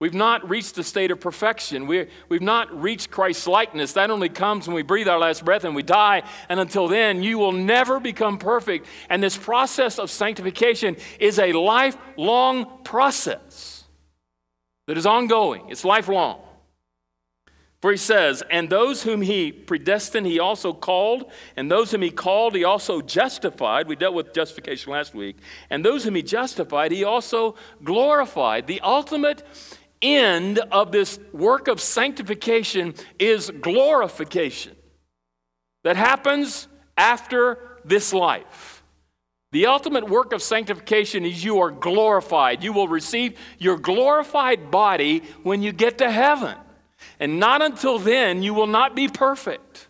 We've 0.00 0.14
not 0.14 0.48
reached 0.48 0.76
the 0.76 0.84
state 0.84 1.10
of 1.10 1.18
perfection. 1.18 1.88
we 1.88 2.06
we've 2.28 2.40
not 2.40 2.80
reached 2.80 3.10
Christ's 3.10 3.48
likeness. 3.48 3.94
That 3.94 4.10
only 4.10 4.28
comes 4.28 4.68
when 4.68 4.76
we 4.76 4.82
breathe 4.82 5.08
our 5.08 5.18
last 5.18 5.44
breath 5.44 5.64
and 5.64 5.74
we 5.74 5.82
die. 5.82 6.22
And 6.48 6.60
until 6.60 6.86
then, 6.86 7.22
you 7.24 7.36
will 7.38 7.50
never 7.50 7.98
become 7.98 8.38
perfect. 8.38 8.86
And 9.10 9.20
this 9.20 9.36
process 9.36 9.98
of 9.98 10.08
sanctification 10.08 10.96
is 11.18 11.40
a 11.40 11.52
lifelong 11.52 12.84
process 12.84 13.84
that 14.86 14.96
is 14.96 15.04
ongoing, 15.04 15.68
it's 15.68 15.84
lifelong. 15.84 16.40
For 17.80 17.92
he 17.92 17.96
says, 17.96 18.42
And 18.50 18.68
those 18.68 19.04
whom 19.04 19.22
he 19.22 19.52
predestined, 19.52 20.26
he 20.26 20.40
also 20.40 20.72
called. 20.72 21.30
And 21.56 21.70
those 21.70 21.90
whom 21.90 22.02
he 22.02 22.10
called, 22.10 22.54
he 22.54 22.64
also 22.64 23.00
justified. 23.00 23.86
We 23.86 23.96
dealt 23.96 24.14
with 24.14 24.34
justification 24.34 24.92
last 24.92 25.14
week. 25.14 25.36
And 25.70 25.84
those 25.84 26.04
whom 26.04 26.16
he 26.16 26.22
justified, 26.22 26.90
he 26.90 27.04
also 27.04 27.54
glorified. 27.84 28.66
The 28.66 28.80
ultimate 28.80 29.44
end 30.02 30.58
of 30.58 30.92
this 30.92 31.18
work 31.32 31.68
of 31.68 31.80
sanctification 31.80 32.94
is 33.18 33.50
glorification 33.50 34.76
that 35.84 35.96
happens 35.96 36.68
after 36.96 37.78
this 37.84 38.12
life. 38.12 38.82
The 39.50 39.66
ultimate 39.66 40.08
work 40.08 40.32
of 40.32 40.42
sanctification 40.42 41.24
is 41.24 41.42
you 41.42 41.60
are 41.60 41.70
glorified. 41.70 42.62
You 42.62 42.72
will 42.72 42.88
receive 42.88 43.38
your 43.58 43.78
glorified 43.78 44.70
body 44.70 45.22
when 45.42 45.62
you 45.62 45.72
get 45.72 45.98
to 45.98 46.10
heaven. 46.10 46.56
And 47.20 47.40
not 47.40 47.62
until 47.62 47.98
then, 47.98 48.42
you 48.42 48.54
will 48.54 48.66
not 48.66 48.94
be 48.94 49.08
perfect. 49.08 49.88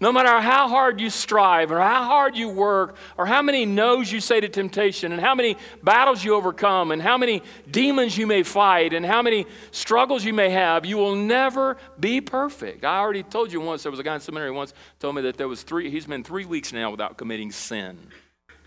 No 0.00 0.12
matter 0.12 0.40
how 0.40 0.68
hard 0.68 1.00
you 1.00 1.10
strive, 1.10 1.72
or 1.72 1.80
how 1.80 2.04
hard 2.04 2.36
you 2.36 2.48
work, 2.48 2.96
or 3.16 3.26
how 3.26 3.42
many 3.42 3.66
no's 3.66 4.12
you 4.12 4.20
say 4.20 4.40
to 4.40 4.48
temptation, 4.48 5.10
and 5.10 5.20
how 5.20 5.34
many 5.34 5.56
battles 5.82 6.22
you 6.22 6.34
overcome, 6.34 6.92
and 6.92 7.02
how 7.02 7.18
many 7.18 7.42
demons 7.68 8.16
you 8.16 8.26
may 8.26 8.44
fight, 8.44 8.92
and 8.92 9.04
how 9.04 9.22
many 9.22 9.44
struggles 9.72 10.24
you 10.24 10.32
may 10.32 10.50
have, 10.50 10.86
you 10.86 10.96
will 10.96 11.16
never 11.16 11.78
be 11.98 12.20
perfect. 12.20 12.84
I 12.84 12.98
already 12.98 13.24
told 13.24 13.52
you 13.52 13.60
once, 13.60 13.82
there 13.82 13.90
was 13.90 13.98
a 13.98 14.04
guy 14.04 14.14
in 14.14 14.20
seminary 14.20 14.52
once 14.52 14.72
told 15.00 15.16
me 15.16 15.22
that 15.22 15.36
there 15.36 15.48
was 15.48 15.62
three, 15.62 15.90
he's 15.90 16.06
been 16.06 16.22
three 16.22 16.44
weeks 16.44 16.72
now 16.72 16.92
without 16.92 17.16
committing 17.16 17.50
sin. 17.50 17.98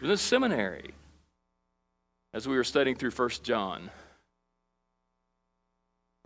In 0.02 0.10
the 0.10 0.18
seminary, 0.18 0.92
as 2.34 2.48
we 2.48 2.56
were 2.58 2.64
studying 2.64 2.96
through 2.96 3.12
First 3.12 3.44
John. 3.44 3.90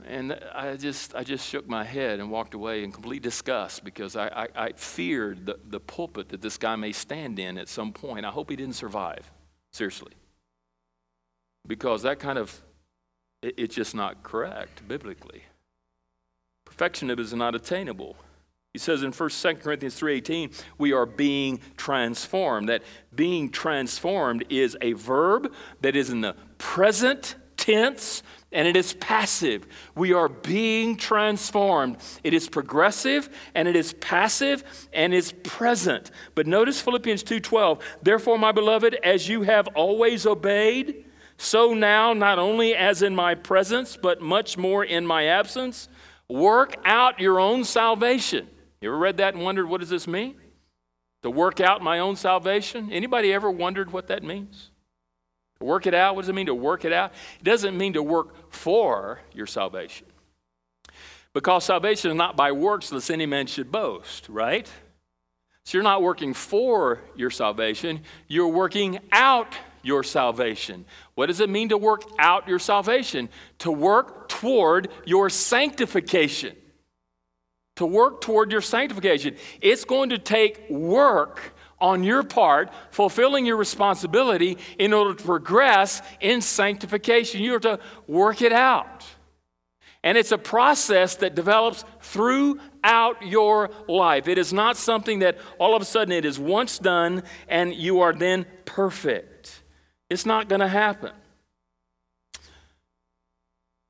And 0.08 0.40
I 0.54 0.76
just, 0.76 1.16
I 1.16 1.24
just 1.24 1.50
shook 1.50 1.68
my 1.68 1.84
head 1.84 2.20
and 2.20 2.30
walked 2.30 2.54
away 2.54 2.84
in 2.84 2.92
complete 2.92 3.24
disgust 3.24 3.84
because 3.84 4.16
I, 4.16 4.28
I, 4.28 4.66
I, 4.66 4.72
feared 4.74 5.48
the, 5.48 5.60
the 5.68 5.80
pulpit 5.80 6.30
that 6.30 6.44
this 6.44 6.60
guy 6.60 6.76
may 6.76 6.92
stand 6.92 7.40
in 7.40 7.58
at 7.58 7.68
some 7.68 7.92
point. 7.92 8.24
I 8.24 8.30
hope 8.30 8.52
he 8.52 8.56
didn't 8.56 8.76
survive, 8.76 9.32
seriously. 9.72 10.12
Because 11.66 12.04
that 12.04 12.20
kind 12.20 12.38
of, 12.38 12.62
it, 13.42 13.56
it's 13.58 13.74
just 13.74 13.96
not 13.96 14.22
correct 14.22 14.88
biblically. 14.88 15.42
Perfectionism 16.70 17.20
is 17.20 17.34
not 17.34 17.56
attainable. 17.56 18.16
He 18.74 18.80
says 18.80 19.02
in 19.02 19.12
1 19.12 19.30
2 19.30 19.56
Corinthians 19.56 20.00
3:18, 20.00 20.64
we 20.78 20.94
are 20.94 21.08
being 21.08 21.62
transformed. 21.78 22.70
That 22.70 22.84
being 23.16 23.50
transformed 23.50 24.46
is 24.50 24.78
a 24.82 24.94
verb 24.94 25.52
that 25.82 25.96
is 25.96 26.12
in 26.12 26.22
the 26.22 26.36
present 26.60 27.38
tense 27.66 28.22
and 28.52 28.68
it 28.68 28.78
is 28.78 28.94
passive. 28.94 29.68
We 29.96 30.14
are 30.14 30.30
being 30.30 30.96
transformed. 30.98 31.98
It 32.24 32.34
is 32.34 32.48
progressive 32.48 33.30
and 33.56 33.68
it 33.68 33.76
is 33.76 33.94
passive 33.94 34.64
and 34.94 35.14
is 35.14 35.34
present. 35.44 36.12
But 36.36 36.48
notice 36.48 36.80
Philippians 36.82 37.24
2:12, 37.24 37.80
"Therefore 38.02 38.38
my 38.38 38.52
beloved, 38.52 38.96
as 39.04 39.28
you 39.28 39.42
have 39.44 39.68
always 39.70 40.26
obeyed, 40.26 41.06
so 41.38 41.74
now 41.74 42.14
not 42.14 42.40
only 42.40 42.76
as 42.76 43.02
in 43.02 43.16
my 43.16 43.36
presence, 43.36 43.98
but 43.98 44.22
much 44.22 44.58
more 44.58 44.86
in 44.86 45.06
my 45.06 45.26
absence, 45.26 45.90
work 46.30 46.76
out 46.86 47.20
your 47.20 47.40
own 47.40 47.64
salvation." 47.64 48.48
You 48.80 48.90
ever 48.90 48.98
read 48.98 49.18
that 49.18 49.34
and 49.34 49.44
wondered 49.44 49.68
what 49.68 49.82
does 49.82 49.90
this 49.90 50.08
mean? 50.08 50.40
To 51.24 51.32
work 51.32 51.60
out 51.60 51.82
my 51.82 51.98
own 51.98 52.16
salvation? 52.16 52.90
Anybody 52.92 53.34
ever 53.34 53.50
wondered 53.50 53.92
what 53.92 54.08
that 54.08 54.24
means? 54.24 54.70
Work 55.66 55.88
it 55.88 55.94
out, 55.94 56.16
what 56.16 56.22
does 56.22 56.30
it 56.30 56.36
mean 56.36 56.46
to 56.46 56.56
work 56.56 56.86
it 56.86 56.94
out? 56.94 57.12
It 57.40 57.44
doesn't 57.44 57.76
mean 57.76 57.94
to 57.94 58.04
work 58.04 58.52
for 58.52 59.20
your 59.34 59.48
salvation. 59.48 60.06
Because 61.34 61.66
salvation 61.66 62.12
is 62.12 62.18
not 62.18 62.38
by 62.38 62.52
works, 62.52 62.92
lest 62.92 63.10
any 63.10 63.26
man 63.26 63.48
should 63.48 63.72
boast, 63.72 64.30
right? 64.30 64.72
So 65.66 65.78
you're 65.78 65.84
not 65.84 66.04
working 66.04 66.36
for 66.36 67.02
your 67.16 67.32
salvation, 67.32 68.02
you're 68.28 68.48
working 68.48 69.00
out 69.12 69.56
your 69.82 70.04
salvation. 70.04 70.86
What 71.16 71.26
does 71.26 71.40
it 71.40 71.50
mean 71.50 71.70
to 71.70 71.78
work 71.78 72.04
out 72.20 72.48
your 72.48 72.60
salvation? 72.60 73.30
To 73.60 73.72
work 73.72 74.30
toward 74.30 74.90
your 75.06 75.30
sanctification. 75.30 76.56
To 77.78 77.86
work 77.86 78.22
toward 78.22 78.52
your 78.52 78.62
sanctification. 78.62 79.36
It's 79.62 79.84
going 79.84 80.10
to 80.12 80.20
take 80.20 80.70
work 80.70 81.55
on 81.80 82.04
your 82.04 82.24
part, 82.24 82.72
fulfilling 82.92 83.46
your 83.46 83.58
responsibility 83.58 84.58
in 84.80 84.94
order 84.94 85.14
to 85.14 85.24
progress 85.24 86.02
in 86.22 86.42
sanctification. 86.42 87.42
You 87.42 87.54
have 87.54 87.62
to 87.62 87.80
work 88.08 88.42
it 88.42 88.54
out. 88.54 89.06
And 90.04 90.20
it's 90.20 90.32
a 90.32 90.38
process 90.38 91.16
that 91.16 91.34
develops 91.34 91.84
throughout 92.00 93.26
your 93.26 93.72
life. 93.88 94.28
It 94.28 94.38
is 94.38 94.54
not 94.54 94.78
something 94.78 95.20
that 95.20 95.40
all 95.60 95.76
of 95.76 95.82
a 95.82 95.86
sudden 95.86 96.12
it 96.12 96.26
is 96.26 96.38
once 96.38 96.78
done 96.78 97.24
and 97.48 97.74
you 97.74 98.02
are 98.02 98.14
then 98.14 98.46
perfect. 98.66 99.64
It's 100.10 100.26
not 100.26 100.48
going 100.48 100.62
to 100.62 100.68
happen. 100.68 101.12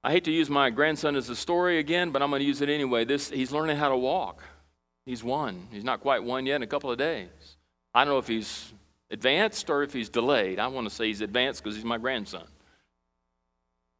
I 0.06 0.12
hate 0.12 0.24
to 0.26 0.32
use 0.32 0.50
my 0.50 0.70
grandson 0.70 1.16
as 1.16 1.30
a 1.30 1.36
story 1.36 1.80
again, 1.80 2.12
but 2.12 2.22
I'm 2.22 2.30
going 2.30 2.40
to 2.40 2.46
use 2.46 2.62
it 2.62 2.70
anyway. 2.70 3.06
This, 3.06 3.30
he's 3.30 3.52
learning 3.52 3.76
how 3.76 3.90
to 3.90 3.98
walk. 3.98 4.42
He's 5.06 5.24
one. 5.24 5.68
He's 5.72 5.84
not 5.84 6.00
quite 6.00 6.24
one 6.24 6.46
yet 6.46 6.58
in 6.58 6.64
a 6.64 6.68
couple 6.68 6.92
of 6.92 6.98
days. 6.98 7.28
I 7.96 8.04
don't 8.04 8.14
know 8.14 8.20
if 8.20 8.28
he's 8.28 8.74
advanced 9.10 9.70
or 9.70 9.82
if 9.82 9.94
he's 9.94 10.10
delayed. 10.10 10.60
I 10.60 10.68
want 10.68 10.88
to 10.90 10.94
say 10.94 11.08
he's 11.08 11.22
advanced 11.22 11.64
because 11.64 11.76
he's 11.76 11.86
my 11.86 11.98
grandson. 11.98 12.44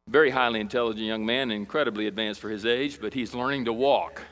Very 0.06 0.28
highly 0.28 0.60
intelligent 0.60 1.06
young 1.06 1.24
man, 1.24 1.50
incredibly 1.50 2.06
advanced 2.06 2.40
for 2.40 2.50
his 2.50 2.66
age, 2.66 3.00
but 3.00 3.14
he's 3.14 3.34
learning 3.34 3.64
to 3.64 3.72
walk. 3.72 4.22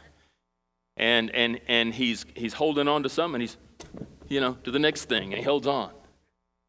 And, 0.98 1.34
and, 1.34 1.60
and 1.66 1.94
he's, 1.94 2.26
he's 2.36 2.52
holding 2.52 2.88
on 2.88 3.02
to 3.04 3.08
something, 3.08 3.36
and 3.36 3.42
he's, 3.42 3.56
you 4.28 4.40
know, 4.40 4.58
to 4.64 4.70
the 4.70 4.78
next 4.78 5.06
thing, 5.06 5.32
and 5.32 5.38
he 5.38 5.42
holds 5.42 5.66
on. 5.66 5.90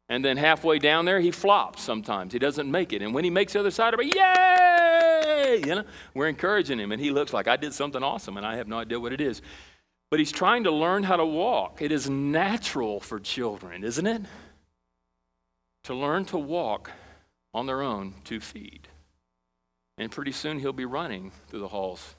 And 0.07 0.23
then 0.23 0.37
halfway 0.37 0.79
down 0.79 1.03
there, 1.03 1.19
he 1.19 1.31
flops 1.31 1.81
sometimes. 1.83 2.31
He 2.31 2.39
doesn't 2.39 2.71
make 2.71 2.93
it. 2.93 3.01
And 3.01 3.13
when 3.13 3.25
he 3.25 3.29
makes 3.29 3.53
the 3.53 3.59
other 3.59 3.71
side 3.71 3.93
of 3.93 3.99
it, 3.99 4.15
yay! 4.15 5.61
You 5.65 5.75
know, 5.75 5.83
we're 6.13 6.27
encouraging 6.27 6.79
him, 6.79 6.93
and 6.93 7.01
he 7.01 7.11
looks 7.11 7.33
like 7.33 7.47
I 7.47 7.57
did 7.57 7.73
something 7.73 8.01
awesome, 8.01 8.37
and 8.37 8.45
I 8.45 8.55
have 8.55 8.67
no 8.67 8.79
idea 8.79 8.99
what 8.99 9.11
it 9.11 9.21
is. 9.21 9.41
But 10.11 10.19
he's 10.19 10.31
trying 10.31 10.63
to 10.65 10.71
learn 10.71 11.03
how 11.03 11.17
to 11.17 11.25
walk. 11.25 11.81
It 11.81 11.91
is 11.91 12.09
natural 12.09 12.99
for 12.99 13.19
children, 13.19 13.83
isn't 13.83 14.05
it? 14.05 14.21
To 15.85 15.93
learn 15.93 16.25
to 16.25 16.37
walk 16.37 16.91
on 17.53 17.65
their 17.65 17.81
own 17.81 18.13
two 18.23 18.39
feet. 18.39 18.87
And 19.97 20.11
pretty 20.11 20.31
soon 20.31 20.59
he'll 20.59 20.73
be 20.73 20.85
running 20.85 21.31
through 21.47 21.61
the 21.61 21.69
halls 21.69 22.15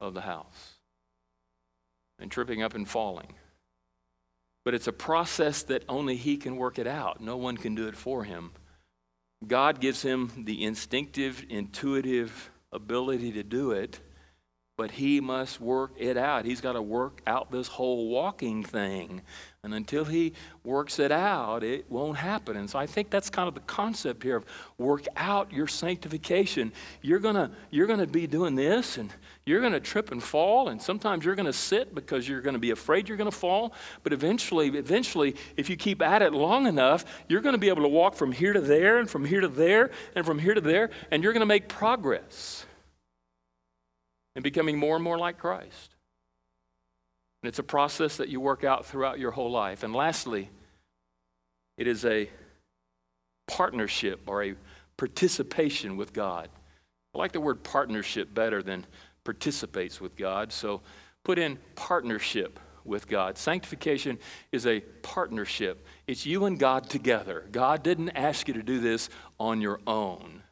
of 0.00 0.14
the 0.14 0.22
house 0.22 0.78
and 2.18 2.30
tripping 2.30 2.62
up 2.62 2.74
and 2.74 2.88
falling. 2.88 3.34
But 4.64 4.74
it's 4.74 4.86
a 4.86 4.92
process 4.92 5.62
that 5.64 5.84
only 5.88 6.16
he 6.16 6.36
can 6.36 6.56
work 6.56 6.78
it 6.78 6.86
out. 6.86 7.20
No 7.20 7.36
one 7.36 7.56
can 7.56 7.74
do 7.74 7.88
it 7.88 7.96
for 7.96 8.24
him. 8.24 8.52
God 9.46 9.80
gives 9.80 10.02
him 10.02 10.30
the 10.44 10.64
instinctive, 10.64 11.46
intuitive 11.48 12.50
ability 12.72 13.32
to 13.32 13.42
do 13.42 13.70
it 13.72 14.00
but 14.80 14.92
he 14.92 15.20
must 15.20 15.60
work 15.60 15.90
it 15.98 16.16
out. 16.16 16.46
He's 16.46 16.62
got 16.62 16.72
to 16.72 16.80
work 16.80 17.20
out 17.26 17.50
this 17.50 17.68
whole 17.68 18.08
walking 18.08 18.64
thing. 18.64 19.20
And 19.62 19.74
until 19.74 20.06
he 20.06 20.32
works 20.64 20.98
it 20.98 21.12
out, 21.12 21.62
it 21.62 21.84
won't 21.90 22.16
happen. 22.16 22.56
And 22.56 22.70
so 22.70 22.78
I 22.78 22.86
think 22.86 23.10
that's 23.10 23.28
kind 23.28 23.46
of 23.46 23.52
the 23.52 23.60
concept 23.60 24.22
here 24.22 24.36
of 24.36 24.46
work 24.78 25.04
out 25.18 25.52
your 25.52 25.66
sanctification. 25.66 26.72
You're 27.02 27.18
going 27.18 27.34
to 27.34 27.50
you're 27.68 27.86
to 27.88 28.06
be 28.06 28.26
doing 28.26 28.54
this 28.54 28.96
and 28.96 29.12
you're 29.44 29.60
going 29.60 29.74
to 29.74 29.80
trip 29.80 30.12
and 30.12 30.22
fall 30.22 30.70
and 30.70 30.80
sometimes 30.80 31.26
you're 31.26 31.34
going 31.34 31.44
to 31.44 31.52
sit 31.52 31.94
because 31.94 32.26
you're 32.26 32.40
going 32.40 32.54
to 32.54 32.58
be 32.58 32.70
afraid 32.70 33.06
you're 33.06 33.18
going 33.18 33.30
to 33.30 33.36
fall, 33.36 33.74
but 34.02 34.14
eventually 34.14 34.68
eventually 34.68 35.36
if 35.58 35.68
you 35.68 35.76
keep 35.76 36.00
at 36.00 36.22
it 36.22 36.32
long 36.32 36.66
enough, 36.66 37.04
you're 37.28 37.42
going 37.42 37.52
to 37.54 37.58
be 37.58 37.68
able 37.68 37.82
to 37.82 37.88
walk 37.88 38.14
from 38.14 38.32
here 38.32 38.54
to 38.54 38.62
there 38.62 38.96
and 38.96 39.10
from 39.10 39.26
here 39.26 39.42
to 39.42 39.48
there 39.48 39.90
and 40.16 40.24
from 40.24 40.38
here 40.38 40.54
to 40.54 40.62
there 40.62 40.88
and 41.10 41.22
you're 41.22 41.34
going 41.34 41.40
to 41.40 41.46
make 41.46 41.68
progress 41.68 42.64
and 44.34 44.42
becoming 44.42 44.78
more 44.78 44.96
and 44.96 45.04
more 45.04 45.18
like 45.18 45.38
Christ. 45.38 45.94
And 47.42 47.48
it's 47.48 47.58
a 47.58 47.64
process 47.64 48.16
that 48.18 48.28
you 48.28 48.40
work 48.40 48.64
out 48.64 48.84
throughout 48.84 49.18
your 49.18 49.30
whole 49.30 49.50
life. 49.50 49.82
And 49.82 49.94
lastly, 49.94 50.50
it 51.78 51.86
is 51.86 52.04
a 52.04 52.28
partnership 53.46 54.20
or 54.26 54.44
a 54.44 54.54
participation 54.96 55.96
with 55.96 56.12
God. 56.12 56.48
I 57.14 57.18
like 57.18 57.32
the 57.32 57.40
word 57.40 57.64
partnership 57.64 58.32
better 58.34 58.62
than 58.62 58.86
participates 59.24 60.00
with 60.00 60.16
God. 60.16 60.52
So 60.52 60.82
put 61.24 61.38
in 61.38 61.58
partnership 61.74 62.60
with 62.84 63.08
God. 63.08 63.38
Sanctification 63.38 64.18
is 64.52 64.66
a 64.66 64.80
partnership, 65.02 65.86
it's 66.06 66.24
you 66.24 66.46
and 66.46 66.58
God 66.58 66.88
together. 66.88 67.46
God 67.52 67.82
didn't 67.82 68.10
ask 68.10 68.48
you 68.48 68.54
to 68.54 68.62
do 68.62 68.80
this 68.80 69.10
on 69.38 69.60
your 69.60 69.80
own, 69.86 70.42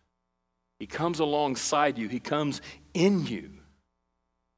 He 0.79 0.87
comes 0.87 1.21
alongside 1.21 1.99
you, 1.99 2.09
He 2.09 2.21
comes 2.21 2.61
in 2.95 3.27
you 3.27 3.58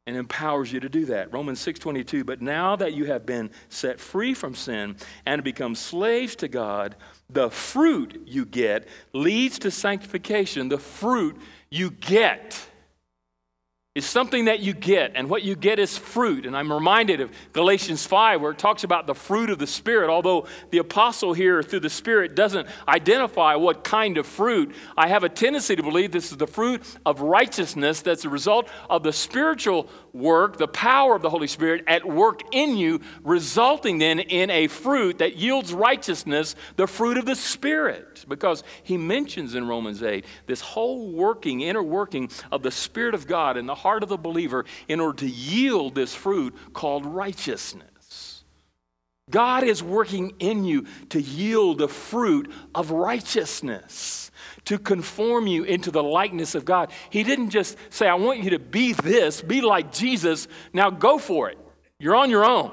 and 0.07 0.17
empowers 0.17 0.73
you 0.73 0.81
to 0.81 0.89
do 0.89 1.05
that. 1.07 1.33
Romans 1.33 1.61
6:22, 1.61 2.25
but 2.25 2.41
now 2.41 2.75
that 2.77 2.95
you 2.95 3.05
have 3.05 3.27
been 3.27 3.51
set 3.69 4.01
free 4.01 4.35
from 4.35 4.55
sin 4.55 4.97
and 5.27 5.45
become 5.45 5.75
slaves 5.75 6.35
to 6.37 6.49
God, 6.49 6.97
the 7.29 7.51
fruit 7.51 8.23
you 8.27 8.45
get 8.45 8.89
leads 9.13 9.59
to 9.61 9.71
sanctification. 9.71 10.69
The 10.69 10.79
fruit 10.79 11.37
you 11.71 11.91
get 11.91 12.70
is 13.97 14.07
something 14.07 14.45
that 14.45 14.61
you 14.61 14.73
get, 14.73 15.11
and 15.17 15.29
what 15.29 15.43
you 15.43 15.57
get 15.57 15.81
is 15.81 15.99
fruit. 15.99 16.47
And 16.47 16.57
I'm 16.57 16.73
reminded 16.73 17.21
of 17.21 17.33
Galatians 17.53 18.07
5, 18.07 18.41
where 18.41 18.53
it 18.53 18.59
talks 18.59 18.85
about 18.85 19.09
the 19.09 19.17
fruit 19.17 19.51
of 19.51 19.59
the 19.59 19.67
Spirit. 19.67 20.11
Although 20.11 20.47
the 20.71 20.79
apostle 20.79 21.33
here, 21.33 21.61
through 21.61 21.81
the 21.81 21.91
Spirit, 21.91 22.37
doesn't 22.37 22.69
identify 22.87 23.57
what 23.57 23.83
kind 23.83 24.17
of 24.17 24.29
fruit, 24.29 24.77
I 24.97 25.09
have 25.09 25.25
a 25.25 25.29
tendency 25.29 25.75
to 25.75 25.83
believe 25.83 26.13
this 26.13 26.31
is 26.31 26.37
the 26.37 26.47
fruit 26.47 26.85
of 27.05 27.21
righteousness 27.21 28.01
that's 28.01 28.25
a 28.25 28.29
result 28.29 28.69
of 28.89 29.03
the 29.03 29.13
spiritual 29.13 29.89
work, 30.13 30.57
the 30.57 30.69
power 30.69 31.17
of 31.17 31.23
the 31.23 31.31
Holy 31.31 31.49
Spirit 31.49 31.83
at 31.89 32.07
work 32.07 32.43
in 32.53 32.77
you, 32.77 33.01
resulting 33.25 33.99
then 33.99 34.21
in 34.21 34.51
a 34.51 34.69
fruit 34.69 35.19
that 35.19 35.35
yields 35.35 35.73
righteousness, 35.73 36.55
the 36.77 36.87
fruit 36.87 37.19
of 37.19 37.25
the 37.25 37.35
Spirit. 37.35 38.25
Because 38.29 38.63
he 38.85 38.97
mentions 38.97 39.57
in 39.57 39.67
Romans 39.67 40.01
8 40.01 40.25
this 40.47 40.61
whole 40.61 41.11
working, 41.11 41.63
inner 41.63 41.83
working 41.83 42.31
of 42.53 42.63
the 42.63 42.71
Spirit 42.71 43.17
of 43.17 43.27
God 43.27 43.57
in 43.57 43.67
the 43.67 43.80
heart 43.81 44.03
of 44.03 44.09
the 44.09 44.17
believer 44.17 44.65
in 44.89 45.01
order 45.01 45.19
to 45.19 45.29
yield 45.29 45.95
this 45.95 46.15
fruit 46.15 46.55
called 46.73 47.07
righteousness. 47.07 48.45
God 49.31 49.63
is 49.63 49.83
working 49.83 50.35
in 50.39 50.65
you 50.65 50.87
to 51.11 51.21
yield 51.21 51.79
the 51.79 51.89
fruit 51.89 52.51
of 52.75 52.91
righteousness, 52.91 54.31
to 54.65 54.79
conform 54.79 55.47
you 55.47 55.63
into 55.65 55.91
the 55.91 56.03
likeness 56.03 56.55
of 56.55 56.65
God. 56.65 56.91
He 57.11 57.23
didn't 57.23 57.51
just 57.51 57.77
say, 57.91 58.09
I 58.09 58.15
want 58.15 58.43
you 58.43 58.51
to 58.51 58.59
be 58.59 58.93
this, 58.93 59.41
be 59.41 59.61
like 59.61 59.93
Jesus, 59.93 60.49
now 60.73 60.91
go 60.91 61.19
for 61.19 61.49
it. 61.49 61.59
You're 61.99 62.17
on 62.17 62.31
your 62.31 62.45
own. 62.45 62.73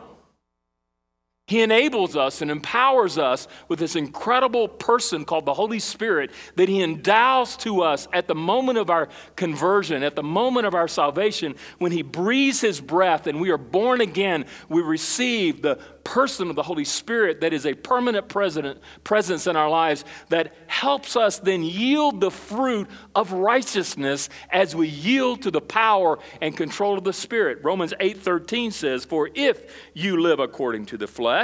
He 1.47 1.61
enables 1.61 2.17
us 2.17 2.41
and 2.41 2.51
empowers 2.51 3.17
us 3.17 3.47
with 3.69 3.79
this 3.79 3.95
incredible 3.95 4.67
person 4.67 5.23
called 5.23 5.45
the 5.45 5.53
Holy 5.53 5.79
Spirit 5.79 6.31
that 6.57 6.67
He 6.67 6.83
endows 6.83 7.55
to 7.57 7.83
us 7.83 8.05
at 8.11 8.27
the 8.27 8.35
moment 8.35 8.77
of 8.77 8.89
our 8.89 9.07
conversion, 9.37 10.03
at 10.03 10.17
the 10.17 10.23
moment 10.23 10.67
of 10.67 10.75
our 10.75 10.89
salvation, 10.89 11.55
when 11.77 11.93
He 11.93 12.01
breathes 12.01 12.59
His 12.59 12.81
breath 12.81 13.27
and 13.27 13.39
we 13.39 13.49
are 13.49 13.57
born 13.57 14.01
again, 14.01 14.45
we 14.67 14.81
receive 14.81 15.61
the 15.61 15.79
person 16.03 16.49
of 16.49 16.55
the 16.55 16.63
Holy 16.63 16.85
Spirit 16.85 17.41
that 17.41 17.53
is 17.53 17.65
a 17.65 17.73
permanent 17.73 18.27
presence 18.29 19.47
in 19.47 19.55
our 19.57 19.69
lives 19.69 20.05
that 20.29 20.53
helps 20.67 21.15
us 21.15 21.39
then 21.39 21.63
yield 21.63 22.21
the 22.21 22.31
fruit 22.31 22.89
of 23.13 23.31
righteousness 23.33 24.29
as 24.49 24.73
we 24.73 24.87
yield 24.87 25.41
to 25.41 25.51
the 25.51 25.59
power 25.59 26.17
and 26.41 26.55
control 26.55 26.97
of 26.97 27.03
the 27.03 27.11
Spirit. 27.11 27.59
Romans 27.61 27.93
8:13 27.99 28.71
says, 28.71 29.03
"For 29.03 29.29
if 29.33 29.89
you 29.93 30.21
live 30.21 30.39
according 30.39 30.85
to 30.87 30.97
the 30.97 31.07
flesh, 31.07 31.36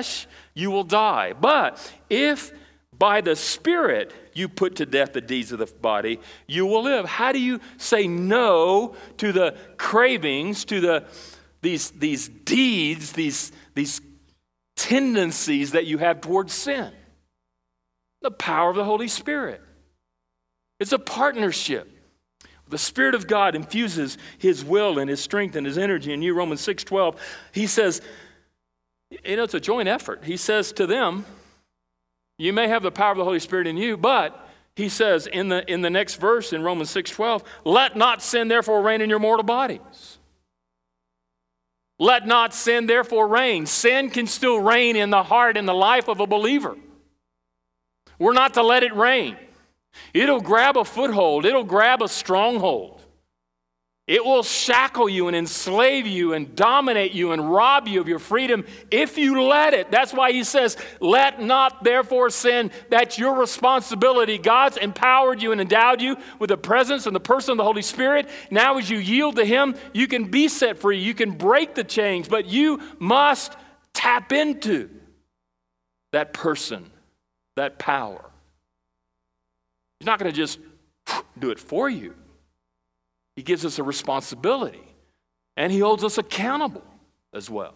you 0.53 0.71
will 0.71 0.83
die. 0.83 1.33
But 1.33 1.93
if 2.09 2.51
by 2.97 3.21
the 3.21 3.35
Spirit 3.35 4.13
you 4.33 4.47
put 4.47 4.75
to 4.77 4.85
death 4.85 5.13
the 5.13 5.21
deeds 5.21 5.51
of 5.51 5.59
the 5.59 5.65
body, 5.65 6.19
you 6.47 6.65
will 6.65 6.83
live. 6.83 7.05
How 7.05 7.31
do 7.31 7.39
you 7.39 7.59
say 7.77 8.07
no 8.07 8.95
to 9.17 9.31
the 9.31 9.57
cravings, 9.77 10.65
to 10.65 10.79
the, 10.79 11.05
these, 11.61 11.91
these 11.91 12.29
deeds, 12.29 13.13
these, 13.13 13.51
these 13.73 14.01
tendencies 14.75 15.71
that 15.71 15.85
you 15.85 15.97
have 15.97 16.21
towards 16.21 16.53
sin? 16.53 16.91
The 18.21 18.31
power 18.31 18.69
of 18.69 18.75
the 18.75 18.85
Holy 18.85 19.07
Spirit. 19.07 19.61
It's 20.79 20.93
a 20.93 20.99
partnership. 20.99 21.89
The 22.69 22.77
Spirit 22.77 23.13
of 23.13 23.27
God 23.27 23.55
infuses 23.55 24.17
His 24.37 24.63
will 24.63 24.97
and 24.97 25.09
His 25.09 25.21
strength 25.21 25.55
and 25.55 25.65
His 25.65 25.77
energy 25.77 26.13
in 26.13 26.21
you. 26.21 26.33
Romans 26.33 26.61
6:12, 26.61 27.17
He 27.51 27.67
says, 27.67 28.01
you 29.23 29.35
know, 29.35 29.43
it's 29.43 29.53
a 29.53 29.59
joint 29.59 29.87
effort. 29.87 30.23
He 30.23 30.37
says 30.37 30.71
to 30.73 30.85
them, 30.85 31.25
you 32.37 32.53
may 32.53 32.67
have 32.67 32.83
the 32.83 32.91
power 32.91 33.11
of 33.11 33.17
the 33.17 33.23
Holy 33.23 33.39
Spirit 33.39 33.67
in 33.67 33.77
you, 33.77 33.95
but 33.95 34.49
he 34.75 34.89
says 34.89 35.27
in 35.27 35.49
the, 35.49 35.69
in 35.71 35.81
the 35.81 35.89
next 35.89 36.15
verse 36.15 36.51
in 36.51 36.63
Romans 36.63 36.89
6:12, 36.89 37.43
let 37.63 37.95
not 37.95 38.21
sin 38.21 38.47
therefore 38.47 38.81
reign 38.81 39.01
in 39.01 39.09
your 39.09 39.19
mortal 39.19 39.43
bodies. 39.43 40.17
Let 41.99 42.25
not 42.25 42.53
sin 42.53 42.87
therefore 42.87 43.27
reign. 43.27 43.65
Sin 43.67 44.09
can 44.09 44.25
still 44.25 44.59
reign 44.59 44.95
in 44.95 45.11
the 45.11 45.23
heart 45.23 45.57
and 45.57 45.67
the 45.67 45.73
life 45.73 46.07
of 46.07 46.19
a 46.19 46.27
believer. 46.27 46.75
We're 48.17 48.33
not 48.33 48.55
to 48.55 48.63
let 48.63 48.83
it 48.83 48.95
reign. 48.95 49.37
It'll 50.13 50.41
grab 50.41 50.75
a 50.75 50.85
foothold, 50.85 51.45
it'll 51.45 51.63
grab 51.63 52.01
a 52.01 52.07
stronghold. 52.07 53.02
It 54.05 54.25
will 54.25 54.43
shackle 54.43 55.07
you 55.07 55.29
and 55.29 55.35
enslave 55.35 56.05
you 56.05 56.33
and 56.33 56.53
dominate 56.57 57.13
you 57.13 57.31
and 57.31 57.53
rob 57.53 57.87
you 57.87 58.01
of 58.01 58.07
your 58.09 58.19
freedom 58.19 58.65
if 58.91 59.17
you 59.17 59.41
let 59.43 59.73
it. 59.73 59.91
That's 59.91 60.11
why 60.11 60.33
he 60.33 60.43
says, 60.43 60.75
Let 60.99 61.41
not 61.41 61.85
therefore 61.85 62.29
sin. 62.29 62.71
That's 62.89 63.17
your 63.17 63.35
responsibility. 63.35 64.37
God's 64.37 64.75
empowered 64.75 65.41
you 65.41 65.53
and 65.53 65.61
endowed 65.61 66.01
you 66.01 66.17
with 66.37 66.49
the 66.49 66.57
presence 66.57 67.07
and 67.07 67.15
the 67.15 67.21
person 67.21 67.53
of 67.53 67.57
the 67.57 67.63
Holy 67.63 67.81
Spirit. 67.81 68.27
Now, 68.51 68.77
as 68.77 68.89
you 68.89 68.97
yield 68.97 69.37
to 69.37 69.45
him, 69.45 69.73
you 69.93 70.07
can 70.07 70.25
be 70.25 70.49
set 70.49 70.79
free. 70.79 70.99
You 70.99 71.13
can 71.13 71.31
break 71.31 71.73
the 71.73 71.85
chains, 71.85 72.27
but 72.27 72.47
you 72.47 72.81
must 72.99 73.55
tap 73.93 74.33
into 74.33 74.89
that 76.11 76.33
person, 76.33 76.91
that 77.55 77.79
power. 77.79 78.29
He's 80.01 80.07
not 80.07 80.19
going 80.19 80.29
to 80.29 80.37
just 80.37 80.59
do 81.39 81.51
it 81.51 81.59
for 81.59 81.89
you. 81.89 82.15
He 83.35 83.43
gives 83.43 83.65
us 83.65 83.79
a 83.79 83.83
responsibility 83.83 84.83
and 85.57 85.71
he 85.71 85.79
holds 85.79 86.03
us 86.03 86.17
accountable 86.17 86.83
as 87.33 87.49
well. 87.49 87.73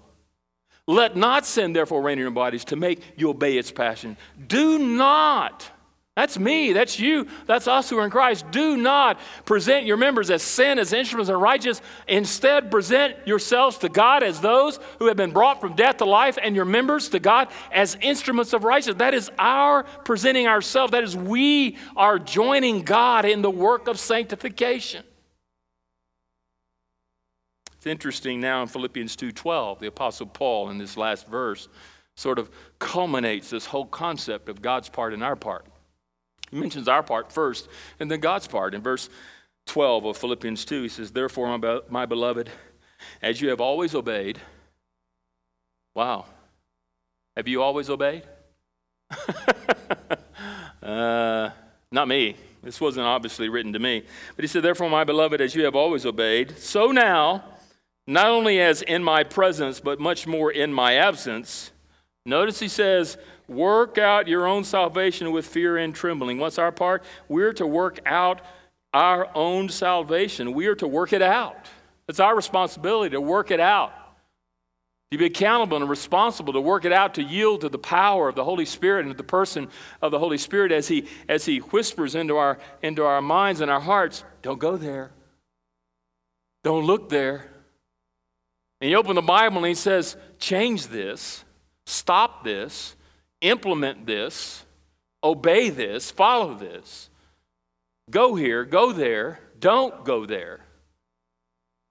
Let 0.87 1.17
not 1.17 1.45
sin, 1.45 1.73
therefore, 1.73 2.01
reign 2.01 2.17
in 2.17 2.21
your 2.21 2.31
bodies 2.31 2.63
to 2.65 2.75
make 2.75 3.01
you 3.17 3.29
obey 3.29 3.57
its 3.57 3.71
passion. 3.71 4.15
Do 4.47 4.79
not, 4.79 5.69
that's 6.15 6.39
me, 6.39 6.71
that's 6.71 6.97
you, 6.97 7.27
that's 7.45 7.67
us 7.67 7.89
who 7.89 7.97
are 7.97 8.05
in 8.05 8.09
Christ. 8.09 8.49
Do 8.51 8.77
not 8.77 9.19
present 9.43 9.85
your 9.85 9.97
members 9.97 10.31
as 10.31 10.41
sin, 10.41 10.79
as 10.79 10.93
instruments 10.93 11.29
of 11.29 11.41
righteousness. 11.41 11.85
Instead, 12.07 12.71
present 12.71 13.17
yourselves 13.25 13.79
to 13.79 13.89
God 13.89 14.23
as 14.23 14.39
those 14.39 14.79
who 14.99 15.07
have 15.07 15.17
been 15.17 15.31
brought 15.31 15.59
from 15.59 15.75
death 15.75 15.97
to 15.97 16.05
life, 16.05 16.37
and 16.41 16.55
your 16.55 16.65
members 16.65 17.09
to 17.09 17.19
God 17.19 17.49
as 17.69 17.97
instruments 17.99 18.53
of 18.53 18.63
righteousness. 18.63 18.99
That 18.99 19.13
is 19.13 19.29
our 19.37 19.83
presenting 19.83 20.47
ourselves. 20.47 20.93
That 20.93 21.03
is, 21.03 21.17
we 21.17 21.75
are 21.97 22.17
joining 22.17 22.83
God 22.83 23.25
in 23.25 23.41
the 23.41 23.51
work 23.51 23.89
of 23.89 23.99
sanctification. 23.99 25.03
Interesting 27.87 28.39
now 28.39 28.61
in 28.61 28.67
Philippians 28.67 29.15
2:12, 29.15 29.79
the 29.79 29.87
apostle 29.87 30.27
Paul 30.27 30.69
in 30.69 30.77
this 30.77 30.97
last 30.97 31.27
verse 31.27 31.67
sort 32.15 32.39
of 32.39 32.49
culminates 32.79 33.49
this 33.49 33.67
whole 33.67 33.85
concept 33.85 34.49
of 34.49 34.61
God's 34.61 34.89
part 34.89 35.13
and 35.13 35.23
our 35.23 35.35
part. 35.35 35.65
He 36.49 36.57
mentions 36.57 36.87
our 36.87 37.03
part 37.03 37.31
first 37.31 37.67
and 37.99 38.09
then 38.09 38.19
God's 38.19 38.47
part. 38.47 38.73
In 38.73 38.81
verse 38.81 39.09
12 39.67 40.05
of 40.05 40.17
Philippians 40.17 40.65
2, 40.65 40.83
he 40.83 40.89
says, 40.89 41.11
Therefore, 41.11 41.57
my 41.89 42.05
beloved, 42.05 42.49
as 43.21 43.41
you 43.41 43.49
have 43.49 43.61
always 43.61 43.93
obeyed, 43.93 44.39
wow, 45.93 46.25
have 47.35 47.47
you 47.47 47.61
always 47.61 47.89
obeyed? 47.89 48.23
uh, 50.81 51.49
not 51.91 52.07
me. 52.07 52.35
This 52.63 52.81
wasn't 52.81 53.05
obviously 53.05 53.49
written 53.49 53.73
to 53.73 53.79
me. 53.79 54.03
But 54.35 54.43
he 54.43 54.47
said, 54.47 54.63
Therefore, 54.63 54.89
my 54.89 55.03
beloved, 55.03 55.39
as 55.39 55.53
you 55.53 55.63
have 55.65 55.75
always 55.75 56.05
obeyed, 56.05 56.57
so 56.57 56.87
now, 56.87 57.43
not 58.07 58.27
only 58.27 58.61
as 58.61 58.81
in 58.81 59.03
my 59.03 59.23
presence, 59.23 59.81
but 59.81 59.99
much 59.99 60.25
more 60.25 60.49
in 60.51 60.73
my 60.73 60.95
absence. 60.95 61.71
Notice 62.25 62.59
he 62.59 62.69
says, 62.69 63.17
work 63.47 63.97
out 63.97 64.27
your 64.27 64.47
own 64.47 64.63
salvation 64.63 65.31
with 65.31 65.45
fear 65.45 65.77
and 65.77 65.93
trembling. 65.93 66.37
What's 66.37 66.57
our 66.57 66.71
part? 66.71 67.03
We're 67.27 67.53
to 67.53 67.67
work 67.67 67.99
out 68.05 68.41
our 68.93 69.29
own 69.35 69.69
salvation. 69.69 70.53
We 70.53 70.67
are 70.67 70.75
to 70.75 70.87
work 70.87 71.11
it 71.13 71.21
out. 71.21 71.67
It's 72.07 72.21
our 72.21 72.35
responsibility 72.35 73.11
to 73.11 73.21
work 73.21 73.51
it 73.51 73.59
out. 73.59 73.93
To 75.11 75.17
be 75.17 75.25
accountable 75.25 75.77
and 75.77 75.89
responsible 75.89 76.51
to 76.53 76.59
work 76.61 76.83
it 76.83 76.91
out, 76.91 77.13
to 77.15 77.23
yield 77.23 77.61
to 77.61 77.69
the 77.69 77.77
power 77.77 78.27
of 78.27 78.35
the 78.35 78.43
Holy 78.43 78.65
Spirit 78.65 79.05
and 79.05 79.13
to 79.13 79.17
the 79.17 79.23
person 79.23 79.69
of 80.01 80.11
the 80.11 80.19
Holy 80.19 80.37
Spirit 80.37 80.71
as 80.73 80.87
He, 80.87 81.07
as 81.29 81.45
he 81.45 81.59
whispers 81.59 82.13
into 82.13 82.35
our, 82.35 82.57
into 82.81 83.05
our 83.05 83.21
minds 83.21 83.61
and 83.61 83.71
our 83.71 83.79
hearts 83.79 84.25
don't 84.41 84.59
go 84.59 84.75
there. 84.75 85.11
Don't 86.63 86.85
look 86.85 87.07
there. 87.07 87.49
And 88.79 88.91
you 88.91 88.97
open 88.97 89.15
the 89.15 89.21
Bible 89.21 89.57
and 89.57 89.65
he 89.65 89.73
says, 89.73 90.15
change 90.39 90.87
this, 90.87 91.43
stop 91.85 92.43
this, 92.43 92.95
implement 93.41 94.05
this, 94.05 94.65
obey 95.23 95.69
this, 95.69 96.11
follow 96.11 96.53
this. 96.55 97.09
Go 98.09 98.35
here, 98.35 98.63
go 98.63 98.91
there, 98.91 99.39
don't 99.59 100.05
go 100.05 100.25
there. 100.25 100.61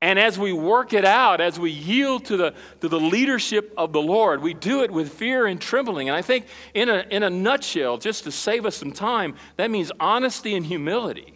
And 0.02 0.18
as 0.18 0.38
we 0.38 0.52
work 0.52 0.92
it 0.92 1.04
out, 1.04 1.40
as 1.40 1.58
we 1.58 1.70
yield 1.70 2.26
to 2.26 2.36
the, 2.36 2.54
to 2.80 2.88
the 2.88 3.00
leadership 3.00 3.72
of 3.76 3.92
the 3.92 4.00
Lord, 4.00 4.42
we 4.42 4.54
do 4.54 4.82
it 4.82 4.90
with 4.90 5.12
fear 5.12 5.46
and 5.46 5.60
trembling. 5.60 6.08
And 6.08 6.16
I 6.16 6.22
think, 6.22 6.46
in 6.74 6.88
a, 6.88 7.04
in 7.10 7.22
a 7.22 7.30
nutshell, 7.30 7.96
just 7.96 8.24
to 8.24 8.30
save 8.30 8.66
us 8.66 8.76
some 8.76 8.92
time, 8.92 9.34
that 9.56 9.70
means 9.70 9.90
honesty 9.98 10.54
and 10.54 10.66
humility. 10.66 11.35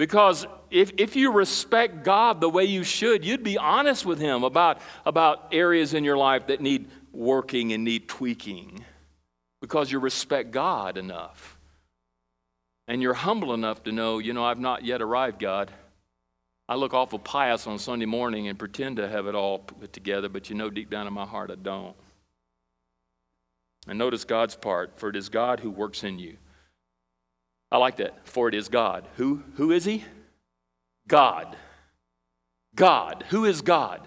Because 0.00 0.46
if, 0.70 0.92
if 0.96 1.14
you 1.14 1.30
respect 1.30 2.04
God 2.04 2.40
the 2.40 2.48
way 2.48 2.64
you 2.64 2.84
should, 2.84 3.22
you'd 3.22 3.42
be 3.42 3.58
honest 3.58 4.06
with 4.06 4.18
Him 4.18 4.44
about, 4.44 4.80
about 5.04 5.48
areas 5.52 5.92
in 5.92 6.04
your 6.04 6.16
life 6.16 6.46
that 6.46 6.62
need 6.62 6.88
working 7.12 7.74
and 7.74 7.84
need 7.84 8.08
tweaking 8.08 8.82
because 9.60 9.92
you 9.92 9.98
respect 9.98 10.52
God 10.52 10.96
enough. 10.96 11.58
And 12.88 13.02
you're 13.02 13.12
humble 13.12 13.52
enough 13.52 13.82
to 13.82 13.92
know, 13.92 14.20
you 14.20 14.32
know, 14.32 14.42
I've 14.42 14.58
not 14.58 14.86
yet 14.86 15.02
arrived, 15.02 15.38
God. 15.38 15.70
I 16.66 16.76
look 16.76 16.94
awful 16.94 17.18
pious 17.18 17.66
on 17.66 17.78
Sunday 17.78 18.06
morning 18.06 18.48
and 18.48 18.58
pretend 18.58 18.96
to 18.96 19.06
have 19.06 19.26
it 19.26 19.34
all 19.34 19.58
put 19.58 19.92
together, 19.92 20.30
but 20.30 20.48
you 20.48 20.56
know 20.56 20.70
deep 20.70 20.88
down 20.88 21.08
in 21.08 21.12
my 21.12 21.26
heart 21.26 21.50
I 21.50 21.56
don't. 21.56 21.94
And 23.86 23.98
notice 23.98 24.24
God's 24.24 24.56
part, 24.56 24.98
for 24.98 25.10
it 25.10 25.16
is 25.16 25.28
God 25.28 25.60
who 25.60 25.70
works 25.70 26.04
in 26.04 26.18
you 26.18 26.38
I 27.72 27.78
like 27.78 27.96
that. 27.96 28.26
For 28.26 28.48
it 28.48 28.54
is 28.54 28.68
God. 28.68 29.06
Who, 29.16 29.42
who 29.56 29.70
is 29.70 29.84
He? 29.84 30.04
God. 31.06 31.56
God. 32.74 33.24
Who 33.30 33.44
is 33.44 33.62
God? 33.62 34.06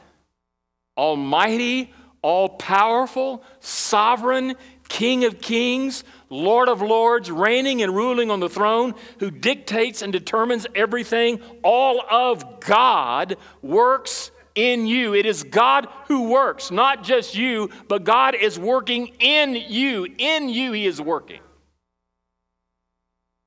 Almighty, 0.97 1.91
all 2.21 2.49
powerful, 2.49 3.43
sovereign, 3.59 4.55
King 4.89 5.25
of 5.25 5.39
kings, 5.41 6.03
Lord 6.29 6.69
of 6.69 6.81
lords, 6.81 7.31
reigning 7.31 7.81
and 7.81 7.95
ruling 7.95 8.29
on 8.29 8.39
the 8.39 8.49
throne, 8.49 8.93
who 9.19 9.31
dictates 9.31 10.01
and 10.01 10.13
determines 10.13 10.67
everything. 10.75 11.39
All 11.63 12.03
of 12.07 12.59
God 12.59 13.37
works 13.61 14.29
in 14.53 14.85
you. 14.85 15.15
It 15.15 15.25
is 15.25 15.43
God 15.43 15.87
who 16.07 16.29
works, 16.29 16.69
not 16.69 17.03
just 17.03 17.33
you, 17.33 17.71
but 17.87 18.03
God 18.03 18.35
is 18.35 18.59
working 18.59 19.07
in 19.19 19.55
you. 19.55 20.05
In 20.17 20.49
you, 20.49 20.73
He 20.73 20.85
is 20.85 21.01
working. 21.01 21.39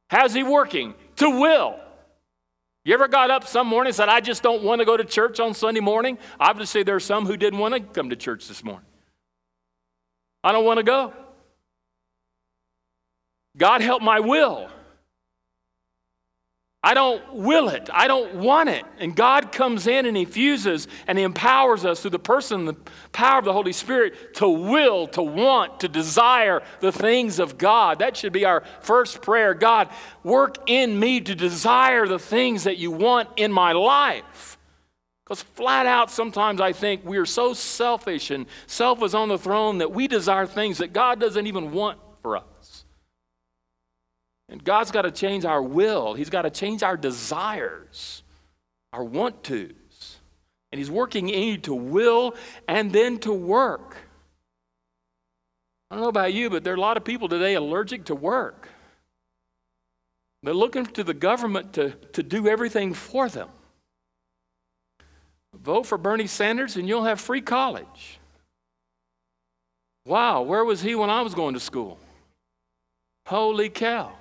How's 0.09 0.35
he 0.35 0.43
working? 0.43 0.95
To 1.17 1.41
will. 1.41 1.81
You 2.85 2.95
ever 2.95 3.09
got 3.09 3.31
up 3.31 3.47
some 3.47 3.67
morning 3.67 3.89
and 3.89 3.97
said, 3.97 4.09
I 4.09 4.21
just 4.21 4.43
don't 4.43 4.63
want 4.63 4.81
to 4.81 4.85
go 4.85 4.97
to 4.97 5.05
church 5.05 5.41
on 5.41 5.55
Sunday 5.55 5.81
morning? 5.81 6.19
Obviously, 6.39 6.85
there 6.85 6.95
are 6.95 7.01
some 7.01 7.27
who 7.27 7.37
didn't 7.37 7.59
want 7.59 7.75
to 7.75 7.81
come 7.81 8.11
to 8.11 8.17
church 8.17 8.47
this 8.47 8.63
morning. 8.63 8.87
I 10.45 10.53
don't 10.53 10.65
want 10.65 10.79
to 10.79 10.85
go. 10.85 11.13
God 13.57 13.81
help 13.81 14.03
my 14.03 14.21
will. 14.21 14.69
I 16.87 16.95
don't 16.95 17.35
will 17.35 17.69
it. 17.69 17.91
I 17.93 18.07
don't 18.07 18.37
want 18.37 18.69
it. 18.69 18.85
And 19.01 19.17
God 19.17 19.51
comes 19.51 19.89
in 19.89 20.07
and 20.07 20.17
He 20.17 20.25
fuses 20.25 20.87
and 21.09 21.19
He 21.19 21.25
empowers 21.25 21.85
us 21.85 22.01
through 22.01 22.11
the 22.11 22.21
person, 22.21 22.65
the 22.65 22.77
power 23.11 23.41
of 23.41 23.45
the 23.45 23.53
Holy 23.53 23.73
Spirit 23.73 24.35
to 24.35 24.49
will, 24.49 25.09
to 25.09 25.21
want, 25.21 25.81
to 25.81 25.89
desire 25.89 26.63
the 26.79 26.93
things 26.93 27.41
of 27.41 27.59
God. 27.59 27.99
That 27.99 28.17
should 28.17 28.33
be 28.33 28.45
our 28.45 28.63
first 28.83 29.21
prayer. 29.21 29.53
God, 29.53 29.89
work 30.23 30.59
in 30.67 30.97
me 31.01 31.21
to 31.23 31.35
desire 31.35 32.07
the 32.07 32.21
things 32.21 32.63
that 32.63 32.79
you 32.79 32.93
want 32.93 33.31
in 33.35 33.51
my 33.51 33.73
life. 33.73 34.57
Because 35.25 35.43
flat 35.43 35.87
out, 35.87 36.09
sometimes 36.09 36.61
I 36.61 36.73
think 36.73 37.05
we 37.05 37.17
are 37.17 37.27
so 37.27 37.53
selfish 37.53 38.31
and 38.31 38.47
self 38.69 39.03
is 39.03 39.13
on 39.13 39.29
the 39.29 39.39
throne 39.39 39.79
that 39.79 39.91
we 39.91 40.07
desire 40.07 40.47
things 40.47 40.79
that 40.79 40.93
God 40.93 41.19
doesn't 41.19 41.49
even 41.49 41.73
want 41.73 41.99
for 42.23 42.37
us. 42.37 42.45
And 44.49 44.63
God's 44.63 44.91
got 44.91 45.03
to 45.03 45.11
change 45.11 45.45
our 45.45 45.63
will, 45.63 46.15
He's 46.15 46.31
got 46.31 46.43
to 46.43 46.51
change 46.51 46.83
our 46.83 46.97
desires, 46.97 48.23
our 48.93 49.05
want 49.05 49.43
tos. 49.43 50.19
And 50.73 50.79
He's 50.79 50.91
working 50.91 51.29
in 51.29 51.49
you 51.49 51.59
to 51.59 51.75
will 51.75 52.35
and 52.69 52.93
then 52.93 53.19
to 53.21 53.33
work. 53.33 53.97
I 55.91 55.95
don't 55.95 56.03
know 56.03 56.09
about 56.09 56.33
you, 56.33 56.51
but 56.51 56.65
there 56.65 56.73
are 56.73 56.77
a 56.77 56.81
lot 56.81 56.97
of 56.97 57.05
people 57.05 57.29
today 57.29 57.55
allergic 57.55 58.07
to 58.07 58.15
work. 58.15 58.69
They're 60.43 60.55
looking 60.55 60.87
to 60.87 61.05
the 61.05 61.15
government 61.15 61.73
to, 61.75 61.91
to 62.13 62.23
do 62.23 62.49
everything 62.49 62.93
for 62.93 63.29
them. 63.29 63.49
Vote 65.55 65.87
for 65.87 65.99
Bernie 65.99 66.27
Sanders 66.27 66.77
and 66.77 66.89
you'll 66.89 67.05
have 67.05 67.21
free 67.21 67.41
college. 67.41 68.21
Wow, 70.05 70.43
where 70.43 70.65
was 70.65 70.83
he 70.83 70.95
when 70.95 71.11
I 71.11 71.23
was 71.23 71.35
going 71.35 71.55
to 71.55 71.61
school? 71.61 71.99
Holy 73.27 73.69
cow. 73.69 74.13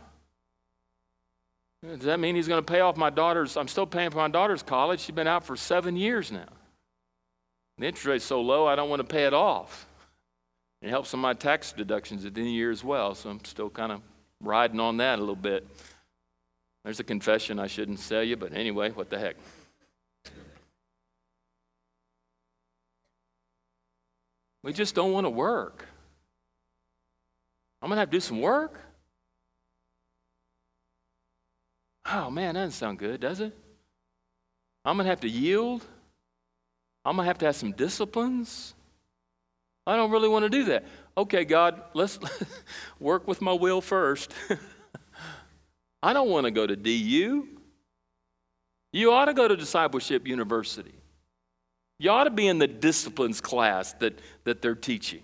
Does 1.87 2.05
that 2.05 2.19
mean 2.19 2.35
he's 2.35 2.47
going 2.47 2.63
to 2.63 2.71
pay 2.71 2.79
off 2.79 2.97
my 2.97 3.09
daughter's? 3.09 3.57
I'm 3.57 3.67
still 3.67 3.85
paying 3.85 4.09
for 4.09 4.17
my 4.17 4.27
daughter's 4.27 4.63
college. 4.63 5.01
She's 5.01 5.15
been 5.15 5.27
out 5.27 5.43
for 5.43 5.55
seven 5.55 5.95
years 5.95 6.31
now. 6.31 6.47
The 7.77 7.85
interest 7.85 8.05
rate's 8.05 8.25
so 8.25 8.41
low, 8.41 8.65
I 8.65 8.75
don't 8.75 8.89
want 8.89 9.01
to 9.01 9.07
pay 9.07 9.25
it 9.25 9.33
off. 9.33 9.87
It 10.81 10.89
helps 10.89 11.13
on 11.13 11.19
my 11.19 11.33
tax 11.33 11.73
deductions 11.73 12.25
at 12.25 12.33
the 12.33 12.41
end 12.41 12.47
of 12.47 12.51
the 12.51 12.55
year 12.55 12.71
as 12.71 12.83
well, 12.83 13.13
so 13.15 13.29
I'm 13.29 13.43
still 13.43 13.69
kind 13.69 13.91
of 13.91 14.01
riding 14.41 14.79
on 14.79 14.97
that 14.97 15.19
a 15.19 15.21
little 15.21 15.35
bit. 15.35 15.67
There's 16.83 16.99
a 16.99 17.03
confession 17.03 17.59
I 17.59 17.67
shouldn't 17.67 18.07
tell 18.07 18.23
you, 18.23 18.37
but 18.37 18.53
anyway, 18.53 18.91
what 18.91 19.09
the 19.09 19.19
heck. 19.19 19.35
We 24.63 24.73
just 24.73 24.95
don't 24.95 25.11
want 25.11 25.25
to 25.25 25.29
work. 25.29 25.85
I'm 27.81 27.89
going 27.89 27.97
to 27.97 27.99
have 27.99 28.09
to 28.09 28.17
do 28.17 28.21
some 28.21 28.41
work. 28.41 28.79
Oh, 32.11 32.29
man, 32.29 32.53
that 32.53 32.61
doesn't 32.61 32.71
sound 32.73 32.99
good, 32.99 33.19
does 33.19 33.39
it? 33.39 33.53
I'm 34.83 34.95
going 34.97 35.05
to 35.05 35.09
have 35.09 35.21
to 35.21 35.29
yield. 35.29 35.83
I'm 37.03 37.15
going 37.15 37.25
to 37.25 37.27
have 37.27 37.39
to 37.39 37.45
have 37.45 37.55
some 37.55 37.71
disciplines. 37.71 38.73
I 39.87 39.95
don't 39.95 40.11
really 40.11 40.29
want 40.29 40.43
to 40.43 40.49
do 40.49 40.65
that. 40.65 40.85
Okay, 41.17 41.45
God, 41.45 41.81
let's 41.93 42.19
work 42.99 43.27
with 43.27 43.41
my 43.41 43.53
will 43.53 43.81
first. 43.81 44.31
I 46.03 46.13
don't 46.13 46.29
want 46.29 46.45
to 46.45 46.51
go 46.51 46.67
to 46.67 46.75
DU. 46.75 47.47
You 48.93 49.11
ought 49.11 49.25
to 49.25 49.33
go 49.33 49.47
to 49.47 49.55
Discipleship 49.55 50.27
University. 50.27 50.93
You 51.99 52.11
ought 52.11 52.25
to 52.25 52.29
be 52.29 52.47
in 52.47 52.59
the 52.59 52.67
disciplines 52.67 53.41
class 53.41 53.93
that, 53.93 54.19
that 54.43 54.61
they're 54.61 54.75
teaching. 54.75 55.21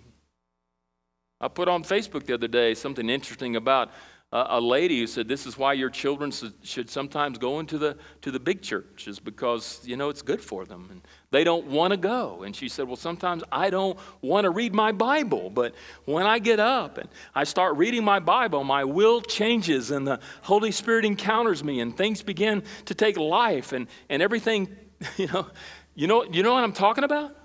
I 1.40 1.48
put 1.48 1.68
on 1.68 1.82
Facebook 1.82 2.24
the 2.24 2.34
other 2.34 2.48
day 2.48 2.74
something 2.74 3.08
interesting 3.10 3.56
about 3.56 3.90
a 4.34 4.60
lady 4.60 4.98
who 4.98 5.06
said 5.06 5.28
this 5.28 5.46
is 5.46 5.58
why 5.58 5.74
your 5.74 5.90
children 5.90 6.32
should 6.62 6.88
sometimes 6.88 7.36
go 7.36 7.60
into 7.60 7.76
the 7.76 7.98
to 8.22 8.30
the 8.30 8.40
big 8.40 8.62
churches 8.62 9.18
because 9.18 9.80
you 9.84 9.94
know 9.94 10.08
it's 10.08 10.22
good 10.22 10.40
for 10.40 10.64
them 10.64 10.88
and 10.90 11.02
they 11.30 11.44
don't 11.44 11.66
want 11.66 11.90
to 11.90 11.98
go. 11.98 12.42
And 12.42 12.56
she 12.56 12.68
said 12.68 12.86
well 12.86 12.96
sometimes 12.96 13.44
i 13.52 13.68
don't 13.68 13.98
want 14.22 14.44
to 14.44 14.50
read 14.50 14.74
my 14.74 14.90
bible 14.90 15.50
but 15.50 15.74
when 16.06 16.26
i 16.26 16.38
get 16.38 16.60
up 16.60 16.96
and 16.96 17.08
i 17.34 17.44
start 17.44 17.76
reading 17.76 18.04
my 18.04 18.20
bible 18.20 18.64
my 18.64 18.84
will 18.84 19.20
changes 19.20 19.90
and 19.90 20.06
the 20.06 20.18
holy 20.42 20.72
spirit 20.72 21.04
encounters 21.04 21.62
me 21.62 21.80
and 21.80 21.94
things 21.96 22.22
begin 22.22 22.62
to 22.86 22.94
take 22.94 23.18
life 23.18 23.72
and 23.72 23.86
and 24.08 24.22
everything 24.22 24.74
you 25.18 25.26
know 25.26 25.46
you 25.94 26.06
know 26.06 26.24
you 26.24 26.42
know 26.42 26.54
what 26.54 26.64
i'm 26.64 26.72
talking 26.72 27.04
about? 27.04 27.36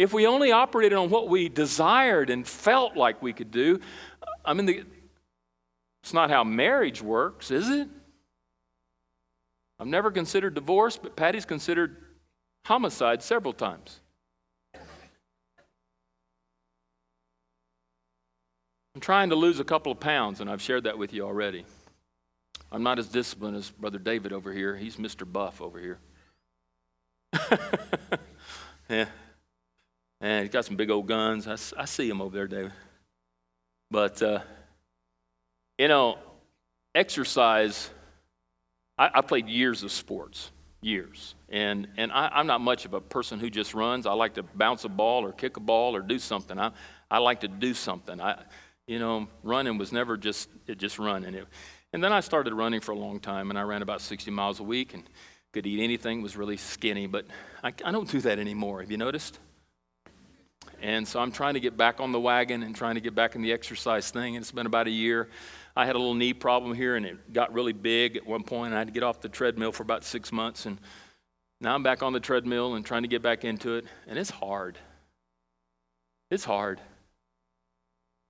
If 0.00 0.14
we 0.14 0.26
only 0.26 0.50
operated 0.50 0.96
on 0.96 1.10
what 1.10 1.28
we 1.28 1.50
desired 1.50 2.30
and 2.30 2.48
felt 2.48 2.96
like 2.96 3.20
we 3.20 3.34
could 3.34 3.50
do 3.50 3.80
I 4.44 4.54
mean, 4.54 4.66
the, 4.66 4.84
it's 6.02 6.14
not 6.14 6.30
how 6.30 6.44
marriage 6.44 7.02
works, 7.02 7.50
is 7.50 7.68
it? 7.68 7.88
I've 9.78 9.86
never 9.86 10.10
considered 10.10 10.54
divorce, 10.54 10.96
but 10.96 11.16
Patty's 11.16 11.44
considered 11.44 11.96
homicide 12.66 13.22
several 13.22 13.52
times. 13.52 14.00
I'm 18.94 19.00
trying 19.00 19.30
to 19.30 19.36
lose 19.36 19.60
a 19.60 19.64
couple 19.64 19.92
of 19.92 20.00
pounds, 20.00 20.40
and 20.40 20.50
I've 20.50 20.60
shared 20.60 20.84
that 20.84 20.98
with 20.98 21.12
you 21.12 21.24
already. 21.24 21.64
I'm 22.72 22.82
not 22.82 22.98
as 22.98 23.08
disciplined 23.08 23.56
as 23.56 23.70
Brother 23.70 23.98
David 23.98 24.32
over 24.32 24.52
here. 24.52 24.76
He's 24.76 24.96
Mr. 24.96 25.30
Buff 25.30 25.62
over 25.62 25.80
here. 25.80 25.98
yeah. 28.88 29.06
And 30.20 30.44
he's 30.44 30.52
got 30.52 30.64
some 30.64 30.76
big 30.76 30.90
old 30.90 31.06
guns. 31.06 31.46
I, 31.46 31.56
I 31.80 31.84
see 31.84 32.08
him 32.08 32.20
over 32.20 32.36
there, 32.36 32.46
David. 32.46 32.72
But, 33.90 34.22
uh, 34.22 34.40
you 35.78 35.88
know, 35.88 36.18
exercise, 36.94 37.90
I, 38.96 39.10
I, 39.14 39.20
played 39.22 39.48
years 39.48 39.82
of 39.82 39.90
sports, 39.90 40.50
years. 40.80 41.34
And, 41.48 41.88
and 41.96 42.12
I, 42.12 42.38
am 42.38 42.46
not 42.46 42.60
much 42.60 42.84
of 42.84 42.94
a 42.94 43.00
person 43.00 43.40
who 43.40 43.50
just 43.50 43.74
runs. 43.74 44.06
I 44.06 44.12
like 44.12 44.34
to 44.34 44.42
bounce 44.42 44.84
a 44.84 44.88
ball 44.88 45.24
or 45.24 45.32
kick 45.32 45.56
a 45.56 45.60
ball 45.60 45.96
or 45.96 46.02
do 46.02 46.18
something. 46.18 46.58
I, 46.58 46.70
I 47.10 47.18
like 47.18 47.40
to 47.40 47.48
do 47.48 47.74
something. 47.74 48.20
I, 48.20 48.42
you 48.86 48.98
know, 48.98 49.26
running 49.42 49.76
was 49.78 49.92
never 49.92 50.16
just, 50.16 50.48
it 50.66 50.78
just 50.78 50.98
running. 50.98 51.34
It, 51.34 51.46
and 51.92 52.02
then 52.02 52.12
I 52.12 52.20
started 52.20 52.54
running 52.54 52.80
for 52.80 52.92
a 52.92 52.98
long 52.98 53.18
time, 53.18 53.50
and 53.50 53.58
I 53.58 53.62
ran 53.62 53.82
about 53.82 54.00
60 54.00 54.30
miles 54.30 54.60
a 54.60 54.62
week 54.62 54.94
and 54.94 55.02
could 55.52 55.66
eat 55.66 55.82
anything, 55.82 56.22
was 56.22 56.36
really 56.36 56.56
skinny. 56.56 57.08
But 57.08 57.26
I, 57.64 57.72
I 57.84 57.90
don't 57.90 58.08
do 58.08 58.20
that 58.20 58.38
anymore. 58.38 58.80
Have 58.80 58.90
you 58.92 58.98
noticed? 58.98 59.40
And 60.82 61.06
so 61.06 61.20
I'm 61.20 61.32
trying 61.32 61.54
to 61.54 61.60
get 61.60 61.76
back 61.76 62.00
on 62.00 62.12
the 62.12 62.20
wagon 62.20 62.62
and 62.62 62.74
trying 62.74 62.94
to 62.94 63.00
get 63.00 63.14
back 63.14 63.34
in 63.34 63.42
the 63.42 63.52
exercise 63.52 64.10
thing. 64.10 64.36
And 64.36 64.42
it's 64.42 64.52
been 64.52 64.66
about 64.66 64.86
a 64.86 64.90
year. 64.90 65.28
I 65.76 65.86
had 65.86 65.94
a 65.94 65.98
little 65.98 66.14
knee 66.14 66.32
problem 66.32 66.74
here 66.74 66.96
and 66.96 67.06
it 67.06 67.32
got 67.32 67.52
really 67.52 67.72
big 67.72 68.16
at 68.16 68.26
one 68.26 68.42
point. 68.42 68.74
I 68.74 68.78
had 68.78 68.88
to 68.88 68.92
get 68.92 69.02
off 69.02 69.20
the 69.20 69.28
treadmill 69.28 69.72
for 69.72 69.82
about 69.82 70.04
six 70.04 70.32
months. 70.32 70.66
And 70.66 70.78
now 71.60 71.74
I'm 71.74 71.82
back 71.82 72.02
on 72.02 72.12
the 72.12 72.20
treadmill 72.20 72.74
and 72.74 72.84
trying 72.84 73.02
to 73.02 73.08
get 73.08 73.22
back 73.22 73.44
into 73.44 73.76
it. 73.76 73.84
And 74.06 74.18
it's 74.18 74.30
hard. 74.30 74.78
It's 76.30 76.44
hard. 76.44 76.80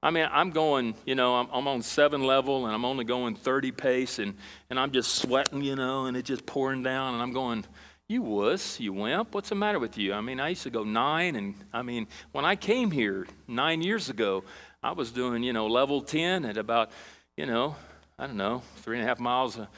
I 0.02 0.10
mean, 0.10 0.26
I'm 0.30 0.50
going, 0.50 0.94
you 1.04 1.14
know, 1.14 1.36
I'm, 1.36 1.48
I'm, 1.52 1.68
on 1.68 1.82
seven 1.82 2.24
level 2.24 2.64
and 2.64 2.74
I'm 2.74 2.86
only 2.86 3.04
going 3.04 3.34
30 3.34 3.72
pace 3.72 4.18
and, 4.18 4.34
and 4.70 4.80
I'm 4.80 4.92
just 4.92 5.16
sweating, 5.16 5.62
you 5.62 5.76
know, 5.76 6.06
and 6.06 6.16
it's 6.16 6.26
just 6.26 6.46
pouring 6.46 6.82
down. 6.82 7.12
And 7.12 7.22
I'm 7.22 7.32
going, 7.32 7.66
you 8.10 8.22
wuss, 8.22 8.80
you 8.80 8.92
wimp. 8.92 9.32
What's 9.32 9.50
the 9.50 9.54
matter 9.54 9.78
with 9.78 9.96
you? 9.96 10.12
I 10.12 10.20
mean, 10.20 10.40
I 10.40 10.48
used 10.48 10.64
to 10.64 10.70
go 10.70 10.82
nine, 10.82 11.36
and 11.36 11.54
I 11.72 11.82
mean, 11.82 12.08
when 12.32 12.44
I 12.44 12.56
came 12.56 12.90
here 12.90 13.28
nine 13.46 13.82
years 13.82 14.08
ago, 14.08 14.42
I 14.82 14.90
was 14.90 15.12
doing, 15.12 15.44
you 15.44 15.52
know, 15.52 15.68
level 15.68 16.02
10 16.02 16.44
at 16.44 16.56
about, 16.56 16.90
you 17.36 17.46
know, 17.46 17.76
I 18.18 18.26
don't 18.26 18.36
know, 18.36 18.62
three 18.78 18.96
and 18.96 19.04
a 19.04 19.08
half 19.08 19.20
miles 19.20 19.58
a, 19.58 19.68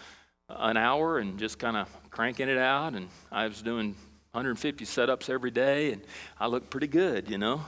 an 0.49 0.79
hour 0.79 1.19
and 1.19 1.39
just 1.39 1.59
kind 1.59 1.77
of 1.77 1.89
cranking 2.11 2.49
it 2.49 2.57
out. 2.57 2.95
And 2.95 3.09
I 3.31 3.47
was 3.47 3.61
doing 3.61 3.95
150 4.31 4.87
setups 4.87 5.29
every 5.29 5.51
day, 5.51 5.93
and 5.93 6.01
I 6.41 6.47
looked 6.47 6.71
pretty 6.71 6.87
good, 6.87 7.29
you 7.29 7.37
know. 7.37 7.61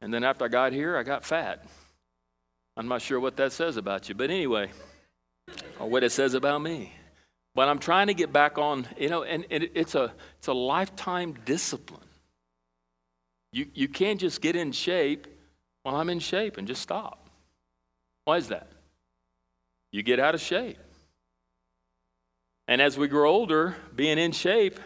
And 0.00 0.12
then 0.12 0.24
after 0.24 0.44
I 0.44 0.48
got 0.48 0.72
here, 0.72 0.96
I 0.96 1.04
got 1.04 1.24
fat. 1.24 1.64
I'm 2.76 2.88
not 2.88 3.02
sure 3.02 3.20
what 3.20 3.36
that 3.36 3.52
says 3.52 3.76
about 3.76 4.08
you, 4.08 4.16
but 4.16 4.30
anyway, 4.30 4.70
or 5.78 5.88
what 5.88 6.02
it 6.02 6.10
says 6.10 6.34
about 6.34 6.60
me. 6.60 6.92
But 7.54 7.68
I'm 7.68 7.78
trying 7.78 8.06
to 8.06 8.14
get 8.14 8.32
back 8.32 8.56
on, 8.56 8.86
you 8.98 9.08
know, 9.08 9.24
and, 9.24 9.44
and 9.50 9.68
it's, 9.74 9.94
a, 9.94 10.12
it's 10.38 10.48
a 10.48 10.54
lifetime 10.54 11.34
discipline. 11.44 12.00
You, 13.52 13.66
you 13.74 13.88
can't 13.88 14.18
just 14.18 14.40
get 14.40 14.56
in 14.56 14.72
shape, 14.72 15.26
well, 15.84 15.96
I'm 15.96 16.08
in 16.08 16.18
shape, 16.18 16.56
and 16.56 16.66
just 16.66 16.80
stop. 16.80 17.28
Why 18.24 18.38
is 18.38 18.48
that? 18.48 18.68
You 19.90 20.02
get 20.02 20.18
out 20.18 20.34
of 20.34 20.40
shape. 20.40 20.78
And 22.68 22.80
as 22.80 22.96
we 22.96 23.08
grow 23.08 23.30
older, 23.30 23.76
being 23.94 24.18
in 24.18 24.32
shape 24.32 24.80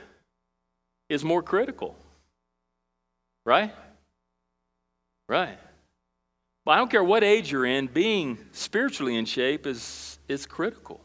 is 1.09 1.23
more 1.23 1.43
critical. 1.43 1.95
Right? 3.45 3.73
Right. 5.29 5.59
But 6.65 6.73
I 6.73 6.77
don't 6.79 6.91
care 6.91 7.05
what 7.05 7.23
age 7.23 7.53
you're 7.53 7.67
in, 7.67 7.87
being 7.87 8.39
spiritually 8.51 9.15
in 9.15 9.25
shape 9.25 9.69
is, 9.69 10.19
is 10.27 10.47
critical 10.47 11.01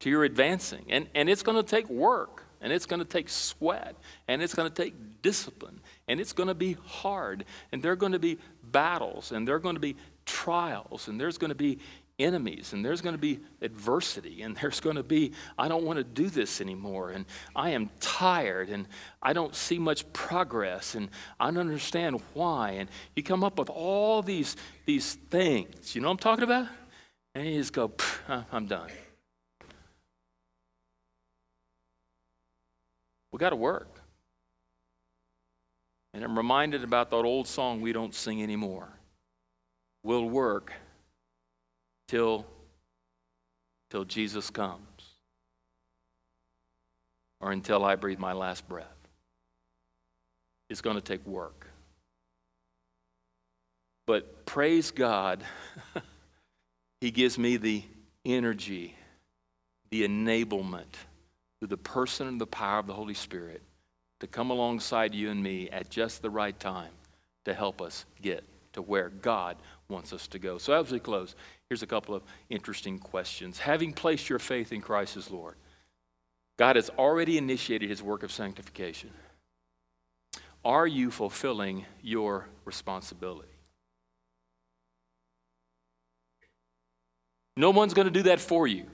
to 0.00 0.10
your 0.10 0.24
advancing. 0.24 0.84
And, 0.88 1.08
and 1.14 1.28
it's 1.28 1.42
going 1.42 1.56
to 1.56 1.68
take 1.68 1.88
work, 1.88 2.44
and 2.60 2.72
it's 2.72 2.86
going 2.86 3.00
to 3.00 3.06
take 3.06 3.28
sweat, 3.28 3.96
and 4.28 4.42
it's 4.42 4.54
going 4.54 4.68
to 4.70 4.82
take 4.82 4.94
discipline, 5.22 5.80
and 6.08 6.20
it's 6.20 6.32
going 6.32 6.48
to 6.48 6.54
be 6.54 6.76
hard, 6.84 7.44
and 7.72 7.82
there 7.82 7.92
are 7.92 7.96
going 7.96 8.12
to 8.12 8.18
be 8.18 8.38
battles, 8.62 9.32
and 9.32 9.46
there 9.46 9.54
are 9.54 9.60
going 9.60 9.76
to 9.76 9.80
be 9.80 9.96
trials, 10.24 11.08
and 11.08 11.20
there's 11.20 11.38
going 11.38 11.50
to 11.50 11.54
be 11.54 11.78
enemies, 12.18 12.72
and 12.72 12.84
there's 12.84 13.00
going 13.00 13.14
to 13.14 13.20
be 13.20 13.40
adversity, 13.60 14.42
and 14.42 14.56
there's 14.60 14.80
going 14.80 14.96
to 14.96 15.02
be, 15.02 15.32
I 15.58 15.68
don't 15.68 15.84
want 15.84 15.98
to 15.98 16.04
do 16.04 16.28
this 16.28 16.60
anymore, 16.60 17.10
and 17.10 17.24
I 17.54 17.70
am 17.70 17.90
tired, 18.00 18.68
and 18.68 18.86
I 19.22 19.32
don't 19.32 19.54
see 19.54 19.78
much 19.78 20.10
progress, 20.12 20.94
and 20.94 21.10
I 21.38 21.46
don't 21.46 21.58
understand 21.58 22.20
why. 22.34 22.70
And 22.72 22.88
you 23.14 23.22
come 23.22 23.44
up 23.44 23.58
with 23.58 23.70
all 23.70 24.22
these, 24.22 24.56
these 24.84 25.14
things, 25.30 25.94
you 25.94 26.00
know 26.00 26.08
what 26.08 26.12
I'm 26.12 26.18
talking 26.18 26.44
about? 26.44 26.68
And 27.34 27.46
you 27.46 27.58
just 27.58 27.72
go, 27.72 27.92
I'm 28.50 28.66
done. 28.66 28.90
We 33.36 33.38
got 33.38 33.50
to 33.50 33.56
work. 33.56 34.00
And 36.14 36.24
I'm 36.24 36.38
reminded 36.38 36.82
about 36.82 37.10
that 37.10 37.16
old 37.16 37.46
song 37.46 37.82
we 37.82 37.92
don't 37.92 38.14
sing 38.14 38.42
anymore. 38.42 38.88
We'll 40.02 40.24
work 40.24 40.72
till, 42.08 42.46
till 43.90 44.06
Jesus 44.06 44.48
comes 44.48 44.80
or 47.42 47.52
until 47.52 47.84
I 47.84 47.96
breathe 47.96 48.18
my 48.18 48.32
last 48.32 48.66
breath. 48.66 48.86
It's 50.70 50.80
going 50.80 50.96
to 50.96 51.02
take 51.02 51.26
work. 51.26 51.66
But 54.06 54.46
praise 54.46 54.90
God, 54.90 55.44
He 57.02 57.10
gives 57.10 57.36
me 57.36 57.58
the 57.58 57.82
energy, 58.24 58.94
the 59.90 60.08
enablement 60.08 60.86
through 61.58 61.68
the 61.68 61.76
person 61.76 62.26
and 62.26 62.40
the 62.40 62.46
power 62.46 62.78
of 62.78 62.86
the 62.86 62.94
Holy 62.94 63.14
Spirit 63.14 63.62
to 64.20 64.26
come 64.26 64.50
alongside 64.50 65.14
you 65.14 65.30
and 65.30 65.42
me 65.42 65.68
at 65.70 65.90
just 65.90 66.22
the 66.22 66.30
right 66.30 66.58
time 66.58 66.92
to 67.44 67.54
help 67.54 67.80
us 67.80 68.04
get 68.22 68.44
to 68.72 68.82
where 68.82 69.08
God 69.08 69.56
wants 69.88 70.12
us 70.12 70.26
to 70.28 70.38
go. 70.38 70.58
So, 70.58 70.72
as 70.72 70.90
we 70.90 70.98
close, 70.98 71.34
here's 71.68 71.82
a 71.82 71.86
couple 71.86 72.14
of 72.14 72.22
interesting 72.50 72.98
questions. 72.98 73.58
Having 73.58 73.94
placed 73.94 74.28
your 74.28 74.38
faith 74.38 74.72
in 74.72 74.80
Christ 74.80 75.16
as 75.16 75.30
Lord, 75.30 75.56
God 76.56 76.76
has 76.76 76.90
already 76.98 77.38
initiated 77.38 77.88
his 77.88 78.02
work 78.02 78.22
of 78.22 78.32
sanctification. 78.32 79.10
Are 80.64 80.86
you 80.86 81.10
fulfilling 81.10 81.84
your 82.02 82.48
responsibility? 82.64 83.48
No 87.56 87.70
one's 87.70 87.94
going 87.94 88.06
to 88.06 88.12
do 88.12 88.24
that 88.24 88.40
for 88.40 88.66
you. 88.66 88.86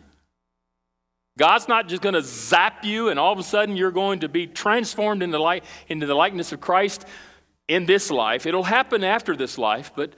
God's 1.39 1.66
not 1.66 1.89
just 1.89 2.03
going 2.03 2.14
to 2.14 2.22
zap 2.22 2.85
you 2.85 3.09
and 3.09 3.18
all 3.18 3.33
of 3.33 3.39
a 3.39 3.43
sudden 3.43 3.76
you're 3.76 3.91
going 3.91 4.20
to 4.20 4.28
be 4.28 4.47
transformed 4.47 5.22
into, 5.22 5.39
light, 5.39 5.64
into 5.89 6.07
the 6.07 6.14
likeness 6.14 6.53
of 6.53 6.61
Christ 6.61 7.07
in 7.68 7.87
this 7.87 8.11
life. 8.11 8.45
It'll 8.45 8.62
happen 8.62 9.03
after 9.03 9.35
this 9.35 9.57
life, 9.57 9.93
but 9.97 10.12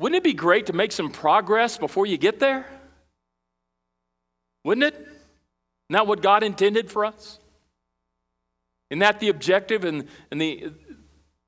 wouldn't 0.00 0.18
it 0.18 0.24
be 0.24 0.34
great 0.34 0.66
to 0.66 0.72
make 0.72 0.92
some 0.92 1.10
progress 1.10 1.78
before 1.78 2.06
you 2.06 2.18
get 2.18 2.40
there? 2.40 2.66
Wouldn't 4.64 4.84
it? 4.84 4.94
Isn't 4.94 5.10
that 5.90 6.06
what 6.06 6.22
God 6.22 6.42
intended 6.42 6.90
for 6.90 7.04
us? 7.04 7.38
Isn't 8.90 9.00
that 9.00 9.20
the 9.20 9.28
objective 9.28 9.84
and, 9.84 10.08
and 10.30 10.40
the, 10.40 10.72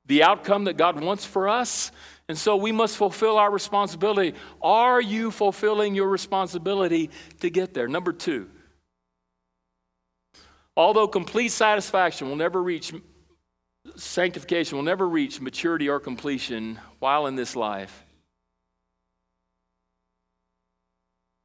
the 0.06 0.22
outcome 0.22 0.64
that 0.64 0.76
God 0.76 1.02
wants 1.02 1.24
for 1.24 1.48
us? 1.48 1.90
And 2.28 2.38
so 2.38 2.56
we 2.56 2.70
must 2.70 2.96
fulfill 2.96 3.38
our 3.38 3.50
responsibility. 3.50 4.34
Are 4.62 5.00
you 5.00 5.30
fulfilling 5.30 5.94
your 5.94 6.08
responsibility 6.08 7.11
to 7.40 7.50
get 7.50 7.74
there? 7.74 7.88
Number 7.88 8.12
two, 8.12 8.48
although 10.76 11.08
complete 11.08 11.50
satisfaction 11.50 12.28
will 12.28 12.36
never 12.36 12.62
reach 12.62 12.92
sanctification 13.96 14.76
will 14.76 14.84
never 14.84 15.08
reach 15.08 15.40
maturity 15.40 15.88
or 15.88 16.00
completion 16.00 16.78
while 16.98 17.26
in 17.26 17.36
this 17.36 17.56
life, 17.56 18.04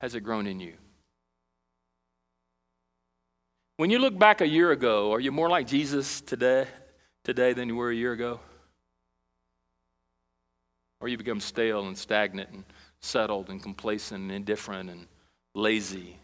has 0.01 0.15
it 0.15 0.21
grown 0.21 0.47
in 0.47 0.59
you? 0.59 0.73
When 3.77 3.89
you 3.89 3.99
look 3.99 4.17
back 4.17 4.41
a 4.41 4.47
year 4.47 4.71
ago, 4.71 5.11
are 5.11 5.19
you 5.19 5.31
more 5.31 5.49
like 5.49 5.67
Jesus 5.67 6.21
today, 6.21 6.67
today 7.23 7.53
than 7.53 7.67
you 7.67 7.75
were 7.75 7.89
a 7.89 7.95
year 7.95 8.13
ago? 8.13 8.39
Or 11.01 11.09
you 11.09 11.17
become 11.17 11.41
stale 11.41 11.85
and 11.85 11.97
stagnant 11.97 12.49
and 12.51 12.63
settled 13.01 13.49
and 13.49 13.61
complacent 13.61 14.21
and 14.21 14.31
indifferent 14.31 14.89
and 14.89 15.07
lazy? 15.53 16.17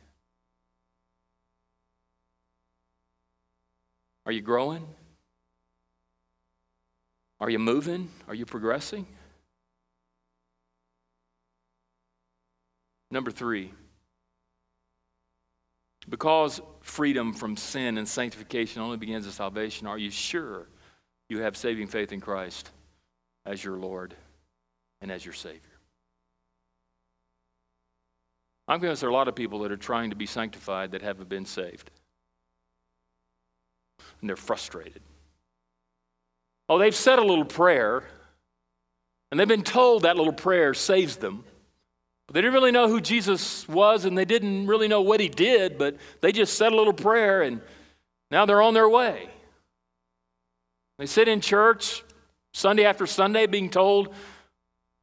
Are 4.25 4.31
you 4.31 4.41
growing? 4.41 4.87
Are 7.39 7.49
you 7.49 7.59
moving? 7.59 8.09
Are 8.27 8.35
you 8.35 8.45
progressing? 8.45 9.07
Number 13.09 13.31
three, 13.31 13.73
because 16.07 16.61
freedom 16.81 17.33
from 17.33 17.57
sin 17.57 17.97
and 17.97 18.07
sanctification 18.07 18.81
only 18.81 18.97
begins 18.97 19.27
at 19.27 19.33
salvation, 19.33 19.85
are 19.85 19.97
you 19.97 20.09
sure 20.09 20.67
you 21.29 21.39
have 21.39 21.57
saving 21.57 21.87
faith 21.87 22.13
in 22.13 22.21
Christ 22.21 22.69
as 23.45 23.63
your 23.63 23.77
Lord 23.77 24.15
and 25.01 25.11
as 25.11 25.25
your 25.25 25.33
Savior? 25.33 25.59
I'm 28.67 28.79
convinced 28.79 29.01
there 29.01 29.09
are 29.09 29.13
a 29.13 29.15
lot 29.15 29.27
of 29.27 29.35
people 29.35 29.59
that 29.59 29.71
are 29.71 29.77
trying 29.77 30.11
to 30.11 30.15
be 30.15 30.25
sanctified 30.25 30.91
that 30.91 31.01
haven't 31.01 31.27
been 31.27 31.45
saved. 31.45 31.91
And 34.21 34.29
they're 34.29 34.37
frustrated. 34.37 35.01
Oh, 36.69 36.77
they've 36.77 36.95
said 36.95 37.19
a 37.19 37.23
little 37.23 37.45
prayer, 37.45 38.03
and 39.29 39.39
they've 39.39 39.47
been 39.47 39.63
told 39.63 40.03
that 40.03 40.15
little 40.15 40.33
prayer 40.33 40.73
saves 40.73 41.17
them. 41.17 41.43
But 42.27 42.35
they 42.35 42.41
didn't 42.41 42.53
really 42.53 42.71
know 42.71 42.87
who 42.87 43.01
Jesus 43.01 43.67
was, 43.67 44.05
and 44.05 44.17
they 44.17 44.25
didn't 44.25 44.67
really 44.67 44.87
know 44.87 45.01
what 45.01 45.19
he 45.19 45.27
did, 45.27 45.77
but 45.77 45.97
they 46.21 46.31
just 46.31 46.57
said 46.57 46.71
a 46.71 46.75
little 46.75 46.93
prayer, 46.93 47.41
and 47.41 47.61
now 48.29 48.45
they're 48.45 48.61
on 48.61 48.73
their 48.73 48.87
way. 48.87 49.27
They 50.97 51.07
sit 51.07 51.27
in 51.27 51.41
church 51.41 52.03
Sunday 52.53 52.85
after 52.85 53.07
Sunday 53.07 53.47
being 53.47 53.69
told 53.69 54.13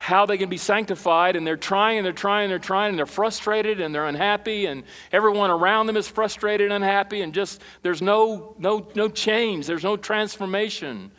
how 0.01 0.26
they 0.26 0.38
can 0.38 0.49
be 0.49 0.57
sanctified, 0.57 1.36
and 1.36 1.46
they're 1.46 1.57
trying 1.57 1.99
and 1.99 2.07
they're 2.07 2.12
trying 2.12 2.44
and 2.44 2.53
they're 2.53 2.59
trying, 2.59 2.90
and 2.90 2.99
they're 2.99 3.07
frustrated 3.07 3.80
and 3.80 3.94
they're 3.94 4.07
unhappy, 4.07 4.66
and 4.66 4.84
everyone 5.12 5.51
around 5.51 5.86
them 5.86 5.96
is 5.96 6.09
frustrated 6.09 6.66
and 6.66 6.84
unhappy, 6.84 7.20
and 7.20 7.34
just 7.34 7.61
there's 7.82 8.01
no, 8.01 8.55
no, 8.59 8.88
no 8.94 9.09
change, 9.09 9.66
there's 9.66 9.84
no 9.84 9.96
transformation. 9.96 11.11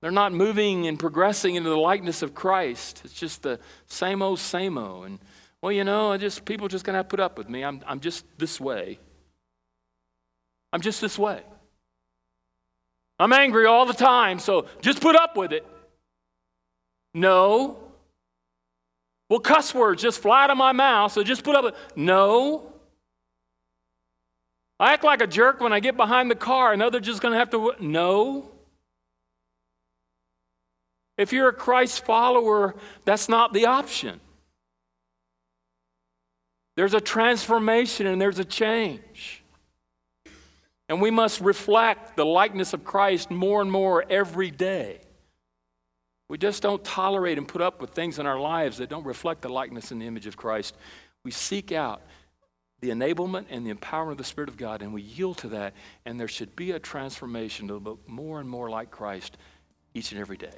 They're 0.00 0.10
not 0.10 0.32
moving 0.32 0.88
and 0.88 0.98
progressing 0.98 1.54
into 1.54 1.70
the 1.70 1.76
likeness 1.76 2.22
of 2.22 2.34
Christ. 2.34 3.02
It's 3.04 3.14
just 3.14 3.42
the 3.42 3.60
same 3.86 4.20
old, 4.20 4.40
same 4.40 4.76
old. 4.76 5.06
And, 5.06 5.20
well, 5.60 5.70
you 5.70 5.84
know, 5.84 6.10
I 6.10 6.16
just 6.16 6.44
people 6.44 6.66
are 6.66 6.68
just 6.68 6.84
to 6.86 6.92
have 6.92 7.06
to 7.06 7.08
put 7.08 7.20
up 7.20 7.38
with 7.38 7.48
me. 7.48 7.62
I'm, 7.62 7.80
I'm 7.86 8.00
just 8.00 8.24
this 8.36 8.60
way. 8.60 8.98
I'm 10.72 10.80
just 10.80 11.00
this 11.00 11.16
way. 11.16 11.42
I'm 13.20 13.32
angry 13.32 13.66
all 13.66 13.86
the 13.86 13.92
time, 13.92 14.40
so 14.40 14.66
just 14.80 15.00
put 15.00 15.14
up 15.14 15.36
with 15.36 15.52
it. 15.52 15.64
No. 17.14 17.78
Well, 19.32 19.40
cuss 19.40 19.74
words 19.74 20.02
just 20.02 20.20
fly 20.20 20.44
out 20.44 20.50
of 20.50 20.58
my 20.58 20.72
mouth, 20.72 21.10
so 21.10 21.24
just 21.24 21.42
put 21.42 21.56
up 21.56 21.64
a. 21.64 21.98
No. 21.98 22.70
I 24.78 24.92
act 24.92 25.04
like 25.04 25.22
a 25.22 25.26
jerk 25.26 25.58
when 25.58 25.72
I 25.72 25.80
get 25.80 25.96
behind 25.96 26.30
the 26.30 26.34
car. 26.34 26.76
Know 26.76 26.90
they're 26.90 27.00
just 27.00 27.22
going 27.22 27.32
to 27.32 27.38
have 27.38 27.48
to. 27.52 27.72
No. 27.80 28.50
If 31.16 31.32
you're 31.32 31.48
a 31.48 31.54
Christ 31.54 32.04
follower, 32.04 32.74
that's 33.06 33.26
not 33.26 33.54
the 33.54 33.64
option. 33.64 34.20
There's 36.76 36.92
a 36.92 37.00
transformation 37.00 38.06
and 38.06 38.20
there's 38.20 38.38
a 38.38 38.44
change. 38.44 39.42
And 40.90 41.00
we 41.00 41.10
must 41.10 41.40
reflect 41.40 42.18
the 42.18 42.26
likeness 42.26 42.74
of 42.74 42.84
Christ 42.84 43.30
more 43.30 43.62
and 43.62 43.72
more 43.72 44.04
every 44.10 44.50
day. 44.50 45.00
We 46.32 46.38
just 46.38 46.62
don't 46.62 46.82
tolerate 46.82 47.36
and 47.36 47.46
put 47.46 47.60
up 47.60 47.82
with 47.82 47.90
things 47.90 48.18
in 48.18 48.24
our 48.24 48.40
lives 48.40 48.78
that 48.78 48.88
don't 48.88 49.04
reflect 49.04 49.42
the 49.42 49.50
likeness 49.50 49.90
and 49.90 50.00
the 50.00 50.06
image 50.06 50.26
of 50.26 50.34
Christ. 50.34 50.74
We 51.24 51.30
seek 51.30 51.72
out 51.72 52.00
the 52.80 52.88
enablement 52.88 53.48
and 53.50 53.66
the 53.66 53.74
empowerment 53.74 54.12
of 54.12 54.16
the 54.16 54.24
Spirit 54.24 54.48
of 54.48 54.56
God, 54.56 54.80
and 54.80 54.94
we 54.94 55.02
yield 55.02 55.36
to 55.38 55.48
that, 55.48 55.74
and 56.06 56.18
there 56.18 56.28
should 56.28 56.56
be 56.56 56.70
a 56.70 56.78
transformation 56.78 57.68
to 57.68 57.74
look 57.76 58.08
more 58.08 58.40
and 58.40 58.48
more 58.48 58.70
like 58.70 58.90
Christ 58.90 59.36
each 59.92 60.12
and 60.12 60.18
every 60.22 60.38
day. 60.38 60.56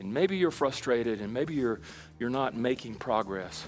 And 0.00 0.12
maybe 0.12 0.36
you're 0.36 0.50
frustrated 0.50 1.20
and 1.20 1.32
maybe 1.32 1.54
you're, 1.54 1.80
you're 2.18 2.28
not 2.28 2.56
making 2.56 2.96
progress 2.96 3.64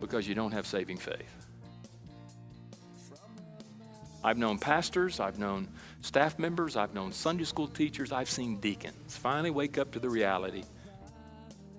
because 0.00 0.26
you 0.26 0.34
don't 0.34 0.50
have 0.50 0.66
saving 0.66 0.96
faith. 0.96 1.41
I've 4.24 4.38
known 4.38 4.58
pastors, 4.58 5.18
I've 5.18 5.38
known 5.38 5.68
staff 6.00 6.38
members, 6.38 6.76
I've 6.76 6.94
known 6.94 7.12
Sunday 7.12 7.44
school 7.44 7.66
teachers, 7.66 8.12
I've 8.12 8.30
seen 8.30 8.58
deacons 8.60 9.16
finally 9.16 9.50
wake 9.50 9.78
up 9.78 9.90
to 9.92 9.98
the 9.98 10.08
reality 10.08 10.62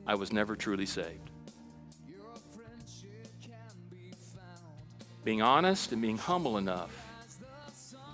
I 0.06 0.16
was 0.16 0.34
never 0.34 0.56
truly 0.56 0.86
saved. 0.86 1.30
Being 5.24 5.42
honest 5.42 5.94
and 5.94 6.02
being 6.02 6.18
humble 6.18 6.58
enough 6.58 6.92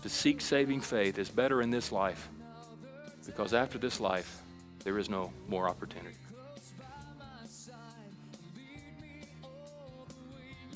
to 0.04 0.10
seek 0.10 0.42
saving 0.42 0.82
faith 0.82 1.18
is 1.18 1.30
better 1.30 1.62
in 1.62 1.72
this 1.72 1.92
life 1.92 2.30
because 3.26 3.54
after 3.54 3.80
this 3.80 4.00
life, 4.00 4.42
there 4.84 5.00
is 5.00 5.10
no 5.10 5.32
more 5.48 5.68
opportunity. 5.68 6.16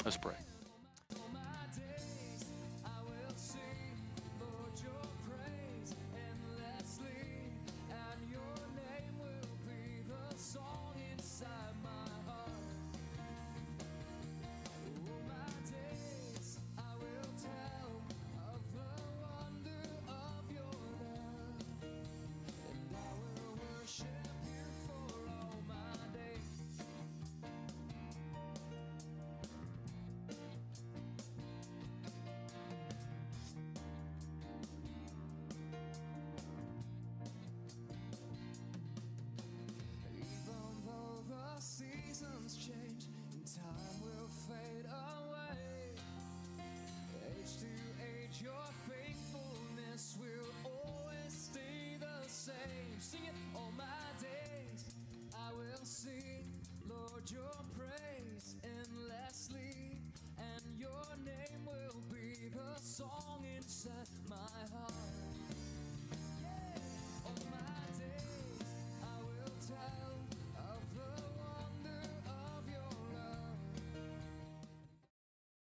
Let's 0.04 0.18
pray. 0.18 0.34